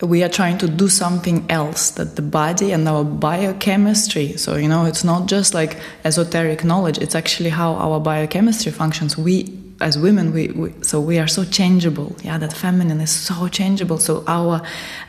we 0.01 0.23
are 0.23 0.29
trying 0.29 0.57
to 0.57 0.67
do 0.67 0.87
something 0.87 1.45
else 1.49 1.91
that 1.91 2.15
the 2.15 2.21
body 2.21 2.71
and 2.71 2.87
our 2.87 3.03
biochemistry 3.03 4.37
so 4.37 4.55
you 4.55 4.67
know 4.67 4.85
it's 4.85 5.03
not 5.03 5.27
just 5.27 5.53
like 5.53 5.77
esoteric 6.05 6.63
knowledge 6.63 6.97
it's 6.97 7.15
actually 7.15 7.49
how 7.49 7.73
our 7.73 7.99
biochemistry 7.99 8.71
functions. 8.71 9.17
We 9.17 9.55
as 9.81 9.97
women 9.97 10.33
we, 10.33 10.49
we 10.49 10.73
so 10.81 10.99
we 10.99 11.19
are 11.19 11.27
so 11.27 11.43
changeable. 11.45 12.15
Yeah 12.23 12.37
that 12.37 12.53
feminine 12.53 13.01
is 13.01 13.11
so 13.11 13.47
changeable. 13.47 13.97
So 13.97 14.23
our 14.27 14.61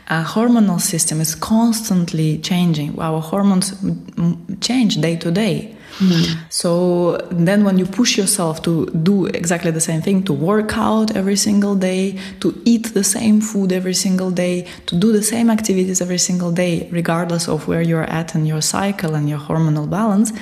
uh, 0.07 0.23
hormonal 0.23 0.79
system 0.79 1.21
is 1.21 1.35
constantly 1.35 2.37
changing. 2.39 2.99
Our 2.99 3.21
hormones 3.21 3.73
change 4.61 4.95
day 4.95 5.15
to 5.17 5.31
day 5.31 5.75
mm. 6.01 6.23
so 6.49 7.17
then 7.47 7.63
when 7.63 7.77
you 7.77 7.85
push 7.85 8.17
yourself 8.17 8.61
to 8.61 8.85
do 9.09 9.27
exactly 9.27 9.71
the 9.71 9.85
same 9.89 10.01
thing 10.01 10.23
to 10.23 10.33
work 10.33 10.77
out 10.77 11.15
every 11.15 11.35
single 11.47 11.75
day 11.75 12.03
to 12.39 12.47
eat 12.65 12.85
the 12.93 13.03
same 13.03 13.39
food 13.39 13.71
every 13.71 13.93
single 13.93 14.31
day 14.31 14.55
to 14.87 14.95
do 14.95 15.11
the 15.11 15.25
same 15.33 15.49
activities 15.49 16.01
every 16.01 16.17
single 16.29 16.51
day 16.51 16.89
regardless 16.91 17.47
of 17.47 17.67
where 17.67 17.83
you're 17.89 18.09
at 18.19 18.35
in 18.35 18.45
your 18.45 18.61
cycle 18.61 19.15
and 19.15 19.29
your 19.29 19.39
hormonal 19.39 19.87
balance 19.89 20.33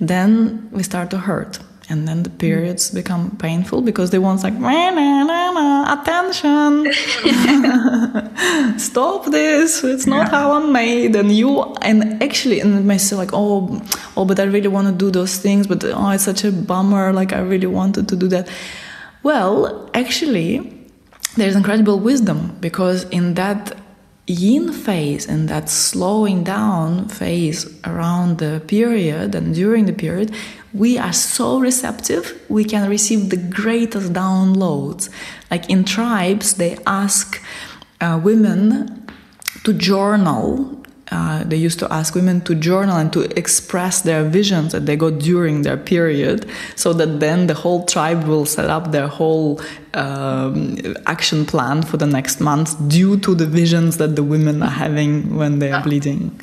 then 0.00 0.68
we 0.72 0.82
start 0.82 1.10
to 1.10 1.18
hurt 1.18 1.58
and 1.90 2.06
then 2.06 2.22
the 2.22 2.30
periods 2.30 2.90
become 2.90 3.30
painful 3.38 3.80
because 3.80 4.10
they 4.10 4.18
want 4.18 4.42
like 4.42 4.54
attention. 5.88 6.92
Stop 8.78 9.26
this 9.26 9.82
it's 9.82 10.06
not 10.06 10.26
yeah. 10.26 10.30
how 10.30 10.52
i'm 10.52 10.72
made. 10.72 11.16
And 11.16 11.32
you 11.32 11.62
and 11.82 12.22
actually 12.22 12.60
and 12.60 12.78
it 12.78 12.84
may 12.84 12.98
say 12.98 13.16
like 13.16 13.30
oh 13.32 13.82
oh 14.16 14.24
but 14.24 14.38
i 14.38 14.44
really 14.44 14.68
want 14.68 14.86
to 14.86 14.92
do 14.92 15.10
those 15.10 15.38
things 15.38 15.66
but 15.66 15.82
oh 15.84 16.10
it's 16.10 16.24
such 16.24 16.44
a 16.44 16.52
bummer 16.52 17.12
like 17.12 17.32
i 17.32 17.40
really 17.40 17.66
wanted 17.66 18.08
to 18.08 18.16
do 18.16 18.28
that. 18.28 18.48
Well 19.22 19.90
actually 19.94 20.74
there's 21.36 21.56
incredible 21.56 21.98
wisdom 22.00 22.56
because 22.60 23.04
in 23.04 23.34
that 23.34 23.76
yin 24.28 24.72
phase 24.72 25.26
and 25.26 25.48
that 25.48 25.70
slowing 25.70 26.44
down 26.44 27.08
phase 27.08 27.66
around 27.84 28.38
the 28.38 28.62
period 28.66 29.34
and 29.34 29.54
during 29.54 29.86
the 29.86 29.92
period 29.92 30.34
we 30.72 30.98
are 30.98 31.12
so 31.12 31.58
receptive, 31.58 32.40
we 32.48 32.64
can 32.64 32.88
receive 32.88 33.30
the 33.30 33.36
greatest 33.36 34.12
downloads. 34.12 35.08
Like 35.50 35.68
in 35.70 35.84
tribes, 35.84 36.54
they 36.54 36.78
ask 36.86 37.42
uh, 38.00 38.20
women 38.22 39.06
to 39.64 39.72
journal. 39.72 40.74
Uh, 41.10 41.42
they 41.44 41.56
used 41.56 41.78
to 41.78 41.90
ask 41.90 42.14
women 42.14 42.42
to 42.42 42.54
journal 42.54 42.98
and 42.98 43.10
to 43.14 43.22
express 43.38 44.02
their 44.02 44.24
visions 44.24 44.72
that 44.72 44.84
they 44.84 44.94
got 44.94 45.18
during 45.18 45.62
their 45.62 45.78
period, 45.78 46.46
so 46.76 46.92
that 46.92 47.18
then 47.18 47.46
the 47.46 47.54
whole 47.54 47.86
tribe 47.86 48.24
will 48.24 48.44
set 48.44 48.68
up 48.68 48.92
their 48.92 49.08
whole 49.08 49.58
um, 49.94 50.76
action 51.06 51.46
plan 51.46 51.82
for 51.82 51.96
the 51.96 52.06
next 52.06 52.40
month 52.40 52.76
due 52.88 53.18
to 53.20 53.34
the 53.34 53.46
visions 53.46 53.96
that 53.96 54.16
the 54.16 54.22
women 54.22 54.62
are 54.62 54.68
having 54.68 55.34
when 55.34 55.60
they 55.60 55.72
are 55.72 55.82
bleeding 55.82 56.38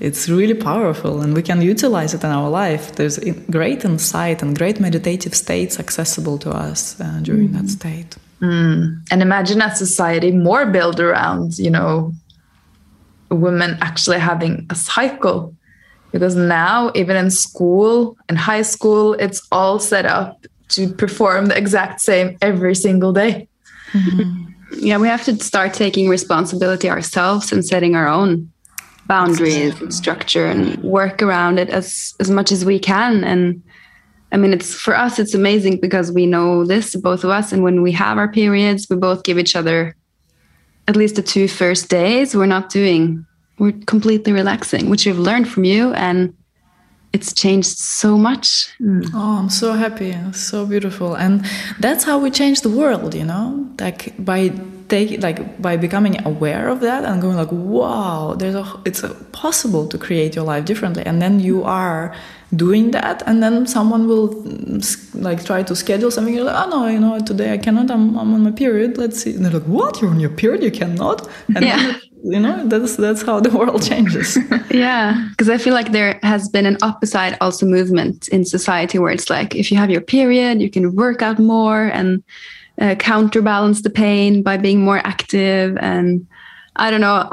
it's 0.00 0.28
really 0.30 0.54
powerful 0.54 1.20
and 1.20 1.34
we 1.34 1.42
can 1.42 1.60
utilize 1.60 2.14
it 2.14 2.24
in 2.24 2.30
our 2.30 2.48
life 2.48 2.94
there's 2.96 3.18
great 3.50 3.84
insight 3.84 4.42
and 4.42 4.56
great 4.56 4.80
meditative 4.80 5.34
states 5.34 5.78
accessible 5.78 6.38
to 6.38 6.50
us 6.50 6.98
uh, 7.00 7.20
during 7.22 7.48
mm. 7.48 7.52
that 7.52 7.68
state 7.68 8.16
mm. 8.40 8.98
and 9.10 9.22
imagine 9.22 9.60
a 9.60 9.74
society 9.76 10.32
more 10.32 10.66
built 10.66 10.98
around 10.98 11.58
you 11.58 11.70
know 11.70 12.12
women 13.30 13.76
actually 13.80 14.18
having 14.18 14.66
a 14.70 14.74
cycle 14.74 15.54
because 16.12 16.34
now 16.34 16.90
even 16.94 17.16
in 17.16 17.30
school 17.30 18.16
in 18.28 18.36
high 18.36 18.62
school 18.62 19.12
it's 19.14 19.46
all 19.52 19.78
set 19.78 20.06
up 20.06 20.46
to 20.68 20.88
perform 20.88 21.46
the 21.46 21.56
exact 21.56 22.00
same 22.00 22.36
every 22.40 22.74
single 22.74 23.12
day 23.12 23.46
mm-hmm. 23.92 24.48
yeah 24.78 24.96
we 24.96 25.06
have 25.06 25.24
to 25.24 25.36
start 25.36 25.74
taking 25.74 26.08
responsibility 26.08 26.88
ourselves 26.88 27.52
and 27.52 27.64
setting 27.64 27.94
our 27.94 28.08
own 28.08 28.49
boundaries 29.10 29.74
and 29.80 29.92
structure 30.02 30.46
and 30.46 30.62
work 30.98 31.20
around 31.26 31.58
it 31.58 31.68
as 31.78 32.14
as 32.22 32.28
much 32.30 32.52
as 32.56 32.64
we 32.64 32.78
can 32.78 33.24
and 33.24 33.42
i 34.32 34.36
mean 34.40 34.52
it's 34.56 34.72
for 34.84 34.94
us 35.04 35.18
it's 35.18 35.34
amazing 35.42 35.74
because 35.86 36.06
we 36.18 36.24
know 36.34 36.64
this 36.72 36.86
both 37.08 37.22
of 37.24 37.30
us 37.38 37.46
and 37.52 37.60
when 37.66 37.82
we 37.86 37.92
have 37.92 38.16
our 38.22 38.30
periods 38.40 38.86
we 38.88 38.96
both 39.08 39.20
give 39.24 39.38
each 39.42 39.54
other 39.60 39.78
at 40.86 40.94
least 41.00 41.14
the 41.16 41.26
two 41.34 41.46
first 41.48 41.84
days 42.00 42.36
we're 42.36 42.54
not 42.56 42.70
doing 42.70 43.02
we're 43.58 43.78
completely 43.94 44.32
relaxing 44.32 44.88
which 44.88 45.04
we've 45.06 45.24
learned 45.28 45.48
from 45.48 45.64
you 45.64 45.92
and 45.94 46.32
it's 47.12 47.32
changed 47.34 47.76
so 47.78 48.16
much. 48.16 48.46
Mm. 48.80 49.10
Oh, 49.12 49.38
I'm 49.40 49.50
so 49.50 49.72
happy. 49.72 50.14
So 50.32 50.64
beautiful. 50.64 51.16
And 51.16 51.44
that's 51.80 52.04
how 52.04 52.20
we 52.20 52.30
change 52.30 52.60
the 52.60 52.70
world, 52.70 53.14
you 53.14 53.24
know? 53.24 53.68
Like 53.80 54.14
by 54.24 54.52
take 54.90 55.22
like 55.22 55.60
by 55.62 55.76
becoming 55.76 56.24
aware 56.26 56.68
of 56.68 56.80
that 56.80 57.04
and 57.04 57.22
going 57.22 57.36
like, 57.36 57.52
wow, 57.52 58.34
there's 58.36 58.54
a 58.54 58.64
it's 58.84 59.02
a, 59.02 59.14
possible 59.32 59.86
to 59.88 59.96
create 59.96 60.34
your 60.34 60.44
life 60.44 60.64
differently. 60.64 61.04
And 61.06 61.22
then 61.22 61.40
you 61.40 61.62
are 61.64 62.14
doing 62.56 62.90
that 62.90 63.22
and 63.26 63.42
then 63.42 63.66
someone 63.66 64.08
will 64.08 64.28
mm, 64.28 64.82
like 65.14 65.44
try 65.44 65.62
to 65.62 65.74
schedule 65.74 66.10
something. 66.10 66.34
You're 66.34 66.44
like 66.44 66.66
oh 66.66 66.68
no 66.68 66.86
you 66.88 66.98
know 66.98 67.18
today 67.20 67.52
i 67.52 67.58
cannot. 67.58 67.90
I'm, 67.90 68.18
I'm 68.18 68.34
on 68.34 68.42
my 68.42 68.50
period. 68.50 68.98
Let's 68.98 69.22
see. 69.22 69.34
And 69.34 69.44
they're 69.44 69.52
like 69.52 69.68
what? 69.78 70.00
You're 70.00 70.10
on 70.10 70.20
your 70.20 70.30
period? 70.30 70.62
You 70.62 70.72
cannot? 70.72 71.28
And 71.54 71.64
yeah. 71.64 71.76
then 71.76 72.00
you 72.22 72.38
know 72.38 72.66
that's 72.66 72.96
that's 72.96 73.22
how 73.22 73.40
the 73.40 73.50
world 73.58 73.82
changes. 73.82 74.36
Yeah 74.70 75.28
because 75.30 75.48
i 75.48 75.58
feel 75.58 75.74
like 75.74 75.90
there 75.90 76.20
has 76.22 76.48
been 76.48 76.66
an 76.66 76.76
opposite 76.82 77.36
also 77.40 77.66
movement 77.66 78.28
in 78.28 78.44
society 78.44 78.98
where 78.98 79.10
it's 79.10 79.28
like 79.28 79.56
if 79.56 79.72
you 79.72 79.76
have 79.76 79.90
your 79.90 80.00
period 80.00 80.60
you 80.62 80.70
can 80.70 80.94
work 80.94 81.22
out 81.22 81.38
more 81.38 81.84
and 81.86 82.22
uh, 82.80 82.94
counterbalance 82.96 83.82
the 83.82 83.90
pain 83.90 84.42
by 84.42 84.56
being 84.56 84.80
more 84.80 84.98
active 85.04 85.76
and 85.80 86.26
i 86.76 86.90
don't 86.90 87.00
know 87.00 87.30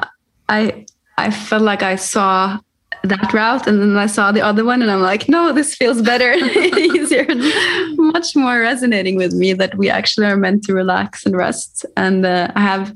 i 0.49 0.85
i 1.17 1.31
felt 1.31 1.61
like 1.61 1.83
i 1.83 1.95
saw 1.95 2.59
that 3.03 3.31
route 3.33 3.67
and 3.67 3.79
then 3.79 3.95
i 3.95 4.07
saw 4.07 4.31
the 4.31 4.41
other 4.41 4.65
one 4.65 4.81
and 4.81 4.91
i'm 4.91 5.01
like 5.01 5.29
no 5.29 5.53
this 5.53 5.75
feels 5.75 6.01
better 6.01 6.33
easier 6.33 7.25
much 7.95 8.35
more 8.35 8.59
resonating 8.59 9.15
with 9.15 9.33
me 9.33 9.53
that 9.53 9.75
we 9.77 9.89
actually 9.89 10.25
are 10.25 10.37
meant 10.37 10.63
to 10.63 10.73
relax 10.73 11.25
and 11.25 11.35
rest 11.35 11.85
and 11.95 12.25
uh, 12.25 12.51
i 12.55 12.61
have 12.61 12.93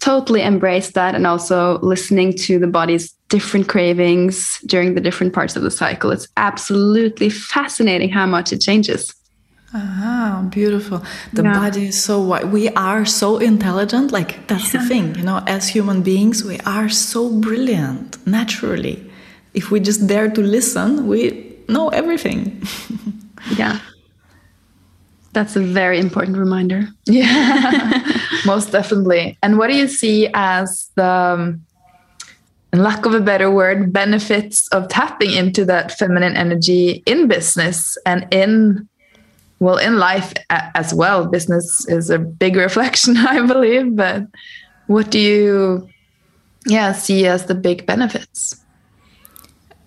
totally 0.00 0.40
embraced 0.42 0.94
that 0.94 1.14
and 1.14 1.26
also 1.26 1.78
listening 1.80 2.32
to 2.32 2.58
the 2.58 2.66
body's 2.66 3.12
different 3.28 3.68
cravings 3.68 4.58
during 4.66 4.94
the 4.94 5.00
different 5.00 5.32
parts 5.32 5.56
of 5.56 5.62
the 5.62 5.70
cycle. 5.70 6.10
It's 6.10 6.26
absolutely 6.36 7.30
fascinating 7.30 8.08
how 8.08 8.26
much 8.26 8.52
it 8.52 8.60
changes. 8.60 9.14
Ah, 9.72 10.46
beautiful. 10.50 11.02
The 11.32 11.44
yeah. 11.44 11.52
body 11.52 11.86
is 11.88 12.02
so 12.02 12.20
wide. 12.20 12.50
We 12.52 12.70
are 12.70 13.04
so 13.04 13.38
intelligent. 13.38 14.10
Like, 14.10 14.46
that's 14.48 14.74
yeah. 14.74 14.80
the 14.80 14.88
thing, 14.88 15.14
you 15.14 15.22
know, 15.22 15.42
as 15.46 15.68
human 15.68 16.02
beings, 16.02 16.42
we 16.42 16.58
are 16.60 16.88
so 16.88 17.30
brilliant 17.30 18.24
naturally. 18.26 19.10
If 19.54 19.70
we 19.70 19.78
just 19.80 20.06
dare 20.06 20.28
to 20.28 20.40
listen, 20.40 21.06
we 21.06 21.56
know 21.68 21.88
everything. 21.90 22.62
yeah. 23.56 23.78
That's 25.32 25.54
a 25.54 25.60
very 25.60 26.00
important 26.00 26.36
reminder. 26.36 26.88
Yeah, 27.06 28.02
most 28.44 28.72
definitely. 28.72 29.38
And 29.42 29.58
what 29.58 29.68
do 29.68 29.76
you 29.76 29.86
see 29.86 30.28
as 30.34 30.90
the, 30.96 31.04
um, 31.04 31.64
in 32.72 32.82
lack 32.82 33.06
of 33.06 33.14
a 33.14 33.20
better 33.20 33.50
word, 33.50 33.92
benefits 33.92 34.66
of 34.68 34.88
tapping 34.88 35.32
into 35.32 35.64
that 35.66 35.92
feminine 35.92 36.36
energy 36.36 37.04
in 37.06 37.28
business 37.28 37.96
and 38.04 38.26
in, 38.32 38.88
well, 39.60 39.76
in 39.76 39.98
life 39.98 40.32
as 40.50 40.92
well? 40.92 41.26
Business 41.26 41.86
is 41.88 42.10
a 42.10 42.18
big 42.18 42.56
reflection, 42.66 43.16
I 43.16 43.46
believe. 43.46 43.94
But 43.94 44.26
what 44.88 45.10
do 45.10 45.20
you, 45.20 45.88
yeah, 46.66 46.92
see 46.92 47.26
as 47.26 47.46
the 47.46 47.54
big 47.54 47.86
benefits 47.86 48.56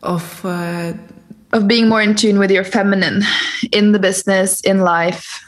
of? 0.02 0.46
Uh 0.46 0.94
of 1.54 1.68
being 1.68 1.88
more 1.88 2.02
in 2.02 2.16
tune 2.16 2.40
with 2.40 2.52
your 2.52 2.64
feminine 2.64 3.22
in 3.72 3.92
the 3.92 4.00
business, 4.00 4.60
in 4.62 4.80
life? 4.80 5.40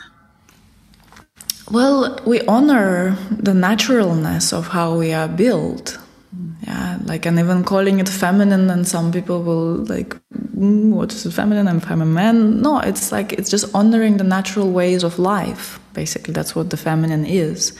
Well, 1.71 2.19
we 2.25 2.41
honor 2.41 3.17
the 3.31 3.55
naturalness 3.55 4.53
of 4.53 4.67
how 4.67 4.95
we 4.95 5.11
are 5.13 5.27
built. 5.27 5.97
Yeah, 6.65 6.97
like, 7.05 7.27
and 7.27 7.37
even 7.37 7.63
calling 7.63 7.99
it 7.99 8.09
feminine, 8.09 8.69
and 8.69 8.87
some 8.87 9.11
people 9.11 9.43
will 9.43 9.85
like, 9.85 10.15
mm, 10.57 10.89
what 10.89 11.13
is 11.13 11.31
feminine? 11.33 11.67
I'm, 11.67 11.81
I'm 11.87 12.13
man. 12.13 12.61
No, 12.61 12.79
it's 12.79 13.11
like, 13.11 13.33
it's 13.33 13.51
just 13.51 13.73
honoring 13.75 14.17
the 14.17 14.23
natural 14.23 14.71
ways 14.71 15.03
of 15.03 15.19
life. 15.19 15.79
Basically, 15.93 16.33
that's 16.33 16.55
what 16.55 16.71
the 16.71 16.77
feminine 16.77 17.25
is. 17.25 17.77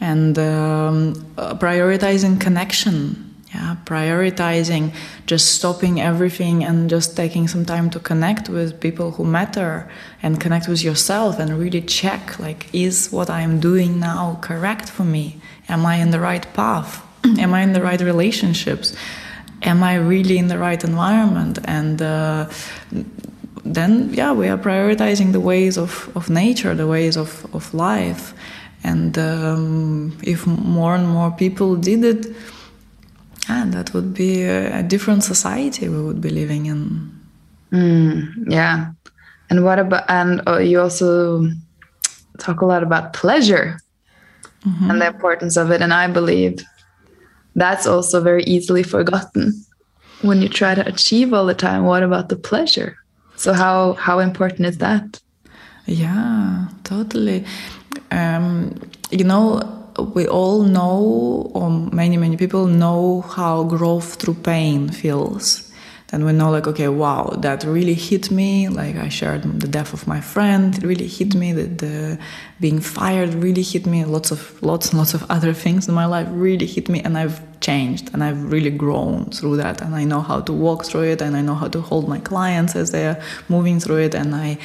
And 0.00 0.38
um, 0.38 1.32
uh, 1.38 1.54
prioritizing 1.54 2.38
connection 2.38 3.26
yeah 3.54 3.76
prioritizing 3.84 4.92
just 5.26 5.54
stopping 5.54 6.00
everything 6.00 6.64
and 6.64 6.90
just 6.90 7.16
taking 7.16 7.46
some 7.48 7.64
time 7.64 7.88
to 7.90 8.00
connect 8.00 8.48
with 8.48 8.80
people 8.80 9.12
who 9.12 9.24
matter 9.24 9.88
and 10.22 10.40
connect 10.40 10.68
with 10.68 10.82
yourself 10.82 11.38
and 11.38 11.58
really 11.58 11.80
check 11.80 12.38
like 12.40 12.68
is 12.74 13.08
what 13.12 13.30
i 13.30 13.40
am 13.40 13.60
doing 13.60 14.00
now 14.00 14.38
correct 14.42 14.88
for 14.88 15.04
me 15.04 15.40
am 15.68 15.86
i 15.86 15.96
in 15.96 16.10
the 16.10 16.20
right 16.20 16.52
path 16.54 17.05
am 17.38 17.54
i 17.54 17.62
in 17.62 17.72
the 17.72 17.82
right 17.82 18.00
relationships 18.00 18.94
am 19.62 19.82
i 19.82 19.94
really 19.94 20.38
in 20.38 20.48
the 20.48 20.58
right 20.58 20.84
environment 20.84 21.58
and 21.64 22.02
uh, 22.02 22.48
then 23.64 24.12
yeah 24.12 24.32
we 24.32 24.48
are 24.48 24.58
prioritizing 24.58 25.32
the 25.32 25.40
ways 25.40 25.76
of, 25.76 26.10
of 26.16 26.28
nature 26.30 26.74
the 26.74 26.86
ways 26.86 27.16
of, 27.16 27.46
of 27.54 27.72
life 27.74 28.34
and 28.84 29.18
um, 29.18 30.16
if 30.22 30.46
more 30.46 30.94
and 30.94 31.08
more 31.08 31.30
people 31.30 31.74
did 31.74 32.04
it 32.04 32.36
and 33.48 33.72
that 33.72 33.94
would 33.94 34.12
be 34.14 34.42
a, 34.42 34.82
different 34.82 35.22
society 35.22 35.88
we 35.88 36.02
would 36.02 36.20
be 36.20 36.30
living 36.30 36.66
in. 36.66 37.12
Mm, 37.72 38.50
yeah. 38.50 38.92
And 39.50 39.64
what 39.64 39.78
about, 39.78 40.04
and 40.08 40.42
uh, 40.48 40.58
you 40.58 40.80
also 40.80 41.48
talk 42.38 42.60
a 42.60 42.66
lot 42.66 42.82
about 42.82 43.12
pleasure 43.12 43.78
and 44.64 45.00
the 45.00 45.06
importance 45.06 45.56
of 45.56 45.70
it. 45.70 45.80
And 45.80 45.94
I 45.94 46.08
believe 46.08 46.58
that's 47.56 47.86
also 47.86 48.20
very 48.20 48.44
easily 48.44 48.82
forgotten 48.82 49.64
when 50.22 50.42
you 50.42 50.48
try 50.48 50.74
to 50.74 50.86
achieve 50.86 51.32
all 51.32 51.46
the 51.46 51.54
time. 51.54 51.84
What 51.84 52.02
about 52.02 52.28
the 52.28 52.36
pleasure? 52.36 52.96
So 53.36 53.52
how 53.52 53.94
how 53.94 54.20
important 54.20 54.66
is 54.68 54.78
that? 54.78 55.20
Yeah, 55.86 56.68
totally. 56.84 57.44
Um, 58.10 58.74
you 59.10 59.24
know, 59.24 59.62
we 60.14 60.26
all 60.28 60.62
know, 60.62 61.50
or 61.54 61.70
many 61.70 62.16
many 62.16 62.36
people 62.36 62.66
know 62.66 63.22
how 63.22 63.64
growth 63.64 64.16
through 64.20 64.34
pain 64.34 64.90
feels 64.90 65.65
then 66.08 66.24
we 66.24 66.32
know 66.32 66.50
like 66.50 66.68
okay 66.68 66.88
wow 66.88 67.34
that 67.38 67.64
really 67.64 67.94
hit 67.94 68.30
me. 68.30 68.68
Like 68.68 68.96
i 68.96 69.08
shared 69.08 69.42
the 69.42 69.66
death 69.66 69.92
of 69.92 70.06
my 70.06 70.20
friend. 70.20 70.76
It 70.76 70.84
really 70.84 71.08
hit 71.08 71.34
me. 71.34 71.52
The, 71.52 71.64
the 71.64 72.18
being 72.60 72.80
fired 72.80 73.34
really 73.34 73.62
hit 73.62 73.86
me. 73.86 74.04
Lots 74.04 74.30
of 74.30 74.62
lots 74.62 74.90
and 74.90 74.98
lots 74.98 75.14
of 75.14 75.28
other 75.30 75.52
things 75.52 75.88
in 75.88 75.94
my 75.94 76.06
life 76.06 76.28
really 76.30 76.66
hit 76.66 76.88
me. 76.88 77.00
And 77.00 77.18
i've 77.18 77.40
changed. 77.60 78.10
And 78.12 78.22
i've 78.22 78.52
really 78.52 78.70
grown 78.70 79.30
through 79.30 79.56
that. 79.56 79.80
And 79.80 79.94
i 79.96 80.04
know 80.04 80.20
how 80.20 80.40
to 80.42 80.52
walk 80.52 80.84
through 80.84 81.04
it. 81.12 81.20
And 81.20 81.36
i 81.36 81.40
know 81.40 81.54
how 81.54 81.68
to 81.68 81.80
hold 81.80 82.08
my 82.08 82.20
clients 82.20 82.76
as 82.76 82.92
they're 82.92 83.20
moving 83.48 83.80
through 83.80 83.98
it. 83.98 84.14
And 84.14 84.34
i 84.34 84.58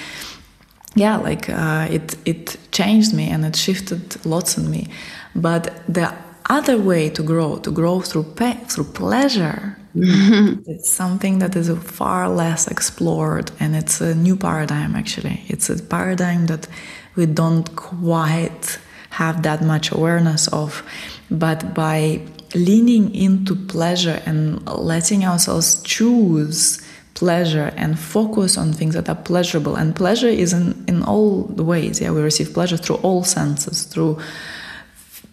yeah 0.93 1.17
like 1.17 1.49
uh, 1.49 1.87
it 1.89 2.17
it 2.25 2.57
changed 2.71 3.13
me 3.13 3.29
and 3.29 3.45
it 3.45 3.55
shifted 3.55 4.23
lots 4.25 4.57
in 4.57 4.69
me. 4.69 4.89
But 5.33 5.81
the 5.87 6.13
other 6.49 6.77
way 6.77 7.09
to 7.09 7.23
grow 7.23 7.57
to 7.57 7.71
grow 7.71 8.01
through 8.01 8.25
pain 8.35 8.57
through 8.65 8.91
pleasure 8.93 9.77
Mm-hmm. 9.95 10.71
it's 10.71 10.89
something 10.89 11.39
that 11.39 11.55
is 11.55 11.69
far 11.79 12.29
less 12.29 12.67
explored 12.67 13.51
and 13.59 13.75
it's 13.75 13.99
a 13.99 14.15
new 14.15 14.37
paradigm 14.37 14.95
actually. 14.95 15.43
It's 15.47 15.69
a 15.69 15.81
paradigm 15.81 16.45
that 16.45 16.67
we 17.15 17.25
don't 17.25 17.75
quite 17.75 18.79
have 19.09 19.43
that 19.43 19.61
much 19.61 19.91
awareness 19.91 20.47
of 20.49 20.83
but 21.29 21.73
by 21.73 22.21
leaning 22.55 23.13
into 23.13 23.55
pleasure 23.55 24.21
and 24.25 24.65
letting 24.67 25.25
ourselves 25.25 25.81
choose 25.83 26.81
pleasure 27.13 27.73
and 27.75 27.99
focus 27.99 28.57
on 28.57 28.71
things 28.73 28.93
that 28.93 29.09
are 29.09 29.15
pleasurable 29.15 29.75
and 29.75 29.95
pleasure 29.95 30.27
is 30.27 30.53
in, 30.53 30.83
in 30.87 31.03
all 31.03 31.43
the 31.43 31.63
ways 31.63 31.99
yeah 31.99 32.11
we 32.11 32.21
receive 32.21 32.53
pleasure 32.53 32.77
through 32.77 32.95
all 32.97 33.23
senses 33.23 33.83
through 33.83 34.17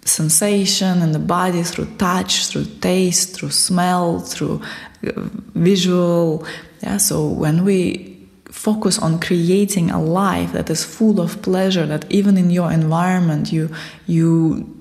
sensation 0.05 1.03
in 1.03 1.13
the 1.13 1.19
body 1.19 1.63
through 1.63 1.87
touch, 1.97 2.47
through 2.47 2.65
taste, 2.81 3.35
through 3.35 3.51
smell, 3.51 4.21
through 4.21 4.61
uh, 5.07 5.13
visual. 5.55 6.47
Yeah, 6.83 6.97
so 6.97 7.27
when 7.27 7.65
we 7.65 8.29
focus 8.47 8.99
on 8.99 9.21
creating 9.21 9.91
a 9.91 10.03
life 10.03 10.53
that 10.53 10.71
is 10.71 10.85
full 10.85 11.21
of 11.21 11.43
pleasure, 11.43 11.87
that 11.87 12.11
even 12.11 12.37
in 12.37 12.51
your 12.51 12.73
environment 12.73 13.53
you 13.53 13.71
you 14.07 14.75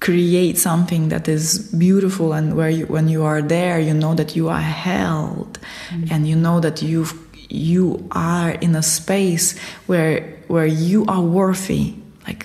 create 0.00 0.56
something 0.56 1.10
that 1.10 1.28
is 1.28 1.58
beautiful 1.76 2.32
and 2.32 2.56
where 2.56 2.70
you 2.70 2.86
when 2.86 3.06
you 3.06 3.22
are 3.22 3.42
there 3.42 3.78
you 3.78 3.92
know 3.92 4.14
that 4.14 4.34
you 4.34 4.48
are 4.48 4.60
held 4.60 5.58
mm. 5.90 6.10
and 6.10 6.26
you 6.26 6.34
know 6.34 6.58
that 6.58 6.80
you 6.80 7.04
you 7.50 8.08
are 8.12 8.52
in 8.62 8.74
a 8.74 8.82
space 8.82 9.58
where 9.86 10.22
where 10.48 10.64
you 10.64 11.04
are 11.06 11.20
worthy 11.20 11.99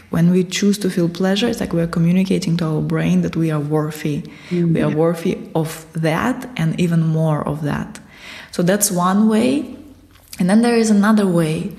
when 0.10 0.32
we 0.32 0.43
choose 0.43 0.78
to 0.80 0.89
feel 0.89 1.10
pleasure, 1.10 1.47
it's 1.47 1.60
like 1.60 1.74
we're 1.74 1.88
communicating 1.88 2.58
to 2.58 2.66
our 2.66 2.82
brain 2.82 3.22
that 3.22 3.36
we 3.36 3.51
are 3.51 3.60
worthy. 3.60 4.22
Mm-hmm. 4.49 4.74
We 4.74 4.82
are 4.82 4.89
worthy 4.89 5.38
of 5.56 5.86
that 5.93 6.49
and 6.58 6.80
even 6.80 7.01
more 7.01 7.47
of 7.47 7.64
that. 7.64 7.99
So 8.51 8.64
that's 8.64 8.91
one 8.91 9.28
way. 9.28 9.76
And 10.39 10.49
then 10.49 10.62
there 10.62 10.76
is 10.76 10.89
another 10.89 11.28
way 11.28 11.72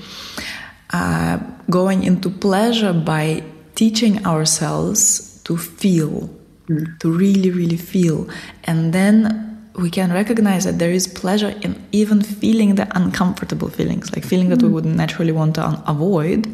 uh, 0.90 1.38
going 1.70 2.04
into 2.04 2.30
pleasure 2.30 2.92
by 2.92 3.42
teaching 3.74 4.26
ourselves 4.26 5.40
to 5.44 5.56
feel, 5.56 6.30
mm. 6.66 6.98
to 7.00 7.10
really, 7.10 7.50
really 7.50 7.76
feel. 7.76 8.28
And 8.64 8.92
then 8.92 9.70
we 9.74 9.90
can 9.90 10.12
recognize 10.12 10.64
that 10.64 10.78
there 10.78 10.90
is 10.90 11.06
pleasure 11.06 11.54
in 11.62 11.82
even 11.92 12.22
feeling 12.22 12.76
the 12.76 12.88
uncomfortable 12.96 13.68
feelings, 13.68 14.14
like 14.14 14.24
feeling 14.24 14.48
that 14.48 14.62
we 14.62 14.68
mm. 14.68 14.72
would 14.72 14.86
naturally 14.86 15.32
want 15.32 15.54
to 15.56 15.66
un- 15.66 15.82
avoid 15.86 16.46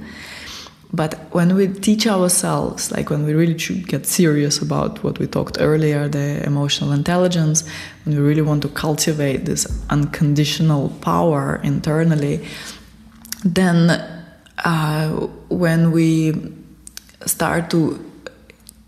but 0.95 1.15
when 1.31 1.55
we 1.55 1.69
teach 1.69 2.07
ourselves, 2.07 2.93
like 2.93 3.09
when 3.09 3.25
we 3.25 3.33
really 3.33 3.57
should 3.57 3.89
get 3.89 4.07
serious 4.07 4.61
about 4.61 5.03
what 5.03 5.19
we 5.19 5.27
talked 5.27 5.57
earlier, 5.59 6.07
the 6.07 6.45
emotional 6.45 6.93
intelligence, 6.93 7.65
when 8.05 8.17
we 8.17 8.23
really 8.23 8.43
want 8.43 8.61
to 8.63 8.69
cultivate 8.69 9.47
this 9.47 9.67
unconditional 9.89 10.91
power 11.01 11.61
internally, 11.65 12.47
then 13.43 13.91
uh, 14.65 15.09
when 15.49 15.93
we 15.93 16.35
start 17.25 17.71
to 17.71 17.99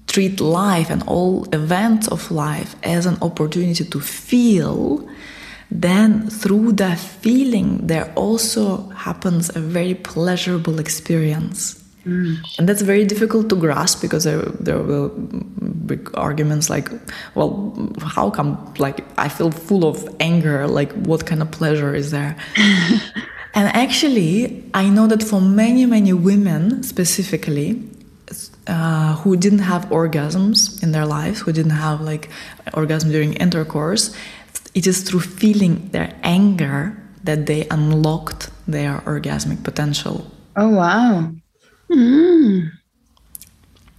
treat 0.06 0.40
life 0.40 0.90
and 0.90 1.02
all 1.06 1.44
events 1.54 2.06
of 2.08 2.30
life 2.30 2.76
as 2.82 3.06
an 3.06 3.16
opportunity 3.22 3.82
to 3.82 4.00
feel, 4.00 5.08
then 5.70 6.28
through 6.28 6.72
that 6.72 6.98
feeling, 6.98 7.86
there 7.86 8.12
also 8.14 8.88
happens 8.90 9.56
a 9.56 9.58
very 9.58 9.94
pleasurable 9.94 10.78
experience. 10.78 11.83
Mm. 12.04 12.38
And 12.58 12.68
that's 12.68 12.82
very 12.82 13.04
difficult 13.04 13.48
to 13.48 13.56
grasp 13.56 14.02
because 14.02 14.24
there, 14.24 14.42
there 14.60 14.78
will 14.78 15.08
be 15.10 15.98
arguments 16.14 16.68
like, 16.68 16.90
well, 17.34 17.74
how 18.00 18.30
come, 18.30 18.74
like, 18.78 19.04
I 19.18 19.28
feel 19.28 19.50
full 19.50 19.84
of 19.86 20.08
anger? 20.20 20.66
Like, 20.66 20.92
what 20.92 21.26
kind 21.26 21.40
of 21.42 21.50
pleasure 21.50 21.94
is 21.94 22.10
there? 22.10 22.36
and 23.54 23.68
actually, 23.74 24.70
I 24.74 24.88
know 24.88 25.06
that 25.06 25.22
for 25.22 25.40
many, 25.40 25.86
many 25.86 26.12
women 26.12 26.82
specifically, 26.82 27.82
uh, 28.66 29.16
who 29.16 29.36
didn't 29.36 29.60
have 29.60 29.84
orgasms 29.86 30.82
in 30.82 30.92
their 30.92 31.06
lives, 31.06 31.40
who 31.40 31.52
didn't 31.52 31.72
have 31.72 32.00
like 32.00 32.30
orgasm 32.72 33.10
during 33.10 33.34
intercourse, 33.34 34.14
it 34.74 34.86
is 34.86 35.02
through 35.02 35.20
feeling 35.20 35.88
their 35.90 36.14
anger 36.22 36.96
that 37.22 37.46
they 37.46 37.66
unlocked 37.70 38.50
their 38.66 39.00
orgasmic 39.00 39.62
potential. 39.62 40.30
Oh, 40.56 40.68
wow. 40.68 41.32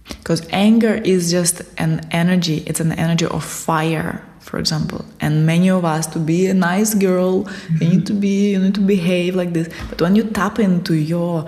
Because 0.08 0.40
mm. 0.42 0.48
anger 0.52 0.94
is 0.94 1.30
just 1.30 1.62
an 1.78 2.06
energy, 2.10 2.58
it's 2.66 2.80
an 2.80 2.92
energy 2.92 3.26
of 3.26 3.44
fire, 3.44 4.24
for 4.40 4.58
example. 4.58 5.04
And 5.20 5.46
many 5.46 5.70
of 5.70 5.84
us 5.84 6.06
to 6.08 6.18
be 6.18 6.46
a 6.46 6.54
nice 6.54 6.94
girl, 6.94 7.44
mm-hmm. 7.44 7.82
you 7.82 7.88
need 7.90 8.06
to 8.06 8.12
be 8.12 8.52
you 8.52 8.58
need 8.58 8.74
to 8.74 8.80
behave 8.80 9.34
like 9.34 9.52
this. 9.52 9.68
But 9.88 10.00
when 10.00 10.16
you 10.16 10.24
tap 10.24 10.58
into 10.58 10.94
your 10.94 11.46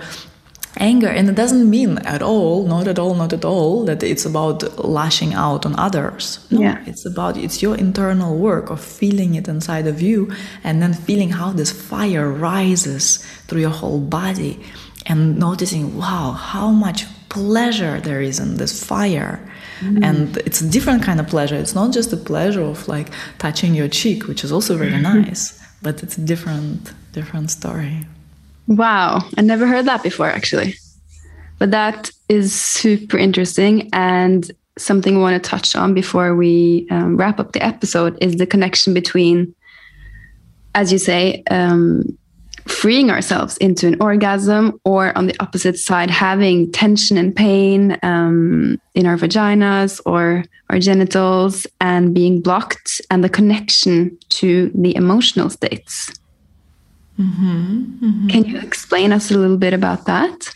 anger 0.77 1.07
and 1.07 1.27
it 1.29 1.35
doesn't 1.35 1.69
mean 1.69 1.97
at 1.99 2.21
all 2.21 2.65
not 2.67 2.87
at 2.87 2.99
all 2.99 3.15
not 3.15 3.33
at 3.33 3.43
all 3.43 3.83
that 3.85 4.03
it's 4.03 4.25
about 4.25 4.63
lashing 4.85 5.33
out 5.33 5.65
on 5.65 5.77
others 5.79 6.45
no 6.51 6.61
yeah. 6.61 6.83
it's 6.85 7.05
about 7.05 7.35
it's 7.37 7.61
your 7.61 7.75
internal 7.75 8.37
work 8.37 8.69
of 8.69 8.79
feeling 8.79 9.35
it 9.35 9.47
inside 9.47 9.87
of 9.87 9.99
you 10.01 10.31
and 10.63 10.81
then 10.81 10.93
feeling 10.93 11.31
how 11.31 11.51
this 11.51 11.71
fire 11.71 12.29
rises 12.29 13.17
through 13.47 13.61
your 13.61 13.71
whole 13.71 13.99
body 13.99 14.59
and 15.05 15.37
noticing, 15.37 15.97
wow, 15.97 16.31
how 16.31 16.69
much 16.69 17.05
pleasure 17.29 17.99
there 18.01 18.21
is 18.21 18.39
in 18.39 18.57
this 18.57 18.83
fire. 18.83 19.39
Mm. 19.79 20.03
And 20.03 20.37
it's 20.37 20.61
a 20.61 20.69
different 20.69 21.03
kind 21.03 21.19
of 21.19 21.27
pleasure. 21.27 21.55
It's 21.55 21.75
not 21.75 21.93
just 21.93 22.11
the 22.11 22.17
pleasure 22.17 22.61
of 22.61 22.87
like 22.87 23.09
touching 23.37 23.75
your 23.75 23.87
cheek, 23.87 24.27
which 24.27 24.43
is 24.43 24.51
also 24.51 24.77
very 24.77 24.99
nice, 25.13 25.59
but 25.81 26.03
it's 26.03 26.17
a 26.17 26.21
different, 26.21 26.91
different 27.13 27.51
story. 27.51 28.05
Wow, 28.67 29.21
I 29.37 29.41
never 29.41 29.65
heard 29.65 29.85
that 29.85 30.03
before 30.03 30.27
actually. 30.27 30.75
But 31.57 31.71
that 31.71 32.11
is 32.29 32.53
super 32.55 33.17
interesting 33.17 33.89
and 33.91 34.49
something 34.77 35.15
we 35.15 35.21
want 35.21 35.41
to 35.41 35.49
touch 35.49 35.75
on 35.75 35.93
before 35.93 36.35
we 36.35 36.87
um, 36.89 37.17
wrap 37.17 37.39
up 37.39 37.51
the 37.51 37.63
episode 37.63 38.17
is 38.21 38.37
the 38.37 38.47
connection 38.47 38.93
between, 38.93 39.53
as 40.73 40.91
you 40.91 40.97
say, 40.97 41.43
um, 41.51 42.17
freeing 42.71 43.09
ourselves 43.11 43.57
into 43.57 43.87
an 43.87 44.01
orgasm, 44.01 44.79
or 44.83 45.17
on 45.17 45.27
the 45.27 45.35
opposite 45.39 45.77
side, 45.77 46.09
having 46.09 46.71
tension 46.71 47.17
and 47.17 47.35
pain 47.35 47.97
um, 48.03 48.79
in 48.95 49.05
our 49.05 49.17
vaginas 49.17 49.99
or 50.05 50.43
our 50.69 50.79
genitals 50.79 51.67
and 51.81 52.13
being 52.13 52.41
blocked, 52.41 53.01
and 53.09 53.23
the 53.23 53.29
connection 53.29 54.17
to 54.29 54.71
the 54.75 54.95
emotional 54.95 55.49
states. 55.49 56.11
Mm 57.17 57.31
-hmm, 57.31 57.57
mm 58.01 58.13
-hmm. 58.13 58.29
Can 58.31 58.43
you 58.43 58.57
explain 58.61 59.13
us 59.13 59.31
a 59.31 59.33
little 59.33 59.57
bit 59.57 59.73
about 59.73 60.05
that? 60.05 60.53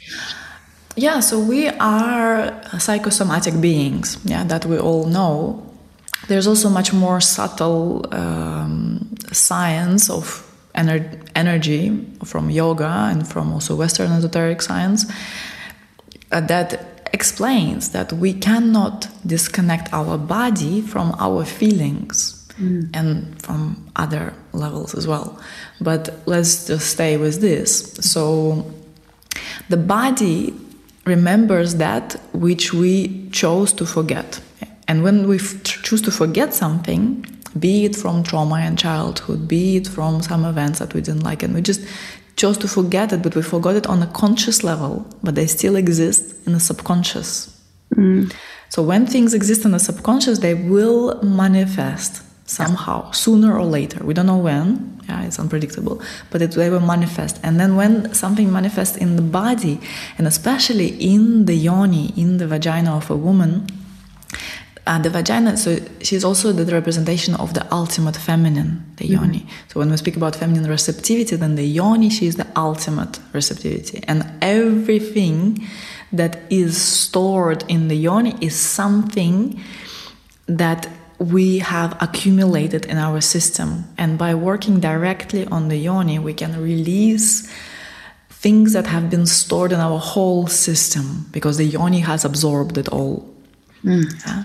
Yeah, 0.95 1.21
so 1.21 1.39
we 1.39 1.71
are 1.77 2.53
psychosomatic 2.79 3.59
beings, 3.59 4.17
yeah, 4.23 4.47
that 4.47 4.65
we 4.65 4.77
all 4.77 5.03
know. 5.03 5.63
There's 6.27 6.47
also 6.47 6.69
much 6.69 6.93
more 6.93 7.19
subtle 7.19 8.05
um, 8.11 9.09
science 9.31 10.13
of 10.13 10.52
ener 10.75 11.19
energy 11.35 12.05
from 12.23 12.49
yoga 12.49 13.09
and 13.11 13.27
from 13.27 13.53
also 13.53 13.75
Western 13.75 14.11
esoteric 14.11 14.61
science 14.61 15.05
uh, 16.31 16.41
that 16.41 17.09
explains 17.13 17.89
that 17.89 18.11
we 18.13 18.33
cannot 18.33 19.07
disconnect 19.25 19.93
our 19.93 20.17
body 20.17 20.81
from 20.81 21.15
our 21.19 21.45
feelings 21.45 22.43
mm. 22.59 22.89
and 22.93 23.39
from 23.41 23.85
other 23.95 24.33
levels 24.51 24.95
as 24.95 25.07
well. 25.07 25.39
But 25.79 26.09
let's 26.25 26.67
just 26.67 26.89
stay 26.89 27.17
with 27.17 27.39
this. 27.39 27.93
So 28.01 28.65
the 29.69 29.77
body 29.77 30.53
remembers 31.05 31.75
that 31.75 32.19
which 32.33 32.73
we 32.73 33.29
chose 33.29 33.73
to 33.73 33.85
forget. 33.85 34.41
And 34.87 35.03
when 35.03 35.27
we 35.27 35.37
f- 35.37 35.63
choose 35.63 36.01
to 36.01 36.11
forget 36.11 36.53
something, 36.53 37.25
be 37.59 37.85
it 37.85 37.95
from 37.95 38.23
trauma 38.23 38.61
in 38.61 38.75
childhood, 38.75 39.47
be 39.47 39.77
it 39.77 39.87
from 39.87 40.21
some 40.21 40.45
events 40.45 40.79
that 40.79 40.93
we 40.93 41.01
didn't 41.01 41.23
like, 41.23 41.43
and 41.43 41.53
we 41.53 41.61
just 41.61 41.81
chose 42.35 42.57
to 42.57 42.67
forget 42.67 43.13
it, 43.13 43.21
but 43.21 43.35
we 43.35 43.41
forgot 43.41 43.75
it 43.75 43.87
on 43.87 44.01
a 44.01 44.07
conscious 44.07 44.63
level, 44.63 45.05
but 45.21 45.35
they 45.35 45.47
still 45.47 45.75
exist 45.75 46.35
in 46.47 46.53
the 46.53 46.59
subconscious. 46.59 47.49
Mm. 47.95 48.33
So 48.69 48.81
when 48.81 49.05
things 49.05 49.33
exist 49.33 49.65
in 49.65 49.71
the 49.71 49.79
subconscious, 49.79 50.39
they 50.39 50.55
will 50.55 51.21
manifest 51.21 52.23
somehow, 52.47 53.11
sooner 53.11 53.57
or 53.57 53.65
later. 53.65 54.03
We 54.03 54.13
don't 54.13 54.25
know 54.25 54.37
when. 54.37 55.01
Yeah, 55.07 55.23
it's 55.23 55.37
unpredictable, 55.37 56.01
but 56.31 56.41
it, 56.41 56.51
they 56.51 56.69
will 56.69 56.79
manifest. 56.79 57.39
And 57.43 57.59
then 57.59 57.75
when 57.75 58.13
something 58.13 58.51
manifests 58.51 58.95
in 58.95 59.17
the 59.17 59.21
body, 59.21 59.79
and 60.17 60.25
especially 60.25 60.87
in 60.87 61.45
the 61.45 61.55
yoni, 61.55 62.13
in 62.15 62.37
the 62.37 62.47
vagina 62.47 62.95
of 62.95 63.11
a 63.11 63.17
woman, 63.17 63.67
uh, 64.85 64.99
the 64.99 65.09
vagina, 65.09 65.55
so 65.55 65.79
she's 66.01 66.25
also 66.25 66.51
the 66.51 66.65
representation 66.73 67.35
of 67.35 67.53
the 67.53 67.65
ultimate 67.73 68.17
feminine, 68.17 68.83
the 68.97 69.07
yoni. 69.07 69.47
So 69.69 69.79
when 69.79 69.89
we 69.89 69.97
speak 69.97 70.17
about 70.17 70.35
feminine 70.35 70.69
receptivity, 70.69 71.37
then 71.37 71.55
the 71.55 71.63
yoni, 71.63 72.09
she 72.09 72.27
is 72.27 72.35
the 72.35 72.47
ultimate 72.55 73.19
receptivity. 73.31 74.03
And 74.07 74.29
everything 74.41 75.65
that 76.11 76.41
is 76.49 76.81
stored 76.81 77.63
in 77.69 77.87
the 77.87 77.95
yoni 77.95 78.35
is 78.41 78.55
something 78.59 79.61
that 80.47 80.89
we 81.17 81.59
have 81.59 81.95
accumulated 82.01 82.85
in 82.85 82.97
our 82.97 83.21
system. 83.21 83.85
And 83.97 84.17
by 84.17 84.35
working 84.35 84.81
directly 84.81 85.45
on 85.47 85.69
the 85.69 85.77
yoni, 85.77 86.19
we 86.19 86.33
can 86.33 86.61
release 86.61 87.49
things 88.29 88.73
that 88.73 88.87
have 88.87 89.09
been 89.09 89.25
stored 89.25 89.71
in 89.71 89.79
our 89.79 89.97
whole 89.97 90.47
system 90.47 91.27
because 91.31 91.55
the 91.55 91.63
yoni 91.63 91.99
has 91.99 92.25
absorbed 92.25 92.77
it 92.77 92.89
all. 92.89 93.32
Mm. 93.83 94.25
Yeah? 94.25 94.43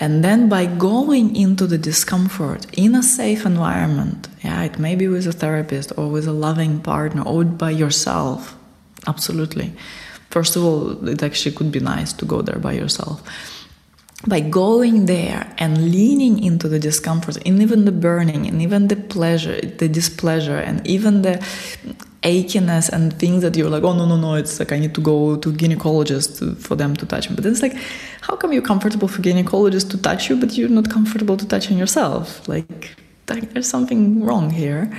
And 0.00 0.24
then 0.24 0.48
by 0.48 0.66
going 0.66 1.34
into 1.36 1.66
the 1.66 1.78
discomfort 1.78 2.66
in 2.72 2.94
a 2.94 3.02
safe 3.02 3.44
environment, 3.44 4.28
yeah, 4.42 4.62
it 4.62 4.78
may 4.78 4.94
be 4.94 5.08
with 5.08 5.26
a 5.26 5.32
therapist 5.32 5.92
or 5.96 6.08
with 6.08 6.26
a 6.26 6.32
loving 6.32 6.80
partner 6.80 7.22
or 7.22 7.44
by 7.44 7.70
yourself, 7.70 8.56
absolutely. 9.06 9.72
First 10.30 10.56
of 10.56 10.64
all, 10.64 11.08
it 11.08 11.22
actually 11.22 11.54
could 11.54 11.72
be 11.72 11.80
nice 11.80 12.12
to 12.14 12.24
go 12.24 12.42
there 12.42 12.58
by 12.58 12.72
yourself. 12.72 13.22
By 14.26 14.40
going 14.40 15.06
there 15.06 15.52
and 15.58 15.90
leaning 15.92 16.42
into 16.42 16.68
the 16.68 16.78
discomfort, 16.78 17.36
and 17.46 17.62
even 17.62 17.84
the 17.84 17.92
burning, 17.92 18.46
and 18.48 18.60
even 18.60 18.88
the 18.88 18.96
pleasure, 18.96 19.60
the 19.60 19.88
displeasure, 19.88 20.58
and 20.58 20.84
even 20.86 21.22
the 21.22 21.44
achiness 22.22 22.88
and 22.88 23.18
things 23.18 23.42
that 23.42 23.56
you're 23.56 23.70
like, 23.70 23.84
oh 23.84 23.92
no 23.92 24.06
no 24.06 24.16
no, 24.16 24.34
it's 24.34 24.58
like 24.58 24.72
I 24.72 24.78
need 24.78 24.94
to 24.94 25.00
go 25.00 25.36
to 25.36 25.52
gynecologist 25.52 26.38
to, 26.38 26.54
for 26.56 26.74
them 26.74 26.96
to 26.96 27.06
touch 27.06 27.30
me. 27.30 27.36
But 27.36 27.44
then 27.44 27.52
it's 27.52 27.62
like, 27.62 27.76
how 28.22 28.36
come 28.36 28.52
you're 28.52 28.62
comfortable 28.62 29.08
for 29.08 29.22
gynecologists 29.22 29.90
to 29.90 29.98
touch 29.98 30.28
you, 30.28 30.36
but 30.36 30.56
you're 30.56 30.68
not 30.68 30.90
comfortable 30.90 31.36
to 31.36 31.46
touch 31.46 31.70
on 31.70 31.78
yourself? 31.78 32.46
Like, 32.48 32.96
like 33.28 33.52
there's 33.52 33.68
something 33.68 34.24
wrong 34.24 34.50
here. 34.50 34.90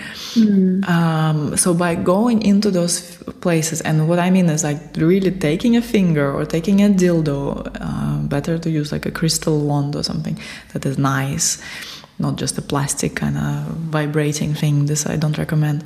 Um, 0.88 1.58
so 1.58 1.74
by 1.74 1.96
going 1.96 2.42
into 2.44 2.72
those 2.72 3.22
f- 3.28 3.42
places, 3.42 3.82
and 3.82 4.08
what 4.08 4.20
I 4.20 4.30
mean 4.30 4.50
is 4.50 4.64
like 4.64 4.80
really 4.96 5.32
taking 5.32 5.76
a 5.76 5.82
finger 5.82 6.32
or 6.32 6.46
taking 6.46 6.82
a 6.82 6.90
dildo, 6.90 7.68
uh, 7.82 8.18
better 8.28 8.58
to 8.58 8.70
use 8.70 8.92
like 8.92 9.06
a 9.06 9.12
crystal 9.12 9.60
wand 9.66 9.96
or 9.96 10.04
something 10.04 10.40
that 10.74 10.86
is 10.86 10.98
nice, 10.98 11.62
not 12.20 12.36
just 12.38 12.58
a 12.58 12.62
plastic 12.62 13.16
kind 13.16 13.38
of 13.38 13.66
vibrating 13.90 14.54
thing. 14.54 14.86
This 14.86 15.06
I 15.06 15.16
don't 15.18 15.38
recommend. 15.38 15.84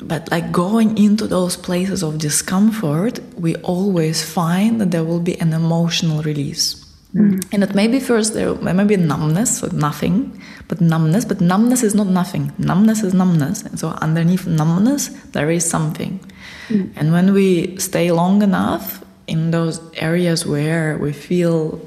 But 0.00 0.30
like 0.30 0.52
going 0.52 0.98
into 0.98 1.26
those 1.26 1.56
places 1.56 2.02
of 2.02 2.18
discomfort, 2.18 3.20
we 3.38 3.56
always 3.56 4.22
find 4.22 4.80
that 4.80 4.90
there 4.90 5.04
will 5.04 5.20
be 5.20 5.40
an 5.40 5.52
emotional 5.52 6.22
release. 6.22 6.84
Mm. 7.14 7.42
And 7.52 7.64
it 7.64 7.74
may 7.74 7.88
be 7.88 7.98
first 7.98 8.34
there 8.34 8.54
may 8.54 8.84
be 8.84 8.96
numbness, 8.96 9.62
or 9.62 9.70
nothing, 9.72 10.42
but 10.68 10.80
numbness. 10.80 11.24
But 11.24 11.40
numbness 11.40 11.82
is 11.82 11.94
not 11.94 12.08
nothing. 12.08 12.52
Numbness 12.58 13.02
is 13.02 13.14
numbness. 13.14 13.62
And 13.62 13.78
so 13.78 13.88
underneath 14.02 14.46
numbness, 14.46 15.08
there 15.32 15.50
is 15.50 15.68
something. 15.68 16.20
Mm. 16.68 16.92
And 16.96 17.12
when 17.12 17.32
we 17.32 17.78
stay 17.78 18.10
long 18.12 18.42
enough 18.42 19.02
in 19.26 19.50
those 19.50 19.80
areas 19.94 20.44
where 20.44 20.98
we 20.98 21.12
feel 21.12 21.80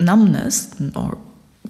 numbness 0.00 0.74
or 0.96 1.16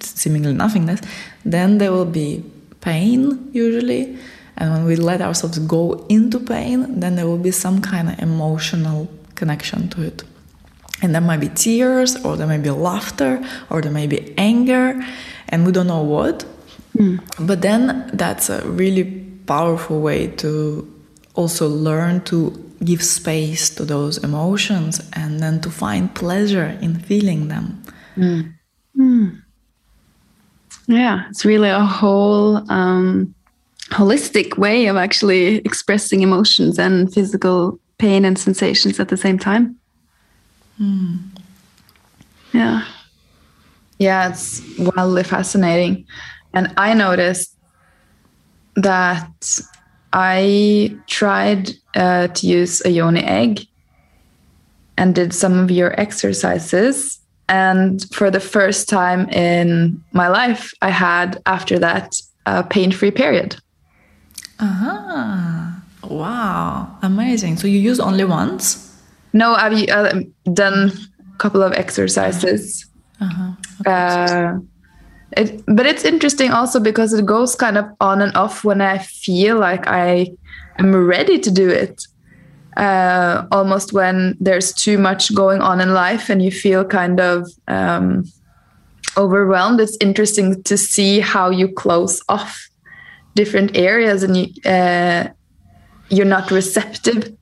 seemingly 0.00 0.54
nothingness, 0.54 1.00
then 1.44 1.78
there 1.78 1.92
will 1.92 2.06
be 2.06 2.42
pain 2.80 3.50
usually. 3.52 4.16
And 4.58 4.72
when 4.72 4.84
we 4.84 4.96
let 4.96 5.20
ourselves 5.20 5.58
go 5.58 6.06
into 6.08 6.38
pain, 6.40 7.00
then 7.00 7.16
there 7.16 7.26
will 7.26 7.38
be 7.38 7.50
some 7.50 7.80
kind 7.80 8.08
of 8.08 8.18
emotional 8.18 9.08
connection 9.34 9.88
to 9.90 10.02
it. 10.02 10.22
And 11.02 11.14
there 11.14 11.20
might 11.20 11.40
be 11.40 11.48
tears, 11.50 12.16
or 12.24 12.36
there 12.36 12.46
may 12.46 12.58
be 12.58 12.70
laughter, 12.70 13.44
or 13.68 13.82
there 13.82 13.92
may 13.92 14.06
be 14.06 14.32
anger, 14.38 15.04
and 15.48 15.66
we 15.66 15.72
don't 15.72 15.86
know 15.86 16.02
what. 16.02 16.44
Hmm. 16.96 17.16
But 17.38 17.60
then 17.60 18.10
that's 18.14 18.48
a 18.48 18.66
really 18.66 19.04
powerful 19.46 20.00
way 20.00 20.28
to 20.38 20.90
also 21.34 21.68
learn 21.68 22.22
to 22.24 22.62
give 22.84 23.02
space 23.02 23.70
to 23.70 23.84
those 23.84 24.18
emotions 24.18 25.00
and 25.12 25.40
then 25.40 25.60
to 25.60 25.70
find 25.70 26.14
pleasure 26.14 26.78
in 26.80 26.98
feeling 26.98 27.48
them. 27.48 27.82
Hmm. 28.14 28.40
Hmm. 28.94 29.28
Yeah, 30.88 31.24
it's 31.28 31.44
really 31.44 31.68
a 31.68 31.84
whole 31.84 32.70
um, 32.70 33.34
holistic 33.90 34.58
way 34.58 34.86
of 34.86 34.96
actually 34.96 35.58
expressing 35.58 36.22
emotions 36.22 36.78
and 36.78 37.12
physical 37.12 37.78
pain 37.98 38.24
and 38.24 38.38
sensations 38.38 39.00
at 39.00 39.08
the 39.08 39.16
same 39.16 39.38
time. 39.38 39.76
Yeah. 42.52 42.84
Yeah, 43.98 44.30
it's 44.30 44.62
wildly 44.78 45.24
fascinating. 45.24 46.06
And 46.52 46.72
I 46.76 46.94
noticed 46.94 47.56
that 48.74 49.60
I 50.12 50.96
tried 51.06 51.70
uh, 51.94 52.28
to 52.28 52.46
use 52.46 52.84
a 52.84 52.90
yoni 52.90 53.22
egg 53.22 53.66
and 54.98 55.14
did 55.14 55.32
some 55.32 55.58
of 55.58 55.70
your 55.70 55.98
exercises. 55.98 57.18
And 57.48 58.02
for 58.14 58.30
the 58.30 58.40
first 58.40 58.88
time 58.88 59.28
in 59.30 60.02
my 60.12 60.28
life, 60.28 60.72
I 60.82 60.90
had 60.90 61.40
after 61.46 61.78
that 61.78 62.20
a 62.44 62.64
pain 62.64 62.92
free 62.92 63.10
period. 63.10 63.56
Ah, 64.58 65.82
wow, 66.04 66.98
amazing. 67.02 67.56
So 67.56 67.66
you 67.66 67.78
use 67.78 68.00
only 68.00 68.24
once? 68.24 68.82
No, 69.32 69.54
I've 69.54 69.88
uh, 69.88 70.20
done 70.52 70.92
a 71.34 71.38
couple 71.38 71.62
of 71.62 71.72
exercises. 71.72 72.86
Uh, 73.86 74.58
it, 75.36 75.62
but 75.66 75.86
it's 75.86 76.04
interesting 76.04 76.50
also 76.50 76.80
because 76.80 77.12
it 77.12 77.26
goes 77.26 77.54
kind 77.54 77.76
of 77.76 77.86
on 78.00 78.22
and 78.22 78.34
off 78.36 78.64
when 78.64 78.80
I 78.80 78.98
feel 78.98 79.58
like 79.58 79.86
I 79.86 80.32
am 80.78 80.94
ready 80.94 81.38
to 81.38 81.50
do 81.50 81.68
it. 81.68 82.06
Uh, 82.76 83.46
almost 83.52 83.94
when 83.94 84.36
there's 84.38 84.72
too 84.72 84.98
much 84.98 85.34
going 85.34 85.62
on 85.62 85.80
in 85.80 85.94
life 85.94 86.28
and 86.28 86.42
you 86.42 86.50
feel 86.50 86.84
kind 86.84 87.20
of 87.20 87.48
um, 87.68 88.24
overwhelmed. 89.16 89.80
It's 89.80 89.96
interesting 90.00 90.62
to 90.64 90.76
see 90.76 91.20
how 91.20 91.48
you 91.50 91.68
close 91.68 92.22
off 92.28 92.68
different 93.36 93.76
areas 93.76 94.24
and 94.24 94.36
you, 94.36 94.46
uh, 94.64 95.28
you're 96.08 96.32
not 96.36 96.50
receptive 96.50 97.36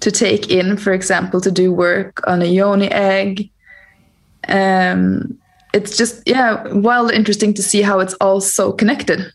to 0.00 0.10
take 0.10 0.50
in, 0.50 0.76
for 0.76 0.92
example, 0.92 1.40
to 1.40 1.50
do 1.50 1.72
work 1.72 2.20
on 2.26 2.42
a 2.42 2.46
yoni 2.46 2.90
egg. 2.90 3.50
Um, 4.48 5.38
it's 5.74 5.96
just 5.96 6.22
yeah, 6.26 6.66
wild 6.72 7.10
interesting 7.12 7.54
to 7.54 7.62
see 7.62 7.82
how 7.82 8.00
it's 8.00 8.14
all 8.14 8.40
so 8.40 8.72
connected. 8.72 9.32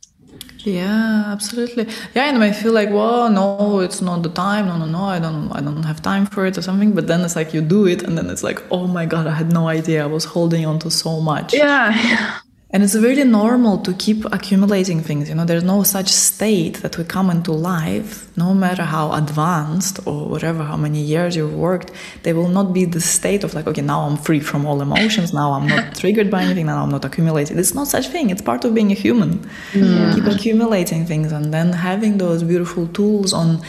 Yeah, 0.65 1.25
absolutely. 1.27 1.87
Yeah, 2.15 2.29
and 2.29 2.43
I 2.43 2.51
feel 2.51 2.73
like, 2.73 2.89
well, 2.89 3.29
no, 3.29 3.79
it's 3.81 4.01
not 4.01 4.23
the 4.23 4.29
time. 4.29 4.65
No, 4.65 4.77
no, 4.77 4.87
no, 4.87 5.03
I 5.03 5.19
don't, 5.19 5.51
I 5.51 5.61
don't 5.61 5.83
have 5.83 6.01
time 6.01 6.25
for 6.25 6.45
it 6.47 6.57
or 6.57 6.63
something. 6.63 6.93
But 6.93 7.05
then 7.05 7.21
it's 7.21 7.35
like 7.35 7.53
you 7.53 7.61
do 7.61 7.85
it, 7.85 8.01
and 8.01 8.17
then 8.17 8.29
it's 8.31 8.43
like, 8.43 8.59
oh 8.71 8.87
my 8.87 9.05
god, 9.05 9.27
I 9.27 9.35
had 9.35 9.53
no 9.53 9.67
idea. 9.67 10.03
I 10.03 10.07
was 10.07 10.25
holding 10.25 10.65
on 10.65 10.79
to 10.79 10.89
so 10.89 11.21
much. 11.21 11.53
Yeah, 11.53 12.39
And 12.75 12.83
it's 12.83 12.93
really 12.93 13.23
normal 13.23 13.77
to 13.83 13.93
keep 13.93 14.25
accumulating 14.33 14.99
things. 14.99 15.29
You 15.29 15.35
know, 15.35 15.45
there's 15.45 15.63
no 15.63 15.83
such 15.83 16.09
state 16.09 16.81
that 16.81 16.97
we 16.97 17.05
come 17.05 17.29
into 17.29 17.53
life, 17.53 18.27
no 18.35 18.53
matter 18.53 18.83
how 18.83 19.13
advanced 19.13 20.05
or 20.05 20.27
whatever, 20.27 20.61
how 20.61 20.75
many 20.75 20.99
years 20.99 21.37
you've 21.37 21.53
worked, 21.53 21.91
they 22.23 22.33
will 22.33 22.49
not 22.49 22.73
be 22.73 22.83
the 22.83 22.99
state 22.99 23.45
of 23.45 23.53
like, 23.53 23.65
okay, 23.65 23.81
now 23.81 24.01
I'm 24.01 24.17
free 24.17 24.41
from 24.41 24.65
all 24.65 24.81
emotions. 24.81 25.33
Now 25.33 25.53
I'm 25.53 25.67
not 25.67 25.95
triggered 26.01 26.29
by 26.29 26.43
anything. 26.43 26.65
Now 26.65 26.83
I'm 26.83 26.89
not 26.89 27.05
accumulating. 27.05 27.57
It's 27.57 27.73
not 27.73 27.87
such 27.87 28.09
thing. 28.09 28.29
It's 28.29 28.41
part 28.41 28.65
of 28.65 28.73
being 28.73 28.91
a 28.91 28.99
human. 29.05 29.49
Keep 29.71 30.25
accumulating 30.25 31.05
things 31.05 31.31
and 31.31 31.53
then 31.53 31.71
having 31.71 32.17
those 32.17 32.43
beautiful 32.43 32.87
tools 32.87 33.31
on 33.31 33.61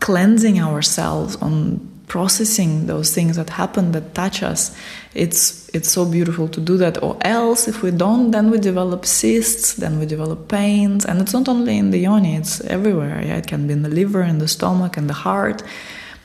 cleansing 0.00 0.60
ourselves, 0.60 1.36
on 1.36 1.97
processing 2.08 2.86
those 2.86 3.14
things 3.14 3.36
that 3.36 3.50
happen 3.50 3.92
that 3.92 4.14
touch 4.14 4.42
us 4.42 4.76
it's 5.14 5.68
it's 5.74 5.90
so 5.90 6.04
beautiful 6.04 6.48
to 6.48 6.60
do 6.60 6.76
that 6.76 7.02
or 7.02 7.16
else 7.20 7.68
if 7.68 7.82
we 7.82 7.90
don't 7.90 8.30
then 8.30 8.50
we 8.50 8.58
develop 8.58 9.04
cysts 9.04 9.74
then 9.74 9.98
we 9.98 10.06
develop 10.06 10.48
pains 10.48 11.04
and 11.04 11.20
it's 11.20 11.32
not 11.32 11.48
only 11.48 11.76
in 11.76 11.90
the 11.90 11.98
yoni 11.98 12.34
it's 12.36 12.60
everywhere 12.62 13.22
yeah 13.24 13.36
it 13.36 13.46
can 13.46 13.66
be 13.66 13.72
in 13.72 13.82
the 13.82 13.88
liver 13.88 14.22
in 14.22 14.38
the 14.38 14.48
stomach 14.48 14.96
and 14.96 15.08
the 15.08 15.14
heart 15.14 15.62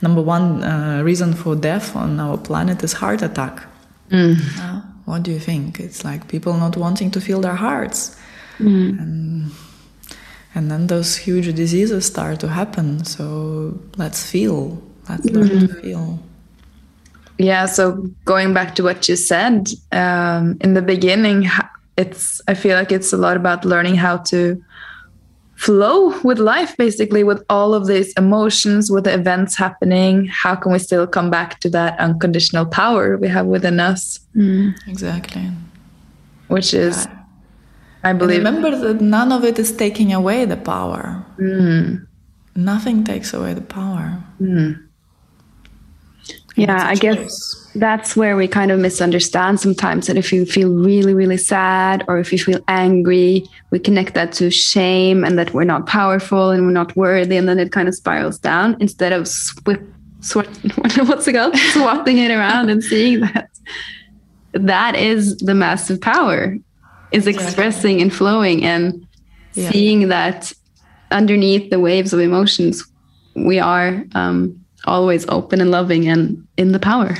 number 0.04 0.22
one 0.22 0.62
uh, 0.62 1.02
reason 1.02 1.34
for 1.34 1.56
death 1.56 1.96
on 1.96 2.20
our 2.20 2.36
planet 2.36 2.82
is 2.82 2.92
heart 2.92 3.22
attack. 3.22 3.64
Uh, 4.60 4.80
what 5.06 5.22
do 5.22 5.30
you 5.30 5.40
think? 5.40 5.80
It's 5.80 6.04
like 6.04 6.28
people 6.28 6.52
not 6.54 6.76
wanting 6.76 7.10
to 7.12 7.20
feel 7.20 7.40
their 7.40 7.54
hearts. 7.54 8.16
And, 9.00 9.50
and 10.54 10.70
then 10.70 10.86
those 10.86 11.16
huge 11.16 11.52
diseases 11.54 12.06
start 12.06 12.40
to 12.40 12.48
happen. 12.48 13.04
So 13.04 13.80
let's 13.96 14.20
feel. 14.30 14.80
Let's 15.08 15.24
learn 15.26 15.68
to 15.68 15.74
feel. 15.80 16.18
Yeah, 17.38 17.66
so 17.66 18.08
going 18.24 18.54
back 18.54 18.74
to 18.76 18.82
what 18.82 19.08
you 19.08 19.16
said 19.16 19.68
um, 19.92 20.56
in 20.60 20.74
the 20.74 20.82
beginning, 20.82 21.48
it's 21.96 22.40
I 22.46 22.54
feel 22.54 22.76
like 22.76 22.92
it's 22.92 23.12
a 23.12 23.16
lot 23.16 23.36
about 23.36 23.64
learning 23.64 23.96
how 23.96 24.18
to 24.18 24.62
flow 25.56 26.18
with 26.22 26.38
life, 26.38 26.76
basically, 26.76 27.24
with 27.24 27.44
all 27.48 27.74
of 27.74 27.86
these 27.86 28.12
emotions, 28.14 28.90
with 28.90 29.04
the 29.04 29.14
events 29.14 29.56
happening. 29.56 30.26
How 30.26 30.54
can 30.54 30.72
we 30.72 30.78
still 30.78 31.06
come 31.06 31.30
back 31.30 31.60
to 31.60 31.70
that 31.70 31.98
unconditional 31.98 32.66
power 32.66 33.16
we 33.16 33.28
have 33.28 33.46
within 33.46 33.80
us, 33.80 34.20
mm. 34.34 34.74
Exactly. 34.86 35.50
which 36.48 36.74
is, 36.74 37.06
I 38.02 38.10
And 38.10 38.18
believe, 38.18 38.38
remember 38.38 38.76
that 38.76 39.00
none 39.00 39.32
of 39.32 39.44
it 39.44 39.58
is 39.58 39.72
taking 39.72 40.12
away 40.12 40.44
the 40.44 40.56
power. 40.56 41.24
Mm. 41.38 42.06
Nothing 42.56 43.04
takes 43.04 43.32
away 43.32 43.54
the 43.54 43.62
power. 43.62 44.22
Mm. 44.40 44.80
Yeah, 46.56 46.86
I 46.86 46.94
guess 46.94 47.70
that's 47.74 48.14
where 48.16 48.36
we 48.36 48.46
kind 48.46 48.70
of 48.70 48.78
misunderstand 48.78 49.58
sometimes 49.58 50.06
that 50.06 50.16
if 50.16 50.32
you 50.32 50.46
feel 50.46 50.70
really, 50.72 51.12
really 51.12 51.36
sad 51.36 52.04
or 52.06 52.18
if 52.18 52.32
you 52.32 52.38
feel 52.38 52.60
angry, 52.68 53.44
we 53.70 53.78
connect 53.80 54.14
that 54.14 54.32
to 54.34 54.50
shame 54.50 55.24
and 55.24 55.36
that 55.38 55.52
we're 55.52 55.64
not 55.64 55.86
powerful 55.86 56.50
and 56.50 56.64
we're 56.64 56.70
not 56.72 56.94
worthy, 56.96 57.36
and 57.36 57.48
then 57.48 57.58
it 57.58 57.72
kind 57.72 57.88
of 57.88 57.94
spirals 57.94 58.38
down 58.38 58.76
instead 58.78 59.12
of 59.12 59.26
swip, 59.26 59.82
swat, 60.20 60.46
what's 61.08 61.26
it 61.26 61.32
called? 61.32 61.56
Swatting 61.72 62.18
it 62.18 62.30
around 62.30 62.70
and 62.70 62.84
seeing 62.84 63.20
that 63.20 63.50
that 64.52 64.94
is 64.94 65.36
the 65.38 65.54
massive 65.54 66.00
power 66.00 66.56
is 67.10 67.26
expressing 67.26 68.00
and 68.00 68.14
flowing 68.14 68.64
and 68.64 69.04
Yeah. 69.54 69.70
seeing 69.70 70.08
that 70.08 70.52
underneath 71.10 71.70
the 71.70 71.78
waves 71.80 72.12
of 72.12 72.20
emotions 72.20 72.84
we 73.36 73.58
are 73.58 74.04
um, 74.14 74.63
always 74.86 75.26
open 75.28 75.60
and 75.60 75.70
loving 75.70 76.08
and 76.08 76.46
in 76.56 76.72
the 76.72 76.78
power 76.78 77.16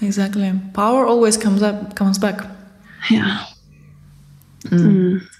Exactly. 0.00 0.52
Power 0.74 1.06
always 1.06 1.36
comes 1.36 1.60
up, 1.60 1.96
comes 1.96 2.18
back. 2.18 2.46
yeah 3.10 3.44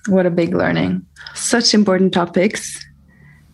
what 0.08 0.26
a 0.26 0.30
big 0.30 0.54
learning. 0.54 1.04
such 1.34 1.74
important 1.74 2.12
topics 2.14 2.82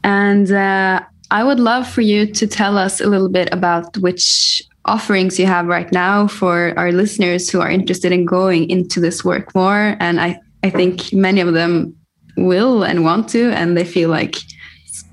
and 0.05 0.53
uh, 0.53 1.01
i 1.31 1.43
would 1.43 1.59
love 1.59 1.89
for 1.89 2.03
you 2.03 2.27
to 2.27 2.47
tell 2.47 2.77
us 2.79 3.01
a 3.01 3.07
little 3.07 3.29
bit 3.31 3.49
about 3.53 3.97
which 3.99 4.63
offerings 4.85 5.39
you 5.39 5.47
have 5.47 5.67
right 5.67 5.91
now 5.91 6.27
for 6.29 6.75
our 6.77 6.93
listeners 6.93 7.49
who 7.51 7.61
are 7.61 7.71
interested 7.71 8.13
in 8.13 8.25
going 8.27 8.69
into 8.71 9.01
this 9.01 9.25
work 9.25 9.55
more 9.55 9.97
and 10.01 10.21
i, 10.21 10.39
I 10.63 10.71
think 10.71 11.13
many 11.13 11.41
of 11.41 11.55
them 11.55 11.97
will 12.37 12.83
and 12.85 13.03
want 13.03 13.29
to 13.31 13.51
and 13.53 13.77
they 13.77 13.85
feel 13.85 14.11
like 14.11 14.37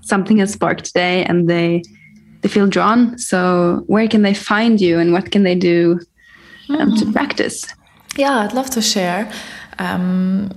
something 0.02 0.38
has 0.38 0.52
sparked 0.54 0.86
today 0.86 1.24
and 1.24 1.48
they 1.50 1.82
they 2.42 2.50
feel 2.50 2.68
drawn 2.68 3.18
so 3.18 3.84
where 3.88 4.08
can 4.08 4.22
they 4.22 4.34
find 4.34 4.82
you 4.82 5.00
and 5.00 5.14
what 5.14 5.32
can 5.32 5.44
they 5.44 5.56
do 5.56 6.00
um, 6.70 6.96
to 6.98 7.12
practice 7.12 7.66
Yeah, 8.18 8.40
I'd 8.40 8.54
love 8.54 8.70
to 8.72 8.82
share. 8.82 9.32
Um, 9.80 10.50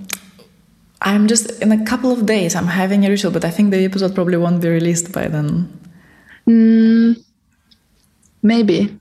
I'm 1.03 1.29
just 1.29 1.63
in 1.63 1.71
a 1.71 1.85
couple 1.85 2.11
of 2.11 2.27
days. 2.27 2.55
I'm 2.55 2.67
having 2.67 3.05
a 3.05 3.11
ritual, 3.11 3.31
but 3.31 3.45
I 3.45 3.51
think 3.51 3.71
the 3.71 3.85
episode 3.85 4.15
probably 4.15 4.37
won't 4.37 4.61
be 4.61 4.69
released 4.69 5.13
by 5.13 5.29
then. 5.29 5.69
Maybe. 8.43 8.99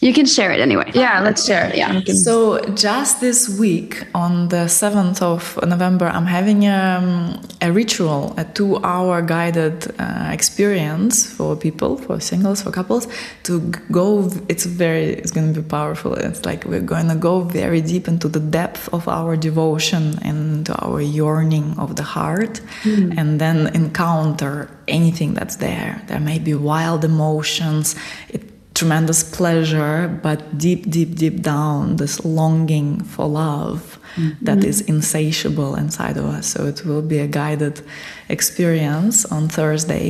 You 0.00 0.12
can 0.12 0.26
share 0.26 0.52
it 0.52 0.60
anyway 0.60 0.90
Yeah, 0.94 1.20
let's 1.20 1.44
share. 1.44 1.74
yeah 1.74 2.00
So 2.26 2.60
just 2.74 3.20
this 3.20 3.48
week, 3.48 4.04
on 4.14 4.48
the 4.48 4.68
seventh 4.68 5.20
of 5.22 5.58
November, 5.66 6.06
I'm 6.06 6.26
having 6.26 6.66
um, 6.68 7.40
a 7.60 7.72
ritual, 7.72 8.32
a 8.36 8.44
two-hour 8.44 9.22
guided 9.22 9.76
uh, 9.98 10.30
experience 10.32 11.26
for 11.36 11.56
people, 11.56 11.96
for 11.96 12.20
singles, 12.20 12.62
for 12.62 12.70
couples, 12.70 13.08
to 13.44 13.60
go. 13.90 14.30
It's 14.48 14.66
very, 14.66 15.06
it's 15.20 15.32
going 15.32 15.52
to 15.52 15.60
be 15.60 15.68
powerful. 15.68 16.14
It's 16.14 16.44
like 16.44 16.64
we're 16.64 16.80
going 16.94 17.08
to 17.08 17.16
go 17.16 17.40
very 17.40 17.80
deep 17.80 18.06
into 18.08 18.28
the 18.28 18.40
depth 18.40 18.88
of 18.92 19.08
our 19.08 19.36
devotion 19.36 20.18
and 20.22 20.64
to 20.66 20.74
our 20.86 21.00
yearning 21.00 21.74
of 21.78 21.96
the 21.96 22.04
heart, 22.04 22.60
and 22.84 23.40
then 23.40 23.66
encounter 23.74 24.70
anything 24.86 25.34
that's 25.34 25.56
there. 25.56 26.00
There 26.06 26.20
may 26.20 26.38
be 26.38 26.54
wild 26.54 27.04
emotions. 27.04 27.96
It 28.28 28.42
tremendous 28.78 29.22
pleasure, 29.38 30.08
but 30.22 30.38
deep, 30.56 30.88
deep, 30.88 31.16
deep 31.16 31.42
down, 31.42 31.96
this 31.96 32.24
longing 32.24 33.02
for 33.12 33.26
love 33.26 33.98
that 34.42 34.64
is 34.64 34.80
insatiable 34.82 35.76
inside 35.76 36.16
of 36.16 36.24
us. 36.24 36.46
So 36.46 36.66
it 36.66 36.84
will 36.86 37.02
be 37.02 37.18
a 37.18 37.26
guided 37.26 37.80
experience 38.28 39.24
on 39.36 39.48
Thursday. 39.48 40.06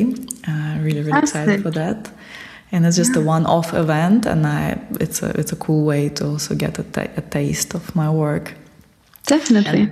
Uh, 0.46 0.78
really, 0.86 1.02
really 1.02 1.18
excited 1.18 1.62
for 1.62 1.70
that. 1.72 2.10
And 2.72 2.84
it's 2.86 2.96
just 2.96 3.16
a 3.16 3.20
one-off 3.20 3.72
event, 3.72 4.26
and 4.26 4.46
I, 4.46 4.78
it's 5.00 5.22
a 5.22 5.30
it's 5.40 5.52
a 5.52 5.56
cool 5.56 5.84
way 5.86 6.10
to 6.16 6.26
also 6.26 6.54
get 6.54 6.78
a, 6.78 6.82
ta- 6.82 7.12
a 7.16 7.22
taste 7.22 7.74
of 7.74 7.94
my 7.94 8.10
work. 8.10 8.46
definitely 9.26 9.90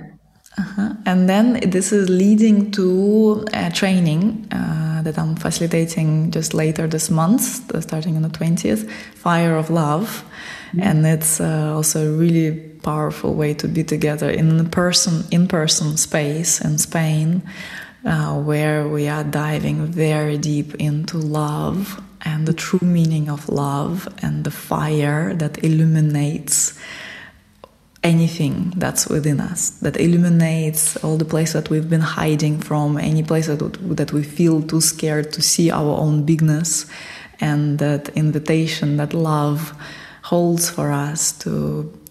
Uh-huh. 0.57 0.93
And 1.05 1.29
then 1.29 1.59
this 1.69 1.91
is 1.91 2.09
leading 2.09 2.71
to 2.71 3.45
a 3.53 3.69
training 3.71 4.47
uh, 4.51 5.03
that 5.03 5.17
I'm 5.19 5.35
facilitating 5.35 6.31
just 6.31 6.53
later 6.53 6.87
this 6.87 7.11
month, 7.11 7.69
uh, 7.73 7.81
starting 7.81 8.15
on 8.15 8.23
the 8.23 8.29
20th, 8.29 8.89
Fire 9.13 9.55
of 9.55 9.69
Love. 9.69 10.23
And 10.79 11.05
it's 11.05 11.39
uh, 11.39 11.73
also 11.75 12.13
a 12.13 12.17
really 12.17 12.51
powerful 12.81 13.33
way 13.33 13.53
to 13.53 13.67
be 13.67 13.83
together 13.83 14.29
in 14.29 14.69
person, 14.69 15.23
in-person 15.31 15.97
space 15.97 16.61
in 16.61 16.77
Spain, 16.77 17.41
uh, 18.05 18.39
where 18.39 18.87
we 18.87 19.07
are 19.07 19.23
diving 19.23 19.85
very 19.85 20.37
deep 20.37 20.75
into 20.75 21.17
love 21.17 22.01
and 22.21 22.47
the 22.47 22.53
true 22.53 22.85
meaning 22.85 23.29
of 23.29 23.47
love 23.49 24.07
and 24.21 24.43
the 24.43 24.51
fire 24.51 25.33
that 25.35 25.63
illuminates 25.63 26.77
anything 28.13 28.55
that's 28.77 29.03
within 29.07 29.39
us 29.51 29.61
that 29.85 29.95
illuminates 30.05 30.83
all 31.03 31.17
the 31.17 31.25
places 31.33 31.53
that 31.53 31.69
we've 31.69 31.89
been 31.89 32.07
hiding 32.19 32.55
from 32.59 32.97
any 32.97 33.23
place 33.23 33.47
that, 33.47 33.59
that 33.99 34.11
we 34.13 34.23
feel 34.23 34.61
too 34.61 34.81
scared 34.81 35.31
to 35.35 35.41
see 35.41 35.67
our 35.71 35.93
own 36.05 36.23
bigness 36.23 36.85
and 37.39 37.79
that 37.79 38.03
invitation 38.23 38.97
that 38.97 39.13
love 39.13 39.59
holds 40.23 40.69
for 40.69 40.91
us 40.91 41.31
to 41.43 41.51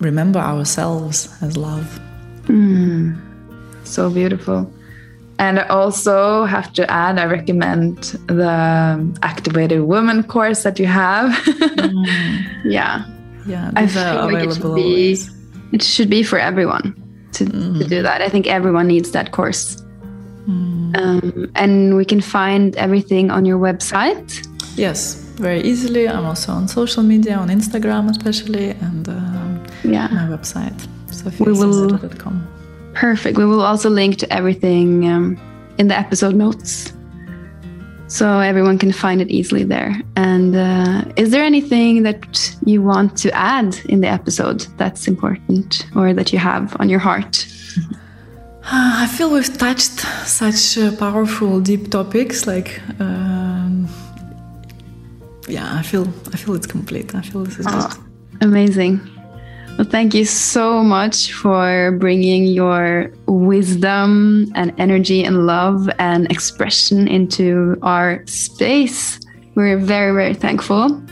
remember 0.00 0.38
ourselves 0.38 1.18
as 1.42 1.56
love 1.56 1.88
hmm. 2.46 3.14
So 3.86 4.10
beautiful. 4.10 4.70
And 5.38 5.60
I 5.60 5.66
also 5.68 6.44
have 6.44 6.72
to 6.74 6.90
add, 6.90 7.18
I 7.18 7.26
recommend 7.26 7.96
the 8.26 9.18
Activated 9.22 9.82
Woman 9.82 10.22
course 10.24 10.62
that 10.64 10.78
you 10.78 10.86
have. 10.86 11.30
Mm. 11.76 12.06
yeah 12.64 13.04
yeah 13.46 13.70
I 13.76 13.86
feel 13.86 14.02
like 14.02 14.44
it 14.44 14.54
should 14.54 14.64
available 14.64 14.74
be 14.74 14.82
always. 14.82 15.35
It 15.76 15.82
should 15.82 16.10
be 16.10 16.22
for 16.30 16.38
everyone 16.50 16.86
to, 17.36 17.44
to 17.80 17.84
do 17.94 17.98
that. 18.08 18.18
I 18.26 18.28
think 18.34 18.46
everyone 18.46 18.86
needs 18.94 19.10
that 19.16 19.30
course. 19.38 19.82
Um, 20.48 21.50
and 21.62 21.96
we 21.96 22.04
can 22.04 22.20
find 22.20 22.76
everything 22.76 23.30
on 23.36 23.42
your 23.50 23.58
website. 23.68 24.28
yes 24.84 24.98
very 25.46 25.60
easily 25.70 26.04
i'm 26.14 26.24
also 26.30 26.50
on 26.58 26.64
social 26.80 27.02
media 27.12 27.34
on 27.42 27.48
instagram 27.58 28.04
especially 28.14 28.68
and 28.86 29.04
um, 29.08 29.50
Yeah. 29.96 30.08
my 30.18 30.26
website 30.36 30.78
We 31.46 31.52
will- 31.60 31.98
Perfect. 33.06 33.34
We 33.42 33.44
will 33.52 33.60
also 33.70 33.88
link 33.90 34.12
to 34.22 34.26
everything 34.38 34.88
um, 35.12 35.26
in 35.80 35.88
the 35.88 35.98
episode 36.04 36.34
notes. 36.44 36.92
So 38.08 38.38
everyone 38.38 38.78
can 38.78 38.92
find 38.92 39.20
it 39.20 39.28
easily 39.30 39.64
there. 39.64 40.00
And 40.14 40.54
uh, 40.54 41.04
is 41.16 41.30
there 41.30 41.42
anything 41.42 42.04
that 42.04 42.54
you 42.64 42.80
want 42.82 43.16
to 43.18 43.32
add 43.32 43.78
in 43.88 44.00
the 44.00 44.08
episode 44.08 44.60
that's 44.76 45.08
important 45.08 45.86
or 45.96 46.14
that 46.14 46.32
you 46.32 46.38
have 46.38 46.76
on 46.78 46.88
your 46.88 47.00
heart? 47.00 47.46
Uh, 48.68 49.04
I 49.04 49.06
feel 49.06 49.30
we've 49.30 49.58
touched 49.58 50.00
such 50.24 50.78
uh, 50.78 50.90
powerful, 50.96 51.60
deep 51.60 51.90
topics. 51.90 52.46
Like, 52.46 52.80
um, 53.00 53.88
yeah, 55.48 55.74
I 55.74 55.82
feel 55.82 56.08
I 56.32 56.36
feel 56.36 56.54
it's 56.54 56.66
complete. 56.66 57.14
I 57.14 57.22
feel 57.22 57.44
this 57.44 57.58
is 57.58 57.66
just 57.66 58.00
Amazing. 58.40 59.00
Well, 59.76 59.86
thank 59.86 60.14
you 60.14 60.24
so 60.24 60.82
much 60.82 61.32
for 61.34 61.92
bringing 62.00 62.46
your 62.46 63.12
wisdom 63.26 64.50
and 64.54 64.72
energy 64.78 65.22
and 65.22 65.46
love 65.46 65.90
and 65.98 66.30
expression 66.30 67.06
into 67.06 67.76
our 67.82 68.26
space. 68.26 69.20
We're 69.54 69.76
very, 69.76 70.14
very 70.14 70.32
thankful. 70.32 71.02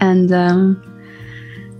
And 0.00 0.32
um, 0.32 0.80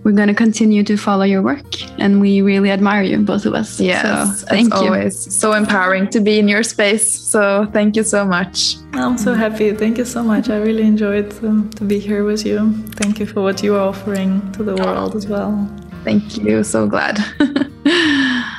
we're 0.03 0.13
going 0.13 0.27
to 0.27 0.35
continue 0.35 0.83
to 0.83 0.97
follow 0.97 1.23
your 1.23 1.43
work, 1.43 1.81
and 2.01 2.21
we 2.21 2.43
really 2.43 2.73
admire 2.73 3.03
you, 3.03 3.19
both 3.19 3.47
of 3.47 3.55
us. 3.55 3.79
Yes, 3.79 4.41
so, 4.41 4.47
thank 4.49 4.73
it's 4.73 4.83
you. 4.83 4.89
always 4.89 5.35
so 5.37 5.53
empowering 5.53 6.09
to 6.11 6.21
be 6.21 6.41
in 6.41 6.49
your 6.49 6.65
space. 6.65 7.17
So 7.17 7.69
thank 7.73 7.95
you 7.95 8.03
so 8.03 8.25
much. 8.25 8.77
I'm 8.95 9.17
so 9.17 9.35
happy. 9.35 9.73
Thank 9.73 9.99
you 9.99 10.05
so 10.05 10.25
much. 10.25 10.51
I 10.51 10.57
really 10.57 10.83
enjoyed 10.83 11.33
um, 11.45 11.71
to 11.71 11.85
be 11.85 12.01
here 12.01 12.25
with 12.25 12.45
you. 12.45 12.73
Thank 12.97 13.21
you 13.21 13.27
for 13.27 13.43
what 13.43 13.63
you 13.63 13.77
are 13.77 13.89
offering 13.89 14.51
to 14.53 14.65
the 14.65 14.75
world 14.75 15.15
as 15.15 15.29
well. 15.29 15.69
Thank 16.05 16.37
you. 16.39 16.65
So 16.65 16.87
glad. 16.87 17.19